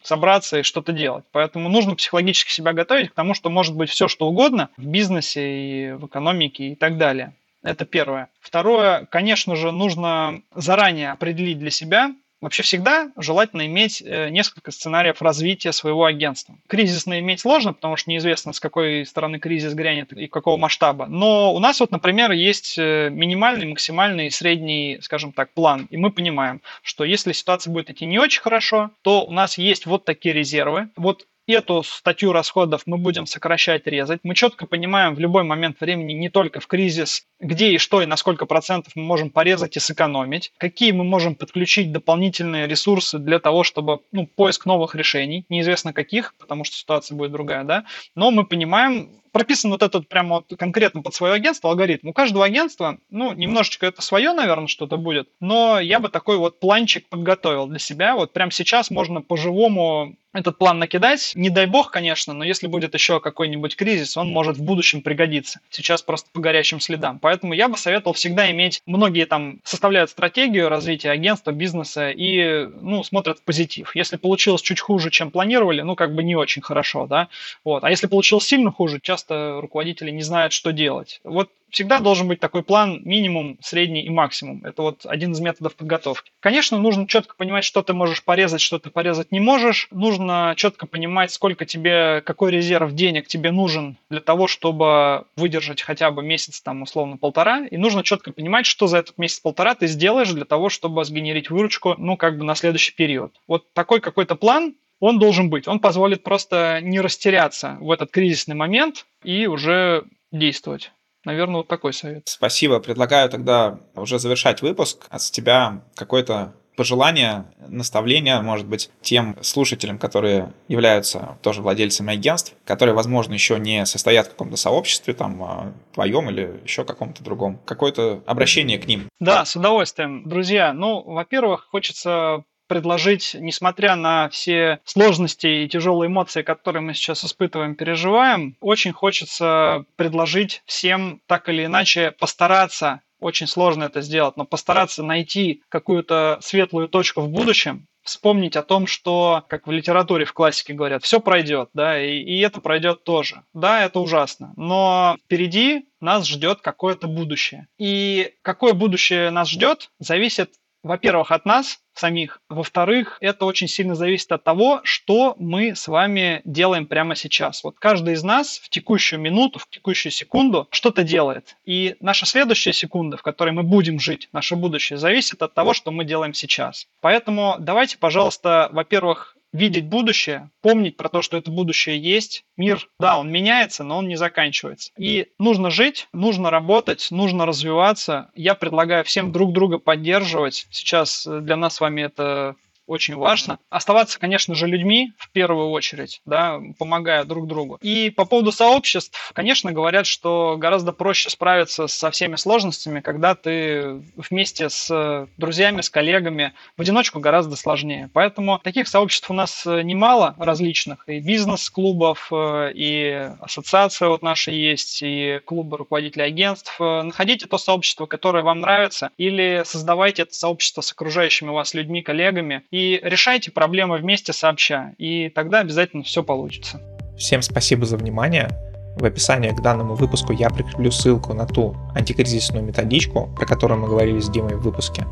собраться 0.04 0.60
и 0.60 0.64
что-то 0.64 0.92
делать. 0.92 1.26
Поэтому 1.32 1.68
нужно 1.68 1.96
психологически 1.96 2.52
себя 2.52 2.74
готовить 2.74 3.10
к 3.10 3.16
тому, 3.16 3.34
что 3.34 3.50
может 3.50 3.76
быть 3.76 3.90
все, 3.90 4.08
что 4.08 4.28
угодно 4.28 4.70
в 4.78 4.86
бизнесе 4.86 5.42
и 5.42 5.92
в 5.94 6.06
экономике 6.06 6.70
и 6.70 6.76
так 6.76 6.98
далее. 6.98 7.34
Это 7.64 7.86
первое. 7.86 8.30
Второе, 8.40 9.08
конечно 9.10 9.56
же, 9.56 9.72
нужно 9.72 10.42
заранее 10.54 11.12
определить 11.12 11.60
для 11.60 11.72
себя, 11.72 12.14
Вообще 12.40 12.62
всегда 12.62 13.12
желательно 13.18 13.66
иметь 13.66 14.02
э, 14.06 14.30
несколько 14.30 14.72
сценариев 14.72 15.22
развития 15.24 15.72
своего 15.72 16.06
агентства. 16.06 16.56
Кризисно 16.68 17.20
иметь 17.20 17.40
сложно, 17.40 17.74
потому 17.74 17.96
что 17.96 18.12
неизвестно, 18.12 18.54
с 18.54 18.60
какой 18.60 19.08
стороны 19.08 19.40
кризис 19.40 19.74
грянет 19.74 20.14
и 20.14 20.28
какого 20.28 20.56
масштаба. 20.58 21.08
Но 21.08 21.54
у 21.54 21.60
нас 21.60 21.80
вот, 21.80 21.90
например, 21.90 22.32
есть 22.32 22.78
э, 22.78 23.10
минимальный, 23.10 23.66
максимальный, 23.66 24.30
средний, 24.30 25.00
скажем 25.02 25.32
так, 25.32 25.52
план. 25.54 25.88
И 25.90 25.98
мы 25.98 26.12
понимаем, 26.12 26.62
что 26.84 27.04
если 27.04 27.32
ситуация 27.32 27.74
будет 27.74 27.90
идти 27.90 28.06
не 28.06 28.20
очень 28.20 28.42
хорошо, 28.42 28.92
то 29.02 29.26
у 29.26 29.32
нас 29.32 29.58
есть 29.58 29.88
вот 29.88 30.06
такие 30.06 30.34
резервы. 30.34 30.90
Вот 30.96 31.26
эту 31.54 31.84
статью 31.84 32.34
расходов 32.34 32.84
мы 32.86 32.98
будем 32.98 33.26
сокращать, 33.26 33.88
резать. 33.88 34.20
Мы 34.24 34.36
четко 34.36 34.66
понимаем 34.66 35.16
в 35.16 35.20
любой 35.20 35.44
момент 35.44 35.80
времени, 35.80 36.14
не 36.14 36.30
только 36.30 36.60
в 36.60 36.68
кризис, 36.68 37.26
где 37.40 37.72
и 37.72 37.78
что 37.78 38.02
и 38.02 38.06
на 38.06 38.18
сколько 38.18 38.46
процентов 38.46 38.94
мы 38.96 39.04
можем 39.04 39.30
порезать 39.30 39.78
и 39.78 39.80
сэкономить, 39.80 40.52
какие 40.58 40.92
мы 40.92 41.04
можем 41.04 41.36
подключить 41.36 41.92
дополнительные 41.92 42.68
ресурсы 42.68 43.18
для 43.18 43.40
того, 43.40 43.64
чтобы 43.64 44.00
ну, 44.12 44.28
поиск 44.28 44.66
новых 44.66 44.96
решений, 44.96 45.46
неизвестно 45.50 45.94
каких, 45.94 46.36
потому 46.36 46.64
что 46.64 46.76
ситуация 46.76 47.16
будет 47.16 47.32
другая, 47.32 47.64
да, 47.64 47.86
но 48.16 48.32
мы 48.32 48.46
понимаем, 48.46 49.10
прописан 49.32 49.72
вот 49.72 49.84
этот 49.84 50.08
прямо 50.08 50.38
вот 50.38 50.58
конкретно 50.58 51.02
под 51.02 51.14
свое 51.14 51.34
агентство 51.34 51.70
алгоритм. 51.70 52.10
У 52.10 52.14
каждого 52.14 52.46
агентства, 52.46 52.98
ну, 53.10 53.34
немножечко 53.34 53.86
это 53.86 54.02
свое, 54.02 54.34
наверное, 54.34 54.68
что-то 54.68 54.98
будет, 54.98 55.30
но 55.40 55.80
я 55.80 56.00
бы 56.00 56.10
такой 56.10 56.38
вот 56.38 56.60
планчик 56.60 57.08
подготовил 57.10 57.68
для 57.68 57.80
себя. 57.80 58.16
Вот 58.16 58.34
прямо 58.34 58.52
сейчас 58.52 58.90
можно 58.92 59.22
по-живому 59.22 60.16
этот 60.38 60.58
план 60.58 60.80
накидать. 60.80 61.32
Не 61.36 61.50
дай 61.50 61.66
бог, 61.66 61.92
конечно, 61.92 62.34
но 62.34 62.44
если 62.44 62.68
будет 62.68 62.94
еще 62.94 63.20
какой-нибудь 63.20 63.76
кризис, 63.76 64.18
он 64.18 64.30
может 64.30 64.58
в 64.58 64.64
будущем 64.64 65.02
пригодиться. 65.02 65.60
Сейчас 65.70 66.02
просто 66.02 66.30
по 66.32 66.40
горячим 66.40 66.80
следам. 66.80 67.20
Поэтому 67.20 67.54
я 67.54 67.68
бы 67.68 67.78
советовал 67.78 68.14
всегда 68.14 68.50
иметь... 68.52 68.82
Многие 68.86 69.26
там 69.26 69.60
составляют 69.64 70.10
стратегию 70.10 70.70
развития 70.70 71.12
агентства, 71.12 71.52
бизнеса 71.52 72.12
и, 72.12 72.68
ну, 72.82 73.04
смотрят 73.04 73.40
в 73.40 73.44
позитив. 73.44 73.96
Если 73.96 74.18
получилось 74.18 74.62
чуть 74.62 74.80
хуже, 74.80 75.10
чем 75.10 75.32
планировали, 75.32 75.82
ну, 75.82 75.96
как 75.96 76.14
бы 76.14 76.24
не 76.24 76.36
очень 76.36 76.62
хорошо, 76.62 77.08
да. 77.08 77.28
Вот. 77.64 77.84
А 77.84 77.90
если 77.90 78.08
получилось 78.08 78.46
сильно 78.46 78.72
хуже, 78.72 79.00
часто 79.18 79.60
руководители 79.62 80.12
не 80.12 80.22
знают, 80.22 80.54
что 80.54 80.72
делать. 80.72 81.20
Вот 81.24 81.50
всегда 81.70 82.00
должен 82.00 82.28
быть 82.28 82.40
такой 82.40 82.62
план 82.62 83.02
минимум, 83.04 83.58
средний 83.62 84.04
и 84.04 84.10
максимум. 84.10 84.64
Это 84.64 84.84
вот 84.84 85.06
один 85.06 85.32
из 85.32 85.40
методов 85.40 85.76
подготовки. 85.76 86.32
Конечно, 86.40 86.78
нужно 86.78 87.08
четко 87.08 87.36
понимать, 87.36 87.64
что 87.64 87.82
ты 87.82 87.94
можешь 87.94 88.24
порезать, 88.24 88.62
что 88.62 88.78
ты 88.78 88.90
порезать 88.92 89.32
не 89.32 89.40
можешь. 89.40 89.88
Нужно 89.92 90.54
четко 90.56 90.86
понимать, 90.86 91.32
сколько 91.32 91.66
тебе, 91.66 92.22
какой 92.22 92.52
резерв 92.52 92.94
денег 92.94 93.28
тебе 93.28 93.52
нужен 93.52 93.98
для 94.10 94.22
того, 94.22 94.48
чтобы 94.48 95.26
выдержать 95.36 95.82
хотя 95.82 96.12
бы 96.12 96.22
месяц, 96.24 96.62
там, 96.62 96.84
условно, 96.84 97.18
полтора. 97.18 97.66
И 97.66 97.78
нужно 97.78 98.04
четко 98.04 98.32
понимать, 98.32 98.68
что 98.68 98.86
за 98.86 99.00
этот 99.00 99.18
месяц-полтора 99.18 99.74
ты 99.74 99.88
сделаешь 99.88 100.32
для 100.32 100.46
того, 100.46 100.70
чтобы 100.70 101.04
сгенерить 101.04 101.50
выручку, 101.50 101.96
ну, 101.98 102.18
как 102.18 102.38
бы 102.38 102.46
на 102.46 102.56
следующий 102.56 102.94
период. 102.94 103.34
Вот 103.48 103.66
такой 103.74 104.00
какой-то 104.00 104.36
план, 104.36 104.76
он 105.00 105.20
должен 105.20 105.50
быть. 105.50 105.68
Он 105.68 105.80
позволит 105.80 106.24
просто 106.24 106.80
не 106.82 107.00
растеряться 107.00 107.78
в 107.80 107.92
этот 107.92 108.12
кризисный 108.12 108.56
момент 108.56 109.06
и 109.24 109.48
уже 109.48 110.04
действовать. 110.32 110.92
Наверное, 111.26 111.58
вот 111.58 111.68
такой 111.68 111.94
совет. 111.94 112.24
Спасибо. 112.26 112.80
Предлагаю 112.80 113.30
тогда 113.30 113.80
уже 113.96 114.18
завершать 114.18 114.62
выпуск. 114.62 115.06
От 115.10 115.22
тебя 115.22 115.84
какое-то 115.96 116.54
пожелание, 116.78 117.46
наставление, 117.68 118.40
может 118.40 118.68
быть, 118.68 118.92
тем 119.02 119.36
слушателям, 119.42 119.98
которые 119.98 120.54
являются 120.68 121.38
тоже 121.42 121.62
владельцами 121.62 122.14
агентств, 122.14 122.54
которые, 122.66 122.94
возможно, 122.94 123.34
еще 123.34 123.60
не 123.60 123.86
состоят 123.86 124.28
в 124.28 124.30
каком-то 124.30 124.58
сообществе, 124.58 125.16
там, 125.16 125.44
а, 125.44 125.74
твоем 125.94 126.30
или 126.30 126.62
еще 126.64 126.86
каком-то 126.86 127.24
другом. 127.24 127.60
Какое-то 127.66 128.22
обращение 128.28 128.78
к 128.78 128.88
ним. 128.88 129.10
Да, 129.20 129.44
с 129.44 129.56
удовольствием. 129.56 130.30
Друзья, 130.30 130.72
ну, 130.72 131.02
во-первых, 131.02 131.68
хочется 131.70 132.44
предложить, 132.68 133.36
несмотря 133.40 133.96
на 133.96 134.30
все 134.30 134.80
сложности 134.86 135.48
и 135.48 135.68
тяжелые 135.68 136.08
эмоции, 136.08 136.42
которые 136.42 136.82
мы 136.82 136.94
сейчас 136.94 137.26
испытываем, 137.26 137.76
переживаем, 137.76 138.56
очень 138.60 138.94
хочется 138.94 139.86
предложить 139.96 140.62
всем 140.66 141.22
так 141.28 141.50
или 141.50 141.66
иначе 141.66 142.12
постараться 142.12 143.02
очень 143.20 143.48
сложно 143.48 143.86
это 143.86 144.02
сделать, 144.02 144.38
но 144.38 144.46
постараться 144.46 145.04
найти 145.04 145.64
какую-то 145.70 146.38
светлую 146.42 146.88
точку 146.88 147.22
в 147.22 147.30
будущем, 147.30 147.88
вспомнить 148.04 148.56
о 148.56 148.64
том, 148.64 148.88
что, 148.88 149.44
как 149.50 149.68
в 149.68 149.72
литературе, 149.72 150.26
в 150.26 150.34
классике 150.34 150.74
говорят, 150.74 151.04
все 151.04 151.20
пройдет, 151.20 151.70
да, 151.74 152.02
и, 152.02 152.20
и 152.20 152.40
это 152.40 152.62
пройдет 152.62 153.04
тоже. 153.04 153.44
Да, 153.54 153.84
это 153.84 154.00
ужасно, 154.00 154.54
но 154.56 155.18
впереди 155.26 155.88
нас 156.00 156.26
ждет 156.26 156.62
какое-то 156.62 157.08
будущее. 157.08 157.68
И 157.78 158.34
какое 158.44 158.74
будущее 158.74 159.30
нас 159.30 159.50
ждет, 159.50 159.90
зависит 160.00 160.54
во-первых, 160.88 161.32
от 161.32 161.46
нас 161.46 161.80
самих. 161.94 162.42
Во-вторых, 162.50 163.18
это 163.22 163.46
очень 163.46 163.68
сильно 163.68 163.96
зависит 163.96 164.32
от 164.32 164.44
того, 164.44 164.82
что 164.84 165.36
мы 165.40 165.76
с 165.76 165.88
вами 165.88 166.42
делаем 166.46 166.86
прямо 166.86 167.16
сейчас. 167.16 167.64
Вот 167.64 167.78
каждый 167.80 168.14
из 168.14 168.24
нас 168.24 168.60
в 168.60 168.70
текущую 168.70 169.20
минуту, 169.20 169.60
в 169.60 169.70
текущую 169.70 170.12
секунду 170.12 170.68
что-то 170.72 171.04
делает. 171.04 171.56
И 171.66 171.96
наша 172.00 172.26
следующая 172.26 172.74
секунда, 172.74 173.18
в 173.18 173.24
которой 173.24 173.52
мы 173.52 173.64
будем 173.64 174.00
жить, 174.00 174.30
наше 174.32 174.56
будущее, 174.56 174.98
зависит 174.98 175.42
от 175.42 175.54
того, 175.54 175.74
что 175.74 175.92
мы 175.92 176.06
делаем 176.06 176.34
сейчас. 176.34 176.88
Поэтому 177.02 177.56
давайте, 177.60 177.98
пожалуйста, 177.98 178.70
во-первых, 178.72 179.37
видеть 179.58 179.86
будущее, 179.86 180.50
помнить 180.62 180.98
про 180.98 181.10
то, 181.10 181.22
что 181.22 181.38
это 181.38 181.52
будущее 181.52 182.00
есть. 182.00 182.46
Мир, 182.56 182.88
да, 183.00 183.18
он 183.18 183.32
меняется, 183.32 183.84
но 183.84 183.98
он 183.98 184.08
не 184.08 184.16
заканчивается. 184.16 184.92
И 184.98 185.28
нужно 185.40 185.70
жить, 185.70 186.08
нужно 186.14 186.50
работать, 186.50 187.08
нужно 187.12 187.46
развиваться. 187.46 188.30
Я 188.36 188.56
предлагаю 188.56 189.04
всем 189.04 189.32
друг 189.32 189.54
друга 189.54 189.80
поддерживать. 189.80 190.68
Сейчас 190.72 191.28
для 191.28 191.56
нас 191.56 191.76
с 191.76 191.82
вами 191.82 192.02
это 192.02 192.56
очень 192.88 193.16
важно. 193.16 193.60
Оставаться, 193.70 194.20
конечно 194.20 194.56
же, 194.56 194.66
людьми 194.66 195.12
в 195.18 195.30
первую 195.32 195.70
очередь, 195.70 196.22
да, 196.26 196.60
помогая 196.80 197.26
друг 197.26 197.48
другу. 197.48 197.78
И 197.82 198.10
по 198.10 198.26
поводу 198.26 198.52
сообществ, 198.52 199.32
конечно, 199.34 199.72
говорят, 199.72 200.08
что 200.08 200.56
гораздо 200.58 200.94
проще 200.94 201.30
справиться 201.30 201.88
со 201.88 202.10
всеми 202.12 202.36
сложностями, 202.38 203.02
когда 203.02 203.36
ты 203.36 204.02
вместе 204.16 204.70
с 204.70 205.28
друзьями, 205.38 205.82
с 205.82 205.90
коллегами. 205.90 206.54
В 206.78 206.82
одиночку 206.82 207.20
гораздо 207.20 207.56
сложнее. 207.56 208.10
Поэтому 208.14 208.60
таких 208.64 208.88
сообществ 208.88 209.30
у 209.30 209.34
нас 209.34 209.66
немало 209.66 210.36
различных. 210.38 211.04
И 211.08 211.20
бизнес-клубов, 211.20 212.30
э, 212.32 212.72
и 212.74 213.30
ассоциация 213.42 214.08
вот 214.08 214.22
наша 214.22 214.52
есть, 214.52 215.00
и 215.02 215.40
клубы 215.46 215.78
руководителей 215.78 216.26
агентств. 216.26 216.80
Находите 216.80 217.48
то 217.48 217.58
сообщество, 217.58 218.06
которое 218.06 218.44
вам 218.44 218.62
нравится, 218.62 219.12
или 219.18 219.64
создавайте 219.66 220.24
это 220.24 220.34
сообщество 220.34 220.82
с 220.82 220.92
окружающими 220.92 221.50
вас 221.50 221.74
людьми, 221.74 222.02
коллегами, 222.02 222.64
и 222.78 223.00
решайте 223.02 223.50
проблемы 223.50 223.98
вместе 223.98 224.34
сообща, 224.34 224.94
и 225.00 225.30
тогда 225.30 225.62
обязательно 225.62 226.04
все 226.04 226.22
получится. 226.22 226.80
Всем 227.18 227.42
спасибо 227.42 227.88
за 227.88 227.98
внимание. 227.98 228.50
В 228.98 229.06
описании 229.06 229.50
к 229.50 229.62
данному 229.62 229.96
выпуску 229.96 230.32
я 230.32 230.52
прикреплю 230.52 230.92
ссылку 230.92 231.34
на 231.34 231.48
ту 231.48 231.76
антикризисную 231.96 232.64
методичку, 232.64 233.34
про 233.36 233.48
которую 233.48 233.80
мы 233.80 233.88
говорили 233.88 234.20
с 234.20 234.30
Димой 234.30 234.56
в 234.56 234.62
выпуске. 234.62 235.06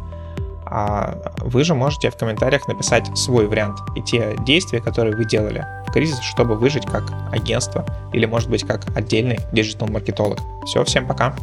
А 0.68 1.34
вы 1.40 1.64
же 1.64 1.74
можете 1.74 2.12
в 2.12 2.16
комментариях 2.16 2.68
написать 2.68 3.06
свой 3.18 3.48
вариант 3.48 3.80
и 3.96 4.02
те 4.02 4.36
действия, 4.46 4.80
которые 4.80 5.16
вы 5.16 5.26
делали 5.26 5.66
в 5.88 5.92
кризис, 5.92 6.20
чтобы 6.22 6.56
выжить 6.56 6.86
как 6.86 7.12
агентство 7.32 7.84
или, 8.14 8.28
может 8.28 8.50
быть, 8.50 8.64
как 8.64 8.96
отдельный 8.96 9.40
диджитал-маркетолог. 9.52 10.38
Все, 10.66 10.84
всем 10.84 11.08
пока! 11.08 11.36